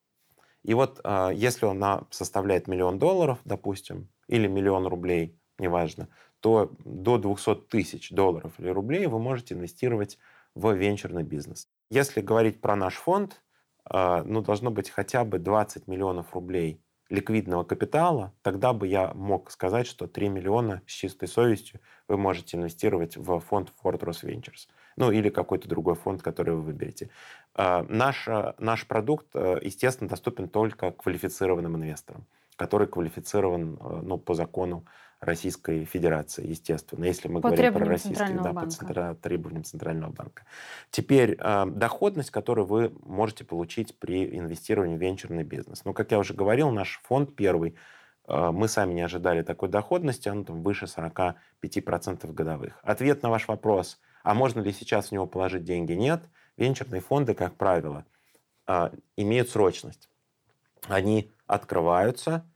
И 0.62 0.72
вот 0.72 1.04
если 1.34 1.66
он 1.66 2.06
составляет 2.08 2.68
миллион 2.68 2.98
долларов, 2.98 3.38
допустим, 3.44 4.08
или 4.28 4.46
миллион 4.46 4.86
рублей, 4.86 5.38
неважно, 5.58 6.08
то 6.40 6.72
до 6.84 7.18
200 7.18 7.54
тысяч 7.68 8.10
долларов 8.10 8.52
или 8.58 8.68
рублей 8.68 9.06
вы 9.06 9.18
можете 9.18 9.54
инвестировать 9.54 10.18
в 10.54 10.72
венчурный 10.72 11.22
бизнес. 11.22 11.68
Если 11.90 12.20
говорить 12.20 12.60
про 12.60 12.76
наш 12.76 12.94
фонд, 12.94 13.42
а, 13.84 14.22
ну, 14.24 14.40
должно 14.42 14.70
быть 14.70 14.90
хотя 14.90 15.24
бы 15.24 15.38
20 15.38 15.86
миллионов 15.86 16.34
рублей 16.34 16.83
ликвидного 17.10 17.64
капитала, 17.64 18.32
тогда 18.42 18.72
бы 18.72 18.86
я 18.86 19.12
мог 19.14 19.50
сказать, 19.50 19.86
что 19.86 20.06
3 20.06 20.28
миллиона 20.28 20.82
с 20.86 20.92
чистой 20.92 21.28
совестью 21.28 21.80
вы 22.08 22.16
можете 22.16 22.56
инвестировать 22.56 23.16
в 23.16 23.40
фонд 23.40 23.72
Fortress 23.82 24.24
Ventures. 24.24 24.68
Ну, 24.96 25.10
или 25.10 25.28
какой-то 25.28 25.68
другой 25.68 25.96
фонд, 25.96 26.22
который 26.22 26.54
вы 26.54 26.62
выберете. 26.62 27.10
А, 27.54 27.84
наш, 27.88 28.28
наш 28.58 28.86
продукт, 28.86 29.26
э, 29.34 29.58
естественно, 29.60 30.08
доступен 30.08 30.48
только 30.48 30.92
квалифицированным 30.92 31.76
инвесторам, 31.76 32.24
который 32.56 32.86
квалифицирован 32.86 33.74
э, 33.74 34.00
ну, 34.02 34.18
по 34.18 34.34
закону 34.34 34.84
Российской 35.20 35.84
Федерации, 35.84 36.46
естественно, 36.46 37.04
если 37.04 37.28
мы 37.28 37.40
по 37.40 37.48
говорим 37.48 37.74
про 37.74 37.84
российский, 37.84 38.34
да, 38.34 38.52
по 38.52 38.66
центра, 38.68 39.14
требованиям 39.14 39.64
Центрального 39.64 40.12
банка. 40.12 40.44
Теперь 40.90 41.36
э, 41.38 41.66
доходность, 41.66 42.30
которую 42.30 42.66
вы 42.66 42.92
можете 43.04 43.44
получить 43.44 43.98
при 43.98 44.38
инвестировании 44.38 44.96
в 44.96 45.00
венчурный 45.00 45.44
бизнес. 45.44 45.84
Ну, 45.84 45.92
как 45.92 46.10
я 46.10 46.18
уже 46.18 46.34
говорил, 46.34 46.70
наш 46.70 47.00
фонд 47.04 47.34
первый, 47.36 47.76
э, 48.26 48.50
мы 48.50 48.68
сами 48.68 48.92
не 48.92 49.02
ожидали 49.02 49.42
такой 49.42 49.68
доходности, 49.68 50.28
он 50.28 50.44
там 50.44 50.62
выше 50.62 50.86
45% 50.86 52.32
годовых. 52.32 52.78
Ответ 52.82 53.22
на 53.22 53.30
ваш 53.30 53.48
вопрос, 53.48 54.00
а 54.22 54.34
можно 54.34 54.60
ли 54.60 54.72
сейчас 54.72 55.08
в 55.08 55.12
него 55.12 55.26
положить 55.26 55.64
деньги? 55.64 55.92
Нет. 55.92 56.24
Венчурные 56.56 57.00
фонды, 57.00 57.34
как 57.34 57.56
правило, 57.56 58.04
э, 58.66 58.90
имеют 59.16 59.50
срочность. 59.50 60.08
Они 60.88 61.32
открываются, 61.46 62.46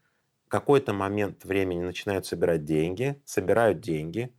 какой-то 0.49 0.93
момент 0.93 1.45
времени 1.45 1.81
начинают 1.81 2.25
собирать 2.25 2.65
деньги, 2.65 3.21
собирают 3.25 3.79
деньги, 3.79 4.33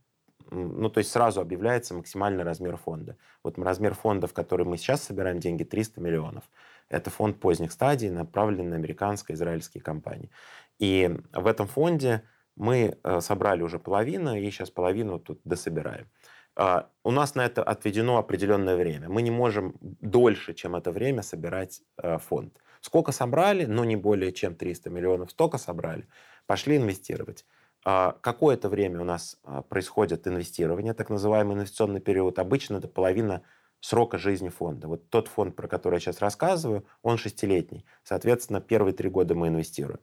ну, 0.51 0.89
то 0.89 0.97
есть 0.97 1.11
сразу 1.11 1.39
объявляется 1.39 1.93
максимальный 1.93 2.43
размер 2.43 2.75
фонда. 2.75 3.15
Вот 3.41 3.57
размер 3.57 3.93
фонда, 3.93 4.27
в 4.27 4.33
который 4.33 4.65
мы 4.65 4.77
сейчас 4.77 5.01
собираем 5.01 5.39
деньги, 5.39 5.63
300 5.63 6.01
миллионов. 6.01 6.43
Это 6.89 7.09
фонд 7.09 7.39
поздних 7.39 7.71
стадий, 7.71 8.09
направленный 8.09 8.71
на 8.71 8.75
американско-израильские 8.75 9.81
компании. 9.81 10.29
И 10.77 11.09
в 11.31 11.47
этом 11.47 11.67
фонде 11.67 12.23
мы 12.57 12.97
э, 13.01 13.21
собрали 13.21 13.63
уже 13.63 13.79
половину, 13.79 14.35
и 14.35 14.51
сейчас 14.51 14.69
половину 14.69 15.19
тут 15.19 15.39
дособираем. 15.45 16.09
А, 16.55 16.89
у 17.03 17.11
нас 17.11 17.35
на 17.35 17.45
это 17.45 17.63
отведено 17.63 18.17
определенное 18.17 18.75
время. 18.75 19.07
Мы 19.07 19.21
не 19.21 19.31
можем 19.31 19.75
дольше, 19.79 20.53
чем 20.53 20.75
это 20.75 20.91
время, 20.91 21.21
собирать 21.21 21.81
э, 21.97 22.17
фонд. 22.17 22.57
Сколько 22.81 23.11
собрали, 23.11 23.65
но 23.65 23.85
не 23.85 23.95
более 23.95 24.33
чем 24.33 24.55
300 24.55 24.89
миллионов, 24.89 25.31
столько 25.31 25.59
собрали, 25.59 26.07
пошли 26.47 26.77
инвестировать. 26.77 27.45
А, 27.85 28.17
какое-то 28.21 28.69
время 28.69 29.01
у 29.01 29.03
нас 29.03 29.37
а, 29.43 29.61
происходит 29.61 30.27
инвестирование, 30.27 30.95
так 30.95 31.09
называемый 31.09 31.55
инвестиционный 31.55 32.01
период. 32.01 32.39
Обычно 32.39 32.77
это 32.77 32.87
половина 32.87 33.43
срока 33.81 34.17
жизни 34.17 34.49
фонда. 34.49 34.87
Вот 34.87 35.09
тот 35.09 35.27
фонд, 35.27 35.55
про 35.55 35.67
который 35.67 35.95
я 35.95 35.99
сейчас 35.99 36.19
рассказываю, 36.21 36.83
он 37.03 37.17
шестилетний. 37.17 37.85
Соответственно, 38.03 38.61
первые 38.61 38.93
три 38.93 39.09
года 39.09 39.35
мы 39.35 39.49
инвестируем. 39.49 39.99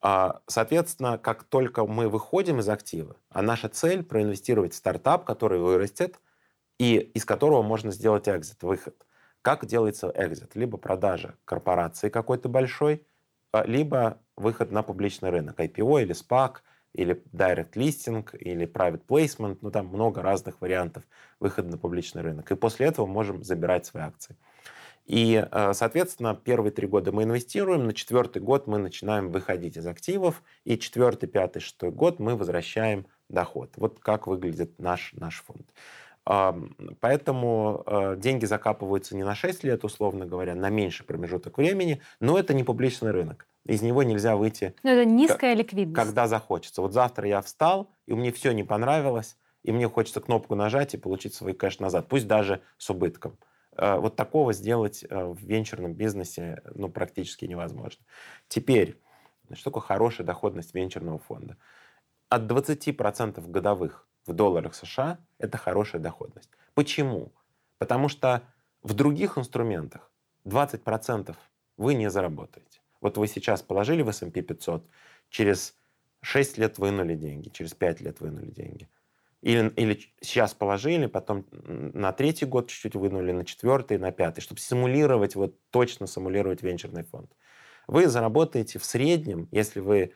А, 0.00 0.40
соответственно, 0.48 1.18
как 1.18 1.44
только 1.44 1.86
мы 1.86 2.08
выходим 2.08 2.58
из 2.58 2.68
актива, 2.68 3.14
а 3.30 3.42
наша 3.42 3.68
цель 3.68 4.02
проинвестировать 4.02 4.72
в 4.72 4.76
стартап, 4.76 5.24
который 5.24 5.60
вырастет, 5.60 6.18
и 6.78 6.96
из 6.96 7.24
которого 7.24 7.62
можно 7.62 7.92
сделать 7.92 8.28
экзит, 8.28 8.64
выход– 8.64 9.06
как 9.42 9.66
делается 9.66 10.12
экзит? 10.14 10.54
Либо 10.54 10.78
продажа 10.78 11.34
корпорации 11.44 12.08
какой-то 12.08 12.48
большой, 12.48 13.04
а, 13.52 13.64
либо 13.64 14.18
выход 14.36 14.70
на 14.70 14.82
публичный 14.82 15.30
рынок, 15.30 15.58
IPO 15.60 16.02
или 16.02 16.14
SPAC, 16.14 16.58
или 16.94 17.22
direct 17.32 17.72
listing, 17.72 18.24
или 18.38 18.66
private 18.66 19.02
placement, 19.06 19.58
ну 19.60 19.70
там 19.70 19.86
много 19.86 20.22
разных 20.22 20.60
вариантов 20.60 21.04
выхода 21.40 21.68
на 21.68 21.78
публичный 21.78 22.22
рынок. 22.22 22.50
И 22.50 22.54
после 22.54 22.86
этого 22.86 23.06
можем 23.06 23.42
забирать 23.42 23.86
свои 23.86 24.04
акции. 24.04 24.36
И, 25.06 25.44
а, 25.50 25.74
соответственно, 25.74 26.34
первые 26.34 26.70
три 26.70 26.86
года 26.86 27.10
мы 27.10 27.24
инвестируем, 27.24 27.86
на 27.86 27.92
четвертый 27.92 28.40
год 28.40 28.66
мы 28.66 28.78
начинаем 28.78 29.30
выходить 29.30 29.76
из 29.76 29.86
активов, 29.86 30.42
и 30.64 30.78
четвертый, 30.78 31.26
пятый, 31.26 31.60
шестой 31.60 31.90
год 31.90 32.20
мы 32.20 32.36
возвращаем 32.36 33.06
доход. 33.28 33.72
Вот 33.76 33.98
как 33.98 34.26
выглядит 34.26 34.78
наш, 34.78 35.12
наш 35.14 35.42
фонд. 35.42 35.68
Поэтому 36.24 37.82
э, 37.84 38.16
деньги 38.16 38.44
закапываются 38.44 39.16
не 39.16 39.24
на 39.24 39.34
6 39.34 39.64
лет, 39.64 39.84
условно 39.84 40.24
говоря, 40.24 40.54
на 40.54 40.70
меньший 40.70 41.04
промежуток 41.04 41.58
времени, 41.58 42.00
но 42.20 42.38
это 42.38 42.54
не 42.54 42.62
публичный 42.62 43.10
рынок. 43.10 43.46
Из 43.66 43.82
него 43.82 44.02
нельзя 44.02 44.36
выйти... 44.36 44.74
Но 44.82 44.90
это 44.90 45.04
низкая 45.04 45.54
ликвидность. 45.54 45.96
Когда 45.96 46.28
захочется. 46.28 46.80
Вот 46.80 46.92
завтра 46.92 47.28
я 47.28 47.40
встал, 47.42 47.90
и 48.06 48.14
мне 48.14 48.32
все 48.32 48.52
не 48.52 48.62
понравилось, 48.64 49.36
и 49.62 49.72
мне 49.72 49.88
хочется 49.88 50.20
кнопку 50.20 50.54
нажать 50.54 50.94
и 50.94 50.98
получить 50.98 51.34
свой 51.34 51.54
кэш 51.54 51.78
назад, 51.78 52.08
пусть 52.08 52.26
даже 52.26 52.62
с 52.78 52.90
убытком. 52.90 53.36
Э, 53.76 53.96
вот 53.96 54.16
такого 54.16 54.52
сделать 54.52 55.04
э, 55.08 55.24
в 55.24 55.38
венчурном 55.38 55.94
бизнесе 55.94 56.62
ну, 56.74 56.88
практически 56.88 57.46
невозможно. 57.46 58.04
Теперь, 58.48 58.96
что 59.52 59.70
такое 59.70 59.82
хорошая 59.82 60.26
доходность 60.26 60.74
венчурного 60.74 61.18
фонда? 61.18 61.56
От 62.28 62.42
20% 62.42 63.48
годовых 63.50 64.06
в 64.26 64.32
долларах 64.32 64.74
США– 64.74 65.18
это 65.38 65.58
хорошая 65.58 66.00
доходность. 66.00 66.50
Почему? 66.74 67.32
Потому 67.78 68.08
что 68.08 68.42
в 68.82 68.94
других 68.94 69.38
инструментах 69.38 70.10
20% 70.44 71.34
вы 71.76 71.94
не 71.94 72.10
заработаете. 72.10 72.80
Вот 73.00 73.18
вы 73.18 73.26
сейчас 73.26 73.62
положили 73.62 74.02
в 74.02 74.08
S&P 74.08 74.42
500, 74.42 74.86
через 75.28 75.74
6 76.20 76.58
лет 76.58 76.78
вынули 76.78 77.14
деньги, 77.14 77.48
через 77.48 77.74
5 77.74 78.00
лет 78.00 78.20
вынули 78.20 78.50
деньги. 78.50 78.88
Или, 79.40 79.70
или 79.70 80.00
сейчас 80.20 80.54
положили, 80.54 81.06
потом 81.06 81.44
на 81.50 82.12
третий 82.12 82.46
год 82.46 82.68
чуть-чуть 82.68 82.94
вынули, 82.94 83.32
на 83.32 83.44
четвертый, 83.44 83.98
на 83.98 84.12
пятый, 84.12 84.40
чтобы 84.40 84.60
симулировать, 84.60 85.34
вот 85.34 85.56
точно 85.70 86.06
симулировать 86.06 86.62
венчурный 86.62 87.02
фонд. 87.02 87.28
Вы 87.88 88.06
заработаете 88.06 88.78
в 88.78 88.84
среднем, 88.84 89.48
если 89.50 89.80
вы 89.80 90.12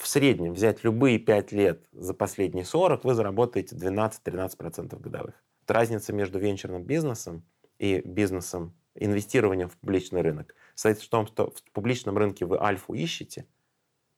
в 0.00 0.08
среднем 0.08 0.54
взять 0.54 0.82
любые 0.82 1.18
5 1.18 1.52
лет 1.52 1.84
за 1.92 2.14
последние 2.14 2.64
40, 2.64 3.04
вы 3.04 3.14
заработаете 3.14 3.76
12-13% 3.76 4.98
годовых. 4.98 5.34
Разница 5.66 6.12
между 6.12 6.38
венчурным 6.38 6.82
бизнесом 6.82 7.44
и 7.78 8.00
бизнесом, 8.04 8.74
инвестированием 8.94 9.68
в 9.68 9.76
публичный 9.76 10.22
рынок, 10.22 10.54
состоит 10.74 11.00
в 11.00 11.08
том, 11.08 11.26
что 11.26 11.50
в 11.50 11.62
публичном 11.72 12.16
рынке 12.18 12.44
вы 12.44 12.58
альфу 12.58 12.94
ищете, 12.94 13.46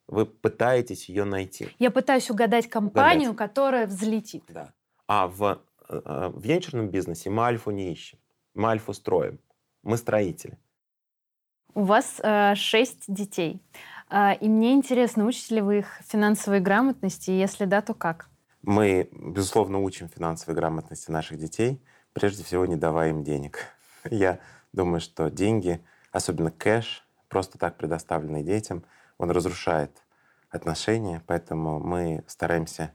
вы 0.06 0.24
пытаетесь 0.24 1.08
ее 1.08 1.24
найти. 1.24 1.68
Я 1.78 1.90
пытаюсь 1.90 2.30
угадать 2.30 2.68
компанию, 2.68 3.30
угадать. 3.30 3.50
которая 3.50 3.86
взлетит. 3.86 4.44
Да. 4.48 4.72
А 5.06 5.26
в, 5.26 5.62
э, 5.88 6.00
э, 6.04 6.28
в 6.28 6.40
венчурном 6.40 6.88
бизнесе 6.88 7.28
мы 7.28 7.42
альфу 7.44 7.70
не 7.70 7.92
ищем. 7.92 8.18
Мы 8.54 8.68
альфу 8.68 8.92
строим. 8.92 9.38
Мы 9.82 9.96
строители. 9.96 10.58
У 11.74 11.84
вас 11.84 12.20
э, 12.22 12.54
шесть 12.54 13.04
детей. 13.08 13.60
А, 14.14 14.34
и 14.34 14.46
мне 14.46 14.74
интересно, 14.74 15.24
учите 15.24 15.54
ли 15.54 15.60
вы 15.62 15.78
их 15.78 15.86
финансовой 16.06 16.60
грамотности, 16.60 17.30
и 17.30 17.38
если 17.38 17.64
да, 17.64 17.80
то 17.80 17.94
как? 17.94 18.28
Мы, 18.60 19.08
безусловно, 19.10 19.78
учим 19.78 20.10
финансовой 20.10 20.54
грамотности 20.54 21.10
наших 21.10 21.38
детей, 21.38 21.82
прежде 22.12 22.44
всего 22.44 22.66
не 22.66 22.76
давая 22.76 23.08
им 23.08 23.24
денег. 23.24 23.68
Я 24.10 24.38
думаю, 24.74 25.00
что 25.00 25.30
деньги, 25.30 25.82
особенно 26.10 26.50
кэш, 26.50 27.08
просто 27.28 27.56
так 27.56 27.78
предоставленный 27.78 28.42
детям, 28.42 28.84
он 29.16 29.30
разрушает 29.30 30.02
отношения, 30.50 31.22
поэтому 31.26 31.80
мы 31.80 32.22
стараемся 32.26 32.92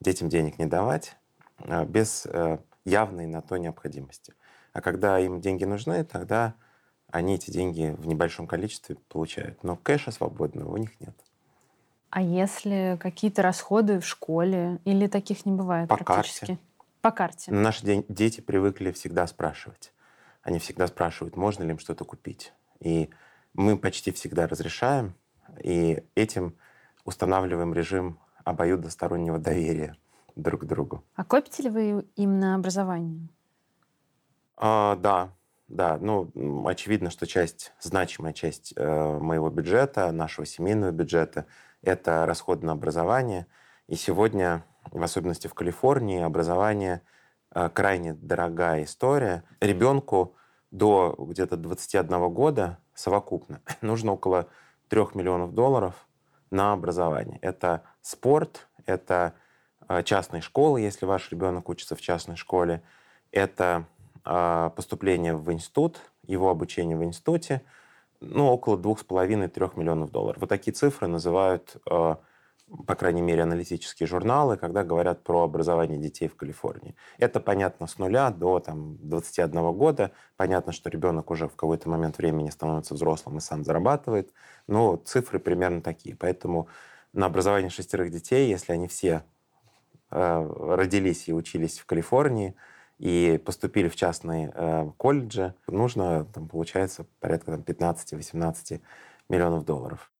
детям 0.00 0.28
денег 0.28 0.58
не 0.58 0.66
давать 0.66 1.16
а, 1.58 1.84
без 1.84 2.26
э, 2.26 2.58
явной 2.84 3.26
на 3.26 3.40
то 3.40 3.56
необходимости. 3.56 4.34
А 4.72 4.80
когда 4.80 5.20
им 5.20 5.40
деньги 5.40 5.62
нужны, 5.62 6.02
тогда 6.02 6.56
они 7.16 7.34
эти 7.34 7.50
деньги 7.50 7.94
в 7.98 8.06
небольшом 8.06 8.46
количестве 8.46 8.96
получают. 9.08 9.62
Но 9.64 9.76
кэша 9.76 10.10
свободного 10.10 10.72
у 10.72 10.76
них 10.76 10.98
нет. 11.00 11.14
А 12.10 12.22
если 12.22 12.96
какие-то 13.00 13.42
расходы 13.42 14.00
в 14.00 14.06
школе 14.06 14.80
или 14.84 15.06
таких 15.06 15.44
не 15.44 15.52
бывает 15.52 15.88
По 15.88 15.96
практически? 15.96 16.46
карте. 16.46 16.58
По 17.02 17.10
карте. 17.10 17.52
Наши 17.52 17.84
де- 17.84 18.04
дети 18.08 18.40
привыкли 18.40 18.90
всегда 18.92 19.26
спрашивать. 19.26 19.92
Они 20.42 20.58
всегда 20.58 20.86
спрашивают, 20.86 21.36
можно 21.36 21.62
ли 21.64 21.70
им 21.70 21.78
что-то 21.78 22.04
купить. 22.04 22.52
И 22.80 23.10
мы 23.54 23.76
почти 23.76 24.12
всегда 24.12 24.46
разрешаем, 24.46 25.14
и 25.62 26.02
этим 26.14 26.56
устанавливаем 27.04 27.74
режим 27.74 28.18
обоюдостороннего 28.44 29.38
доверия 29.38 29.96
друг 30.36 30.62
к 30.62 30.64
другу. 30.64 31.02
А 31.14 31.24
копите 31.24 31.64
ли 31.64 31.70
вы 31.70 32.06
им 32.16 32.38
на 32.38 32.54
образование? 32.54 33.28
А, 34.56 34.96
да, 34.96 35.32
да. 35.68 35.98
Ну, 36.00 36.30
очевидно, 36.66 37.10
что 37.10 37.26
часть, 37.26 37.72
значимая 37.80 38.32
часть 38.32 38.72
э, 38.76 39.18
моего 39.18 39.50
бюджета, 39.50 40.12
нашего 40.12 40.46
семейного 40.46 40.92
бюджета, 40.92 41.46
это 41.82 42.24
расходы 42.24 42.66
на 42.66 42.72
образование. 42.72 43.46
И 43.88 43.96
сегодня, 43.96 44.64
в 44.90 45.02
особенности 45.02 45.48
в 45.48 45.54
Калифорнии, 45.54 46.22
образование 46.22 47.02
э, 47.54 47.68
крайне 47.68 48.14
дорогая 48.14 48.84
история. 48.84 49.42
Ребенку 49.60 50.36
до 50.70 51.14
где-то 51.18 51.56
21 51.56 52.28
года 52.32 52.78
совокупно 52.94 53.60
нужно 53.80 54.12
около 54.12 54.48
3 54.88 55.00
миллионов 55.14 55.52
долларов 55.52 56.06
на 56.50 56.72
образование. 56.72 57.38
Это 57.42 57.82
спорт, 58.02 58.68
это 58.84 59.34
э, 59.88 60.04
частные 60.04 60.42
школы, 60.42 60.80
если 60.80 61.06
ваш 61.06 61.30
ребенок 61.32 61.68
учится 61.68 61.96
в 61.96 62.00
частной 62.00 62.36
школе, 62.36 62.82
это 63.32 63.86
поступление 64.70 65.36
в 65.36 65.52
институт, 65.52 66.00
его 66.26 66.50
обучение 66.50 66.96
в 66.96 67.04
институте, 67.04 67.62
ну, 68.20 68.46
около 68.46 68.76
2,5-3 68.76 69.78
миллионов 69.78 70.10
долларов. 70.10 70.40
Вот 70.40 70.48
такие 70.48 70.72
цифры 70.72 71.06
называют, 71.06 71.76
а, 71.88 72.18
по 72.86 72.94
крайней 72.94 73.22
мере, 73.22 73.42
аналитические 73.42 74.06
журналы, 74.06 74.56
когда 74.56 74.84
говорят 74.84 75.22
про 75.22 75.42
образование 75.42 75.98
детей 75.98 76.28
в 76.28 76.36
Калифорнии. 76.36 76.96
Это 77.18 77.40
понятно 77.40 77.86
с 77.86 77.98
нуля 77.98 78.30
до 78.30 78.58
там, 78.58 78.96
21 78.98 79.72
года. 79.72 80.12
Понятно, 80.36 80.72
что 80.72 80.90
ребенок 80.90 81.30
уже 81.30 81.48
в 81.48 81.56
какой-то 81.56 81.88
момент 81.88 82.18
времени 82.18 82.50
становится 82.50 82.94
взрослым 82.94 83.38
и 83.38 83.40
сам 83.40 83.64
зарабатывает. 83.64 84.32
Но 84.66 84.96
цифры 84.96 85.38
примерно 85.38 85.82
такие. 85.82 86.16
Поэтому 86.16 86.68
на 87.12 87.26
образование 87.26 87.70
шестерых 87.70 88.10
детей, 88.10 88.48
если 88.48 88.72
они 88.72 88.88
все 88.88 89.24
э, 90.10 90.52
родились 90.74 91.28
и 91.28 91.32
учились 91.32 91.78
в 91.78 91.86
Калифорнии, 91.86 92.56
и 92.98 93.40
поступили 93.44 93.88
в 93.88 93.96
частные 93.96 94.52
э, 94.54 94.90
колледжи, 94.96 95.54
нужно, 95.66 96.24
там, 96.32 96.48
получается, 96.48 97.06
порядка 97.20 97.52
там, 97.52 97.60
15-18 97.60 98.80
миллионов 99.28 99.64
долларов. 99.64 100.10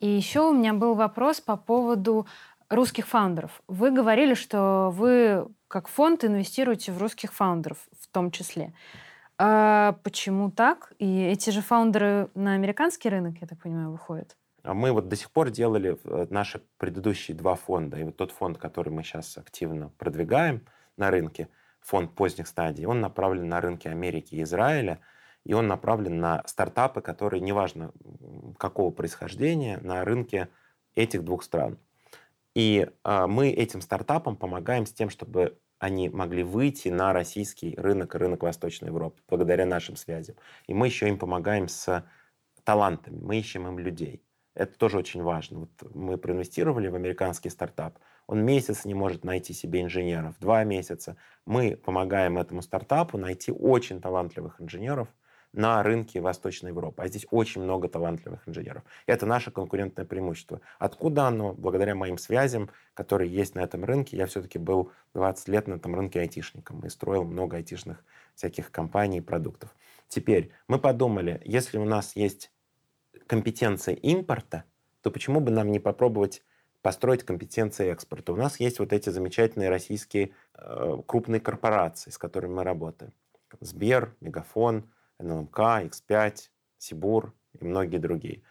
И 0.00 0.06
еще 0.06 0.40
у 0.50 0.52
меня 0.52 0.74
был 0.74 0.94
вопрос 0.94 1.40
по 1.40 1.56
поводу 1.56 2.26
русских 2.68 3.06
фаундеров. 3.06 3.62
Вы 3.68 3.90
говорили, 3.90 4.34
что 4.34 4.90
вы 4.92 5.48
как 5.68 5.88
фонд 5.88 6.24
инвестируете 6.24 6.92
в 6.92 6.98
русских 6.98 7.32
фаундеров 7.32 7.78
в 7.98 8.08
том 8.08 8.30
числе. 8.30 8.74
А 9.38 9.98
почему 10.02 10.50
так? 10.50 10.92
И 10.98 11.22
эти 11.22 11.50
же 11.50 11.62
фаундеры 11.62 12.30
на 12.34 12.54
американский 12.54 13.08
рынок, 13.08 13.36
я 13.40 13.46
так 13.46 13.60
понимаю, 13.60 13.90
выходят? 13.90 14.36
А 14.62 14.74
мы 14.74 14.92
вот 14.92 15.08
до 15.08 15.16
сих 15.16 15.30
пор 15.30 15.50
делали 15.50 15.98
э, 16.04 16.26
наши 16.30 16.60
предыдущие 16.78 17.36
два 17.36 17.54
фонда. 17.54 17.98
И 17.98 18.04
вот 18.04 18.16
тот 18.16 18.32
фонд, 18.32 18.58
который 18.58 18.90
мы 18.90 19.02
сейчас 19.02 19.38
активно 19.38 19.90
продвигаем 19.98 20.62
на 20.96 21.10
рынке, 21.10 21.48
фонд 21.80 22.14
поздних 22.14 22.46
стадий, 22.46 22.86
он 22.86 23.00
направлен 23.00 23.48
на 23.48 23.60
рынки 23.60 23.88
Америки 23.88 24.34
и 24.34 24.42
Израиля, 24.42 25.00
и 25.44 25.54
он 25.54 25.68
направлен 25.68 26.18
на 26.18 26.42
стартапы, 26.46 27.00
которые, 27.00 27.40
неважно 27.40 27.92
какого 28.58 28.90
происхождения, 28.90 29.78
на 29.78 30.04
рынке 30.04 30.48
этих 30.94 31.22
двух 31.24 31.42
стран. 31.42 31.78
И 32.54 32.88
э, 33.04 33.26
мы 33.26 33.50
этим 33.50 33.80
стартапам 33.80 34.36
помогаем 34.36 34.86
с 34.86 34.92
тем, 34.92 35.10
чтобы 35.10 35.58
они 35.78 36.08
могли 36.08 36.42
выйти 36.42 36.88
на 36.88 37.12
российский 37.12 37.74
рынок 37.76 38.14
и 38.14 38.18
рынок 38.18 38.42
Восточной 38.42 38.88
Европы 38.88 39.20
благодаря 39.28 39.66
нашим 39.66 39.96
связям. 39.96 40.36
И 40.66 40.74
мы 40.74 40.86
еще 40.86 41.08
им 41.08 41.18
помогаем 41.18 41.68
с 41.68 42.04
талантами, 42.64 43.18
мы 43.22 43.38
ищем 43.38 43.66
им 43.68 43.78
людей. 43.78 44.22
Это 44.54 44.76
тоже 44.78 44.98
очень 44.98 45.22
важно. 45.22 45.60
Вот 45.60 45.94
мы 45.94 46.16
проинвестировали 46.16 46.88
в 46.88 46.94
американский 46.94 47.50
стартап, 47.50 47.98
он 48.26 48.44
месяц 48.44 48.84
не 48.84 48.94
может 48.94 49.24
найти 49.24 49.52
себе 49.52 49.82
инженеров, 49.82 50.34
два 50.40 50.64
месяца. 50.64 51.16
Мы 51.44 51.76
помогаем 51.76 52.38
этому 52.38 52.62
стартапу 52.62 53.18
найти 53.18 53.52
очень 53.52 54.00
талантливых 54.00 54.60
инженеров 54.60 55.08
на 55.52 55.82
рынке 55.82 56.20
Восточной 56.20 56.70
Европы. 56.70 57.02
А 57.02 57.08
здесь 57.08 57.26
очень 57.30 57.62
много 57.62 57.88
талантливых 57.88 58.46
инженеров. 58.46 58.82
Это 59.06 59.26
наше 59.26 59.50
конкурентное 59.50 60.04
преимущество. 60.04 60.60
Откуда 60.78 61.28
оно? 61.28 61.54
Благодаря 61.54 61.94
моим 61.94 62.18
связям, 62.18 62.68
которые 62.94 63.32
есть 63.32 63.54
на 63.54 63.60
этом 63.60 63.84
рынке. 63.84 64.16
Я 64.16 64.26
все-таки 64.26 64.58
был 64.58 64.90
20 65.14 65.48
лет 65.48 65.68
на 65.68 65.74
этом 65.74 65.94
рынке 65.94 66.20
айтишником 66.20 66.84
и 66.84 66.90
строил 66.90 67.24
много 67.24 67.56
айтишных 67.56 68.04
всяких 68.34 68.70
компаний 68.70 69.18
и 69.18 69.22
продуктов. 69.22 69.74
Теперь 70.08 70.50
мы 70.68 70.78
подумали, 70.78 71.40
если 71.44 71.78
у 71.78 71.84
нас 71.84 72.16
есть 72.16 72.50
компетенция 73.26 73.94
импорта, 73.94 74.64
то 75.00 75.10
почему 75.10 75.40
бы 75.40 75.50
нам 75.50 75.70
не 75.70 75.78
попробовать 75.78 76.42
построить 76.86 77.24
компетенции 77.24 77.90
экспорта? 77.90 78.32
У 78.32 78.36
нас 78.36 78.60
есть 78.60 78.78
вот 78.78 78.92
эти 78.92 79.10
замечательные 79.10 79.70
российские 79.70 80.30
э, 80.54 81.02
крупные 81.04 81.40
корпорации, 81.40 82.10
с 82.10 82.16
которыми 82.16 82.52
мы 82.52 82.62
работаем. 82.62 83.12
Сбер, 83.58 84.14
Мегафон, 84.20 84.88
НЛМК, 85.18 85.58
X5, 85.58 86.48
Сибур 86.78 87.34
и 87.58 87.64
многие 87.64 87.98
другие. 87.98 88.42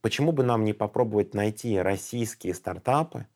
Почему 0.00 0.32
бы 0.32 0.42
нам 0.42 0.64
не 0.64 0.72
попробовать 0.72 1.32
найти 1.32 1.78
российские 1.78 2.54
стартапы 2.54 3.28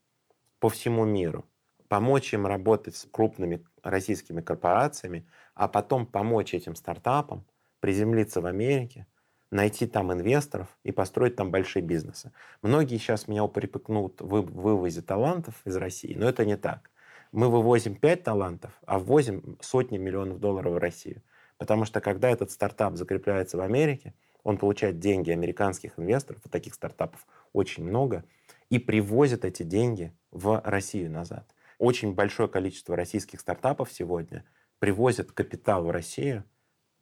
по 0.58 0.68
всему 0.68 1.04
миру, 1.04 1.46
помочь 1.86 2.34
им 2.34 2.44
работать 2.44 2.96
с 2.96 3.06
крупными 3.08 3.64
российскими 3.84 4.40
корпорациями, 4.40 5.28
а 5.54 5.68
потом 5.68 6.06
помочь 6.06 6.54
этим 6.54 6.74
стартапам 6.74 7.46
приземлиться 7.78 8.40
в 8.40 8.46
Америке, 8.46 9.06
найти 9.50 9.86
там 9.86 10.12
инвесторов 10.12 10.68
и 10.84 10.92
построить 10.92 11.36
там 11.36 11.50
большие 11.50 11.82
бизнесы. 11.82 12.32
Многие 12.62 12.98
сейчас 12.98 13.28
меня 13.28 13.44
упрекнут 13.44 14.20
в 14.20 14.42
вывозе 14.42 15.02
талантов 15.02 15.60
из 15.64 15.76
России, 15.76 16.14
но 16.14 16.28
это 16.28 16.44
не 16.44 16.56
так. 16.56 16.90
Мы 17.32 17.48
вывозим 17.48 17.94
5 17.94 18.22
талантов, 18.22 18.72
а 18.86 18.98
ввозим 18.98 19.56
сотни 19.60 19.98
миллионов 19.98 20.40
долларов 20.40 20.74
в 20.74 20.78
Россию. 20.78 21.22
Потому 21.58 21.84
что 21.84 22.00
когда 22.00 22.30
этот 22.30 22.50
стартап 22.50 22.96
закрепляется 22.96 23.56
в 23.56 23.60
Америке, 23.60 24.14
он 24.42 24.56
получает 24.56 24.98
деньги 24.98 25.30
американских 25.30 25.98
инвесторов, 25.98 26.44
и 26.44 26.48
таких 26.48 26.74
стартапов 26.74 27.26
очень 27.52 27.84
много, 27.84 28.24
и 28.70 28.78
привозит 28.78 29.44
эти 29.44 29.62
деньги 29.62 30.12
в 30.30 30.60
Россию 30.64 31.10
назад. 31.10 31.54
Очень 31.78 32.14
большое 32.14 32.48
количество 32.48 32.96
российских 32.96 33.40
стартапов 33.40 33.92
сегодня 33.92 34.44
привозят 34.78 35.32
капитал 35.32 35.84
в 35.84 35.90
Россию, 35.90 36.44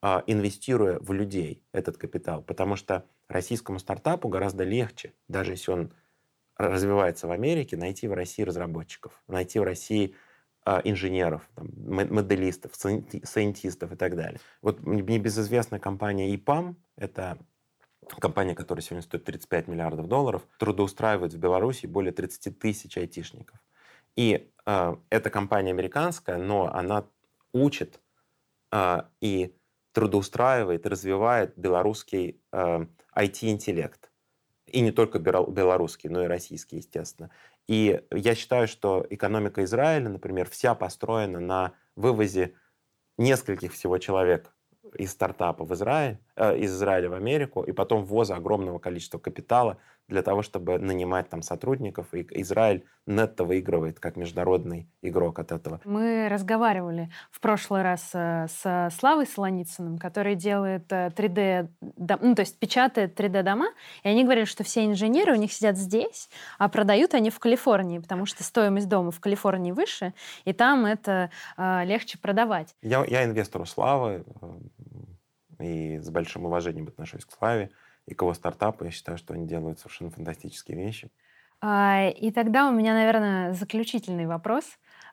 инвестируя 0.00 0.98
в 1.00 1.12
людей 1.12 1.64
этот 1.72 1.96
капитал, 1.96 2.42
потому 2.42 2.76
что 2.76 3.04
российскому 3.28 3.78
стартапу 3.78 4.28
гораздо 4.28 4.64
легче, 4.64 5.12
даже 5.26 5.52
если 5.52 5.72
он 5.72 5.92
развивается 6.56 7.26
в 7.26 7.30
Америке, 7.30 7.76
найти 7.76 8.08
в 8.08 8.12
России 8.12 8.42
разработчиков, 8.42 9.22
найти 9.28 9.58
в 9.58 9.62
России 9.62 10.14
а, 10.64 10.82
инженеров, 10.84 11.48
там, 11.54 11.68
моделистов, 11.88 12.72
сайентистов 12.74 13.92
и 13.92 13.96
так 13.96 14.16
далее. 14.16 14.40
Вот 14.60 14.84
небезызвестная 14.84 15.78
компания 15.78 16.34
EPAM, 16.34 16.74
это 16.96 17.38
компания, 18.20 18.54
которая 18.54 18.82
сегодня 18.82 19.02
стоит 19.02 19.24
35 19.24 19.68
миллиардов 19.68 20.08
долларов, 20.08 20.46
трудоустраивает 20.58 21.32
в 21.32 21.38
Беларуси 21.38 21.86
более 21.86 22.12
30 22.12 22.58
тысяч 22.58 22.98
айтишников. 22.98 23.58
И 24.16 24.50
э, 24.66 24.96
эта 25.10 25.30
компания 25.30 25.70
американская, 25.70 26.36
но 26.36 26.70
она 26.72 27.06
учит 27.52 28.00
э, 28.72 29.02
и 29.20 29.54
трудоустраивает, 29.98 30.86
развивает 30.86 31.54
белорусский 31.56 32.40
э, 32.52 32.86
IT-интеллект. 33.16 34.12
И 34.66 34.80
не 34.80 34.92
только 34.92 35.18
белорусский, 35.18 36.08
но 36.08 36.22
и 36.22 36.28
российский, 36.28 36.76
естественно. 36.76 37.30
И 37.66 38.00
я 38.12 38.36
считаю, 38.36 38.68
что 38.68 39.04
экономика 39.10 39.64
Израиля, 39.64 40.08
например, 40.08 40.48
вся 40.48 40.76
построена 40.76 41.40
на 41.40 41.72
вывозе 41.96 42.54
нескольких 43.16 43.72
всего 43.72 43.98
человек 43.98 44.54
из 44.94 45.10
стартапа 45.10 45.64
в 45.64 45.74
Израиль, 45.74 46.18
э, 46.36 46.58
из 46.58 46.72
Израиля 46.72 47.10
в 47.10 47.14
Америку, 47.14 47.64
и 47.64 47.72
потом 47.72 48.04
ввоза 48.04 48.36
огромного 48.36 48.78
количества 48.78 49.18
капитала 49.18 49.78
для 50.08 50.22
того, 50.22 50.42
чтобы 50.42 50.78
нанимать 50.78 51.28
там 51.28 51.42
сотрудников. 51.42 52.14
И 52.14 52.26
Израиль 52.40 52.84
нетто 53.06 53.44
выигрывает 53.44 54.00
как 54.00 54.16
международный 54.16 54.88
игрок 55.02 55.38
от 55.38 55.52
этого. 55.52 55.80
Мы 55.84 56.28
разговаривали 56.28 57.10
в 57.30 57.40
прошлый 57.40 57.82
раз 57.82 58.10
э, 58.14 58.46
с 58.48 58.90
Славой 58.98 59.26
Солоницыным, 59.26 59.98
который 59.98 60.34
делает 60.34 60.90
3D, 60.90 61.38
э, 61.38 62.16
ну, 62.20 62.34
то 62.34 62.40
есть 62.40 62.58
печатает 62.58 63.18
3D-дома, 63.18 63.68
и 64.02 64.08
они 64.08 64.24
говорили, 64.24 64.46
что 64.46 64.64
все 64.64 64.86
инженеры 64.86 65.32
у 65.32 65.36
них 65.36 65.52
сидят 65.52 65.76
здесь, 65.76 66.30
а 66.58 66.68
продают 66.68 67.14
они 67.14 67.30
в 67.30 67.38
Калифорнии, 67.38 67.98
потому 67.98 68.26
что 68.26 68.42
стоимость 68.42 68.88
дома 68.88 69.10
в 69.10 69.20
Калифорнии 69.20 69.72
выше, 69.72 70.14
и 70.44 70.52
там 70.52 70.86
это 70.86 71.30
э, 71.56 71.84
легче 71.84 72.18
продавать. 72.18 72.74
Я, 72.82 73.04
я 73.04 73.24
инвестор 73.24 73.62
у 73.62 73.66
Славы, 73.66 74.24
и 75.60 75.98
с 75.98 76.08
большим 76.10 76.44
уважением 76.46 76.88
отношусь 76.88 77.24
к 77.24 77.32
Славе. 77.32 77.70
И 78.08 78.14
кого 78.14 78.34
стартапы. 78.34 78.86
Я 78.86 78.90
считаю, 78.90 79.18
что 79.18 79.34
они 79.34 79.46
делают 79.46 79.78
совершенно 79.78 80.10
фантастические 80.10 80.78
вещи. 80.78 81.10
А, 81.60 82.08
и 82.08 82.30
тогда 82.30 82.68
у 82.68 82.72
меня, 82.72 82.94
наверное, 82.94 83.52
заключительный 83.52 84.26
вопрос. 84.26 84.64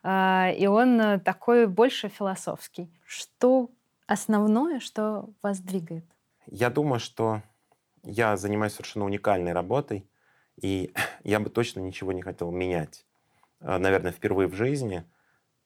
А, 0.04 0.52
и 0.58 0.66
он 0.68 1.00
э, 1.02 1.20
такой 1.20 1.68
больше 1.68 2.08
философский. 2.08 2.90
Что 3.06 3.70
основное, 4.08 4.80
что 4.80 5.30
вас 5.42 5.60
двигает? 5.60 6.06
Я 6.48 6.70
думаю, 6.70 7.00
что 7.00 7.42
я 8.04 8.38
занимаюсь 8.38 8.74
совершенно 8.74 9.06
уникальной 9.06 9.52
работой, 9.52 10.08
и 10.62 10.94
я 11.24 11.40
бы 11.40 11.50
точно 11.50 11.82
ничего 11.82 12.14
не 12.14 12.22
хотел 12.22 12.52
менять. 12.52 13.06
А, 13.60 13.78
наверное, 13.80 14.12
впервые 14.12 14.48
в 14.48 14.54
жизни, 14.54 15.04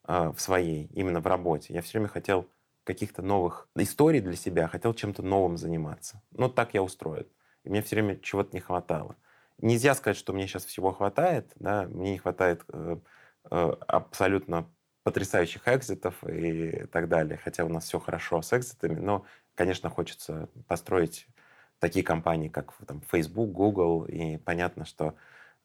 в 0.07 0.39
своей, 0.39 0.89
именно 0.95 1.19
в 1.19 1.27
работе. 1.27 1.71
Я 1.71 1.83
все 1.83 1.99
время 1.99 2.07
хотел 2.07 2.47
каких-то 2.83 3.21
новых 3.21 3.67
историй 3.75 4.21
для 4.21 4.35
себя, 4.35 4.67
хотел 4.67 4.93
чем-то 4.93 5.21
новым 5.21 5.57
заниматься. 5.57 6.21
Ну, 6.31 6.49
так 6.49 6.73
я 6.73 6.81
устроен. 6.81 7.27
И 7.63 7.69
мне 7.69 7.81
все 7.81 7.95
время 7.95 8.17
чего-то 8.19 8.49
не 8.53 8.59
хватало. 8.59 9.15
Нельзя 9.57 9.93
сказать, 9.93 10.17
что 10.17 10.33
мне 10.33 10.47
сейчас 10.47 10.65
всего 10.65 10.91
хватает, 10.91 11.51
да, 11.55 11.83
мне 11.83 12.11
не 12.11 12.17
хватает 12.17 12.63
э, 12.69 12.97
э, 13.51 13.73
абсолютно 13.87 14.69
потрясающих 15.03 15.67
экзитов 15.67 16.23
и 16.27 16.85
так 16.91 17.09
далее, 17.09 17.37
хотя 17.43 17.65
у 17.65 17.69
нас 17.69 17.85
все 17.85 17.99
хорошо 17.99 18.41
с 18.41 18.53
экзитами, 18.53 18.99
но, 18.99 19.25
конечно, 19.55 19.89
хочется 19.89 20.49
построить 20.67 21.27
такие 21.79 22.05
компании, 22.05 22.49
как 22.49 22.73
там, 22.85 23.01
Facebook, 23.01 23.51
Google, 23.51 24.05
и 24.05 24.37
понятно, 24.37 24.85
что 24.85 25.15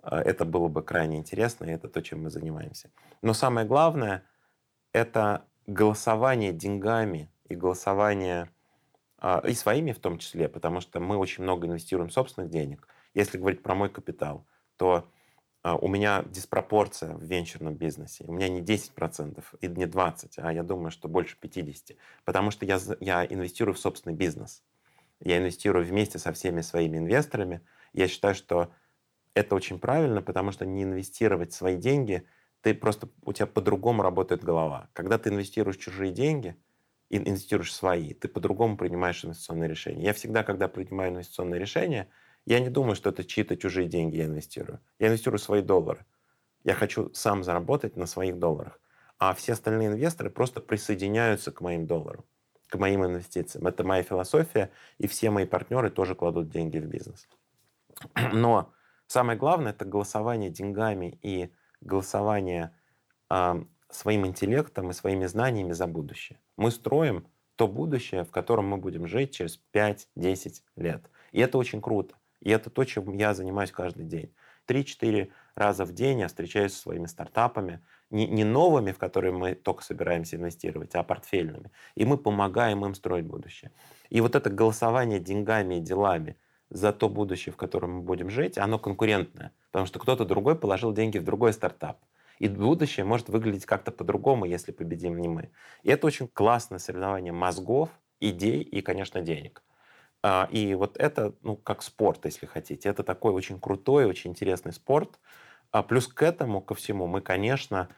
э, 0.02 0.16
это 0.16 0.44
было 0.44 0.68
бы 0.68 0.82
крайне 0.82 1.18
интересно, 1.18 1.64
и 1.66 1.70
это 1.70 1.88
то, 1.88 2.02
чем 2.02 2.22
мы 2.22 2.30
занимаемся. 2.30 2.90
Но 3.22 3.34
самое 3.34 3.66
главное— 3.66 4.24
это 4.92 5.44
голосование 5.66 6.52
деньгами 6.52 7.30
и 7.48 7.54
голосование 7.54 8.50
а, 9.18 9.42
и 9.46 9.54
своими 9.54 9.92
в 9.92 9.98
том 9.98 10.18
числе, 10.18 10.48
потому 10.48 10.80
что 10.80 11.00
мы 11.00 11.16
очень 11.16 11.44
много 11.44 11.66
инвестируем 11.66 12.10
собственных 12.10 12.50
денег. 12.50 12.86
Если 13.14 13.38
говорить 13.38 13.62
про 13.62 13.74
мой 13.74 13.88
капитал, 13.88 14.46
то 14.76 15.08
а, 15.62 15.76
у 15.76 15.88
меня 15.88 16.24
диспропорция 16.28 17.14
в 17.14 17.22
венчурном 17.22 17.74
бизнесе. 17.74 18.24
У 18.26 18.32
меня 18.32 18.48
не 18.48 18.60
10% 18.60 19.42
и 19.62 19.66
не 19.68 19.86
20%, 19.86 20.32
а 20.36 20.52
я 20.52 20.62
думаю, 20.62 20.90
что 20.90 21.08
больше 21.08 21.38
50%. 21.40 21.96
Потому 22.24 22.50
что 22.50 22.66
я, 22.66 22.78
я 23.00 23.24
инвестирую 23.24 23.74
в 23.74 23.78
собственный 23.78 24.14
бизнес. 24.14 24.62
Я 25.20 25.38
инвестирую 25.38 25.86
вместе 25.86 26.18
со 26.18 26.34
всеми 26.34 26.60
своими 26.60 26.98
инвесторами. 26.98 27.62
Я 27.94 28.08
считаю, 28.08 28.34
что 28.34 28.70
это 29.32 29.54
очень 29.54 29.78
правильно, 29.78 30.20
потому 30.20 30.52
что 30.52 30.66
не 30.66 30.82
инвестировать 30.82 31.54
свои 31.54 31.76
деньги, 31.76 32.26
ты 32.64 32.72
просто, 32.72 33.10
у 33.26 33.34
тебя 33.34 33.46
по-другому 33.46 34.02
работает 34.02 34.42
голова. 34.42 34.88
Когда 34.94 35.18
ты 35.18 35.28
инвестируешь 35.28 35.76
чужие 35.76 36.10
деньги, 36.10 36.56
инвестируешь 37.10 37.74
свои, 37.74 38.14
ты 38.14 38.26
по-другому 38.26 38.78
принимаешь 38.78 39.22
инвестиционные 39.22 39.68
решения. 39.68 40.02
Я 40.02 40.14
всегда, 40.14 40.42
когда 40.44 40.66
принимаю 40.66 41.12
инвестиционные 41.12 41.60
решения, 41.60 42.08
я 42.46 42.60
не 42.60 42.70
думаю, 42.70 42.96
что 42.96 43.10
это 43.10 43.22
чьи-то 43.22 43.58
чужие 43.58 43.86
деньги 43.86 44.16
я 44.16 44.24
инвестирую. 44.24 44.80
Я 44.98 45.08
инвестирую 45.08 45.38
свои 45.38 45.60
доллары. 45.60 46.06
Я 46.64 46.72
хочу 46.72 47.12
сам 47.12 47.44
заработать 47.44 47.96
на 47.96 48.06
своих 48.06 48.38
долларах. 48.38 48.80
А 49.18 49.34
все 49.34 49.52
остальные 49.52 49.88
инвесторы 49.88 50.30
просто 50.30 50.62
присоединяются 50.62 51.52
к 51.52 51.60
моим 51.60 51.86
долларам, 51.86 52.24
к 52.68 52.78
моим 52.78 53.04
инвестициям. 53.04 53.66
Это 53.66 53.84
моя 53.84 54.02
философия, 54.02 54.70
и 54.96 55.06
все 55.06 55.28
мои 55.28 55.44
партнеры 55.44 55.90
тоже 55.90 56.14
кладут 56.14 56.48
деньги 56.48 56.78
в 56.78 56.86
бизнес. 56.86 57.28
Но 58.32 58.72
самое 59.06 59.38
главное— 59.38 59.72
это 59.74 59.84
голосование 59.84 60.48
деньгами 60.48 61.18
и 61.20 61.52
голосование 61.84 62.74
э, 63.30 63.62
своим 63.90 64.26
интеллектом 64.26 64.90
и 64.90 64.94
своими 64.94 65.26
знаниями 65.26 65.72
за 65.72 65.86
будущее. 65.86 66.38
Мы 66.56 66.70
строим 66.70 67.26
то 67.56 67.68
будущее, 67.68 68.24
в 68.24 68.30
котором 68.30 68.66
мы 68.68 68.78
будем 68.78 69.06
жить 69.06 69.32
через 69.32 69.60
5-10 69.72 70.62
лет. 70.76 71.10
И 71.32 71.40
это 71.40 71.58
очень 71.58 71.80
круто. 71.80 72.16
И 72.40 72.50
это 72.50 72.70
то, 72.70 72.84
чем 72.84 73.16
я 73.16 73.34
занимаюсь 73.34 73.70
каждый 73.70 74.04
день. 74.04 74.34
Три-четыре 74.66 75.30
раза 75.54 75.84
в 75.84 75.92
день 75.92 76.20
я 76.20 76.28
встречаюсь 76.28 76.72
со 76.72 76.80
своими 76.80 77.06
стартапами, 77.06 77.80
не, 78.10 78.26
не 78.26 78.44
новыми, 78.44 78.92
в 78.92 78.98
которые 78.98 79.32
мы 79.32 79.54
только 79.54 79.82
собираемся 79.82 80.36
инвестировать, 80.36 80.94
а 80.94 81.02
портфельными. 81.02 81.70
И 81.94 82.04
мы 82.04 82.18
помогаем 82.18 82.84
им 82.84 82.94
строить 82.94 83.26
будущее. 83.26 83.72
И 84.10 84.20
вот 84.20 84.34
это 84.34 84.50
голосование 84.50 85.20
деньгами 85.20 85.76
и 85.76 85.80
делами 85.80 86.36
за 86.74 86.92
то 86.92 87.08
будущее, 87.08 87.52
в 87.52 87.56
котором 87.56 87.92
мы 87.92 88.02
будем 88.02 88.28
жить, 88.28 88.58
оно 88.58 88.80
конкурентное. 88.80 89.52
Потому 89.70 89.86
что 89.86 90.00
кто-то 90.00 90.24
другой 90.24 90.58
положил 90.58 90.92
деньги 90.92 91.18
в 91.18 91.24
другой 91.24 91.52
стартап. 91.52 91.98
И 92.40 92.48
будущее 92.48 93.06
может 93.06 93.28
выглядеть 93.28 93.64
как-то 93.64 93.92
по-другому, 93.92 94.44
если 94.44 94.72
победим 94.72 95.20
не 95.20 95.28
мы. 95.28 95.50
И 95.84 95.90
это 95.90 96.08
очень 96.08 96.26
классное 96.26 96.80
соревнование 96.80 97.32
мозгов, 97.32 97.90
идей 98.18 98.60
и, 98.60 98.80
конечно, 98.82 99.20
денег. 99.20 99.62
А, 100.24 100.48
и 100.50 100.74
вот 100.74 100.96
это, 100.96 101.34
ну, 101.42 101.56
как 101.56 101.82
спорт, 101.82 102.24
если 102.24 102.46
хотите. 102.46 102.88
Это 102.88 103.04
такой 103.04 103.32
очень 103.32 103.60
крутой, 103.60 104.06
очень 104.06 104.32
интересный 104.32 104.72
спорт. 104.72 105.20
А 105.70 105.84
плюс 105.84 106.08
к 106.08 106.22
этому, 106.22 106.60
ко 106.60 106.74
всему, 106.74 107.06
мы, 107.06 107.20
конечно, 107.20 107.88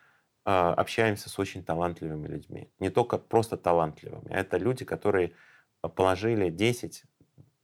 а, 0.45 0.74
общаемся 0.74 1.31
с 1.31 1.39
очень 1.39 1.64
талантливыми 1.64 2.29
людьми. 2.29 2.70
Не 2.79 2.91
только 2.91 3.16
просто 3.16 3.57
талантливыми, 3.57 4.31
а 4.31 4.39
это 4.39 4.59
люди, 4.59 4.85
которые 4.85 5.33
положили 5.81 6.51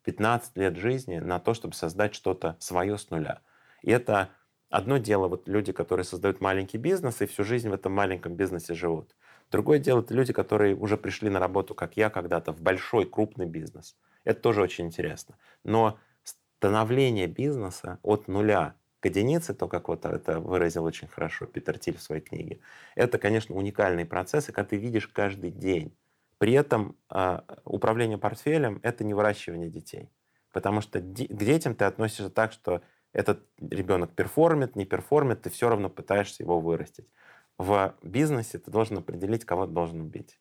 10-15 0.06 0.42
лет 0.56 0.76
жизни 0.76 1.18
на 1.18 1.38
то, 1.38 1.54
чтобы 1.54 1.74
создать 1.74 2.14
что-то 2.14 2.56
свое 2.58 2.98
с 2.98 3.10
нуля. 3.10 3.40
И 3.82 3.90
это 3.90 4.30
одно 4.70 4.98
дело, 4.98 5.28
вот 5.28 5.48
люди, 5.48 5.72
которые 5.72 6.04
создают 6.04 6.40
маленький 6.40 6.78
бизнес 6.78 7.20
и 7.22 7.26
всю 7.26 7.44
жизнь 7.44 7.68
в 7.68 7.74
этом 7.74 7.92
маленьком 7.92 8.34
бизнесе 8.34 8.74
живут. 8.74 9.14
Другое 9.50 9.78
дело, 9.78 10.00
это 10.00 10.14
люди, 10.14 10.32
которые 10.32 10.74
уже 10.74 10.96
пришли 10.96 11.28
на 11.28 11.38
работу, 11.38 11.74
как 11.74 11.96
я 11.96 12.10
когда-то, 12.10 12.52
в 12.52 12.60
большой, 12.60 13.04
крупный 13.06 13.46
бизнес– 13.46 13.96
это 14.24 14.40
тоже 14.40 14.62
очень 14.62 14.86
интересно. 14.86 15.36
Но 15.64 15.98
становление 16.22 17.26
бизнеса 17.26 17.98
от 18.02 18.28
нуля 18.28 18.76
к 19.00 19.06
единице, 19.06 19.52
то, 19.54 19.66
как 19.68 19.88
вот 19.88 20.04
это 20.04 20.38
выразил 20.38 20.84
очень 20.84 21.08
хорошо 21.08 21.46
Питер 21.46 21.78
Тиль 21.78 21.96
в 21.96 22.02
своей 22.02 22.22
книге, 22.22 22.60
это, 22.94 23.18
конечно, 23.18 23.54
уникальный 23.54 24.04
процесс, 24.04 24.48
и 24.48 24.52
когда 24.52 24.68
ты 24.70 24.76
видишь 24.76 25.08
каждый 25.08 25.50
день. 25.50 25.96
При 26.42 26.54
этом 26.54 26.96
э, 27.08 27.38
управление 27.64 28.18
портфелем— 28.18 28.80
это 28.82 29.04
не 29.04 29.14
выращивание 29.14 29.70
детей. 29.70 30.10
Потому 30.50 30.80
что 30.80 30.98
к 30.98 31.12
детям 31.12 31.76
ты 31.76 31.84
относишься 31.84 32.30
так, 32.30 32.50
что 32.50 32.82
этот 33.12 33.46
ребенок 33.60 34.16
perform 34.16 34.57
ит, 34.57 34.74
не 34.74 34.84
perform 34.84 35.25
ит, 35.25 35.42
ты 35.42 35.50
все 35.50 35.68
равно 35.68 35.88
пытаешься 35.88 36.42
его 36.42 36.58
вырастить. 36.58 37.06
В 37.58 37.94
бизнесе 38.02 38.58
ты 38.58 38.72
должен 38.72 38.98
определить, 38.98 39.44
кого 39.44 39.66
ты 39.66 39.72
должен 39.72 40.00
убить. 40.00 40.40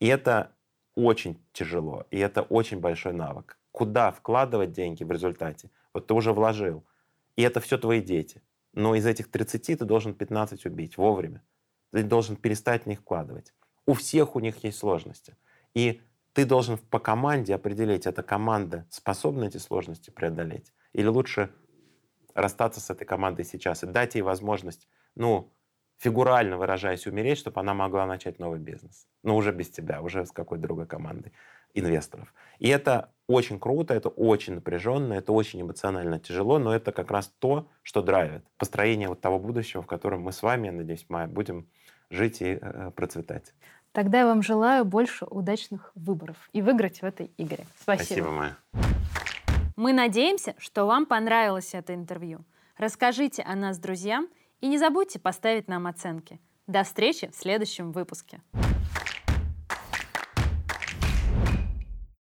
И 0.00 0.08
это 0.08 0.50
очень 0.96 1.40
тяжело, 1.52 2.08
и 2.10 2.18
это 2.18 2.42
очень 2.42 2.80
большой 2.80 3.12
навык. 3.12 3.56
Куда 3.70 4.10
вкладывать 4.10 4.72
деньги 4.72 5.04
в 5.04 5.12
результате? 5.12 5.70
Вот 5.94 6.08
ты 6.08 6.14
уже 6.14 6.32
вложил, 6.32 6.84
и 7.36 7.42
это 7.42 7.60
все 7.60 7.78
твои 7.78 8.00
дети. 8.00 8.42
Но 8.72 8.96
из 8.96 9.06
этих 9.06 9.30
30 9.30 9.78
ты 9.78 9.84
должен 9.84 10.12
15 10.12 10.66
убить 10.66 10.96
вовремя. 10.96 11.44
Ты 11.92 12.02
должен 12.02 12.34
перестать 12.34 12.82
в 12.82 12.86
них 12.86 12.98
вкладывать. 12.98 13.54
У 13.90 13.94
всех 13.94 14.36
у 14.36 14.38
них 14.38 14.62
есть 14.62 14.78
сложности. 14.78 15.36
И 15.74 16.00
ты 16.32 16.44
должен 16.44 16.78
по 16.78 17.00
команде 17.00 17.56
определить, 17.56 18.06
эта 18.06 18.22
команда 18.22 18.86
способна 18.88 19.46
эти 19.46 19.56
сложности 19.56 20.10
преодолеть. 20.10 20.72
Или 20.92 21.08
лучше 21.08 21.50
расстаться 22.34 22.80
с 22.80 22.88
этой 22.88 23.04
командой 23.04 23.44
сейчас 23.44 23.82
и 23.82 23.88
дать 23.88 24.14
ей 24.14 24.22
возможность, 24.22 24.88
ну, 25.16 25.52
фигурально 25.98 26.56
выражаясь, 26.56 27.08
умереть, 27.08 27.38
чтобы 27.38 27.58
она 27.58 27.74
могла 27.74 28.06
начать 28.06 28.38
новый 28.38 28.60
бизнес. 28.60 29.08
Но 29.24 29.34
уже 29.34 29.50
без 29.50 29.70
тебя, 29.70 30.02
уже 30.02 30.24
с 30.24 30.30
какой-то 30.30 30.62
другой 30.62 30.86
командой 30.86 31.32
инвесторов. 31.74 32.32
И 32.60 32.68
это 32.68 33.12
очень 33.26 33.58
круто, 33.58 33.92
это 33.92 34.08
очень 34.08 34.54
напряженно, 34.54 35.14
это 35.14 35.32
очень 35.32 35.62
эмоционально 35.62 36.20
тяжело, 36.20 36.60
но 36.60 36.72
это 36.72 36.92
как 36.92 37.10
раз 37.10 37.34
то, 37.40 37.68
что 37.82 38.02
драйвит 38.02 38.44
построение 38.56 39.08
вот 39.08 39.20
того 39.20 39.40
будущего, 39.40 39.82
в 39.82 39.88
котором 39.88 40.22
мы 40.22 40.30
с 40.30 40.44
вами, 40.44 40.66
я 40.66 40.72
надеюсь, 40.72 41.06
Майя, 41.08 41.26
будем 41.26 41.66
жить 42.10 42.42
и 42.42 42.58
э, 42.60 42.90
процветать. 42.94 43.54
Тогда 43.92 44.20
я 44.20 44.26
вам 44.26 44.42
желаю 44.42 44.84
больше 44.84 45.24
удачных 45.24 45.92
выборов 45.94 46.48
и 46.52 46.62
выиграть 46.62 47.02
в 47.02 47.04
этой 47.04 47.30
игре. 47.38 47.64
Спасибо. 47.80 48.04
Спасибо, 48.04 48.30
Майя. 48.30 48.56
Мы 49.76 49.92
надеемся, 49.92 50.54
что 50.58 50.86
вам 50.86 51.06
понравилось 51.06 51.74
это 51.74 51.94
интервью. 51.94 52.44
Расскажите 52.76 53.42
о 53.42 53.54
нас 53.56 53.78
друзьям– 53.78 54.28
и 54.60 54.68
не 54.68 54.78
забудьте 54.78 55.18
поставить 55.18 55.68
нам 55.68 55.86
оценки. 55.86 56.38
До 56.66 56.84
встречи 56.84 57.30
в 57.30 57.36
следующем 57.36 57.92
выпуске. 57.92 58.40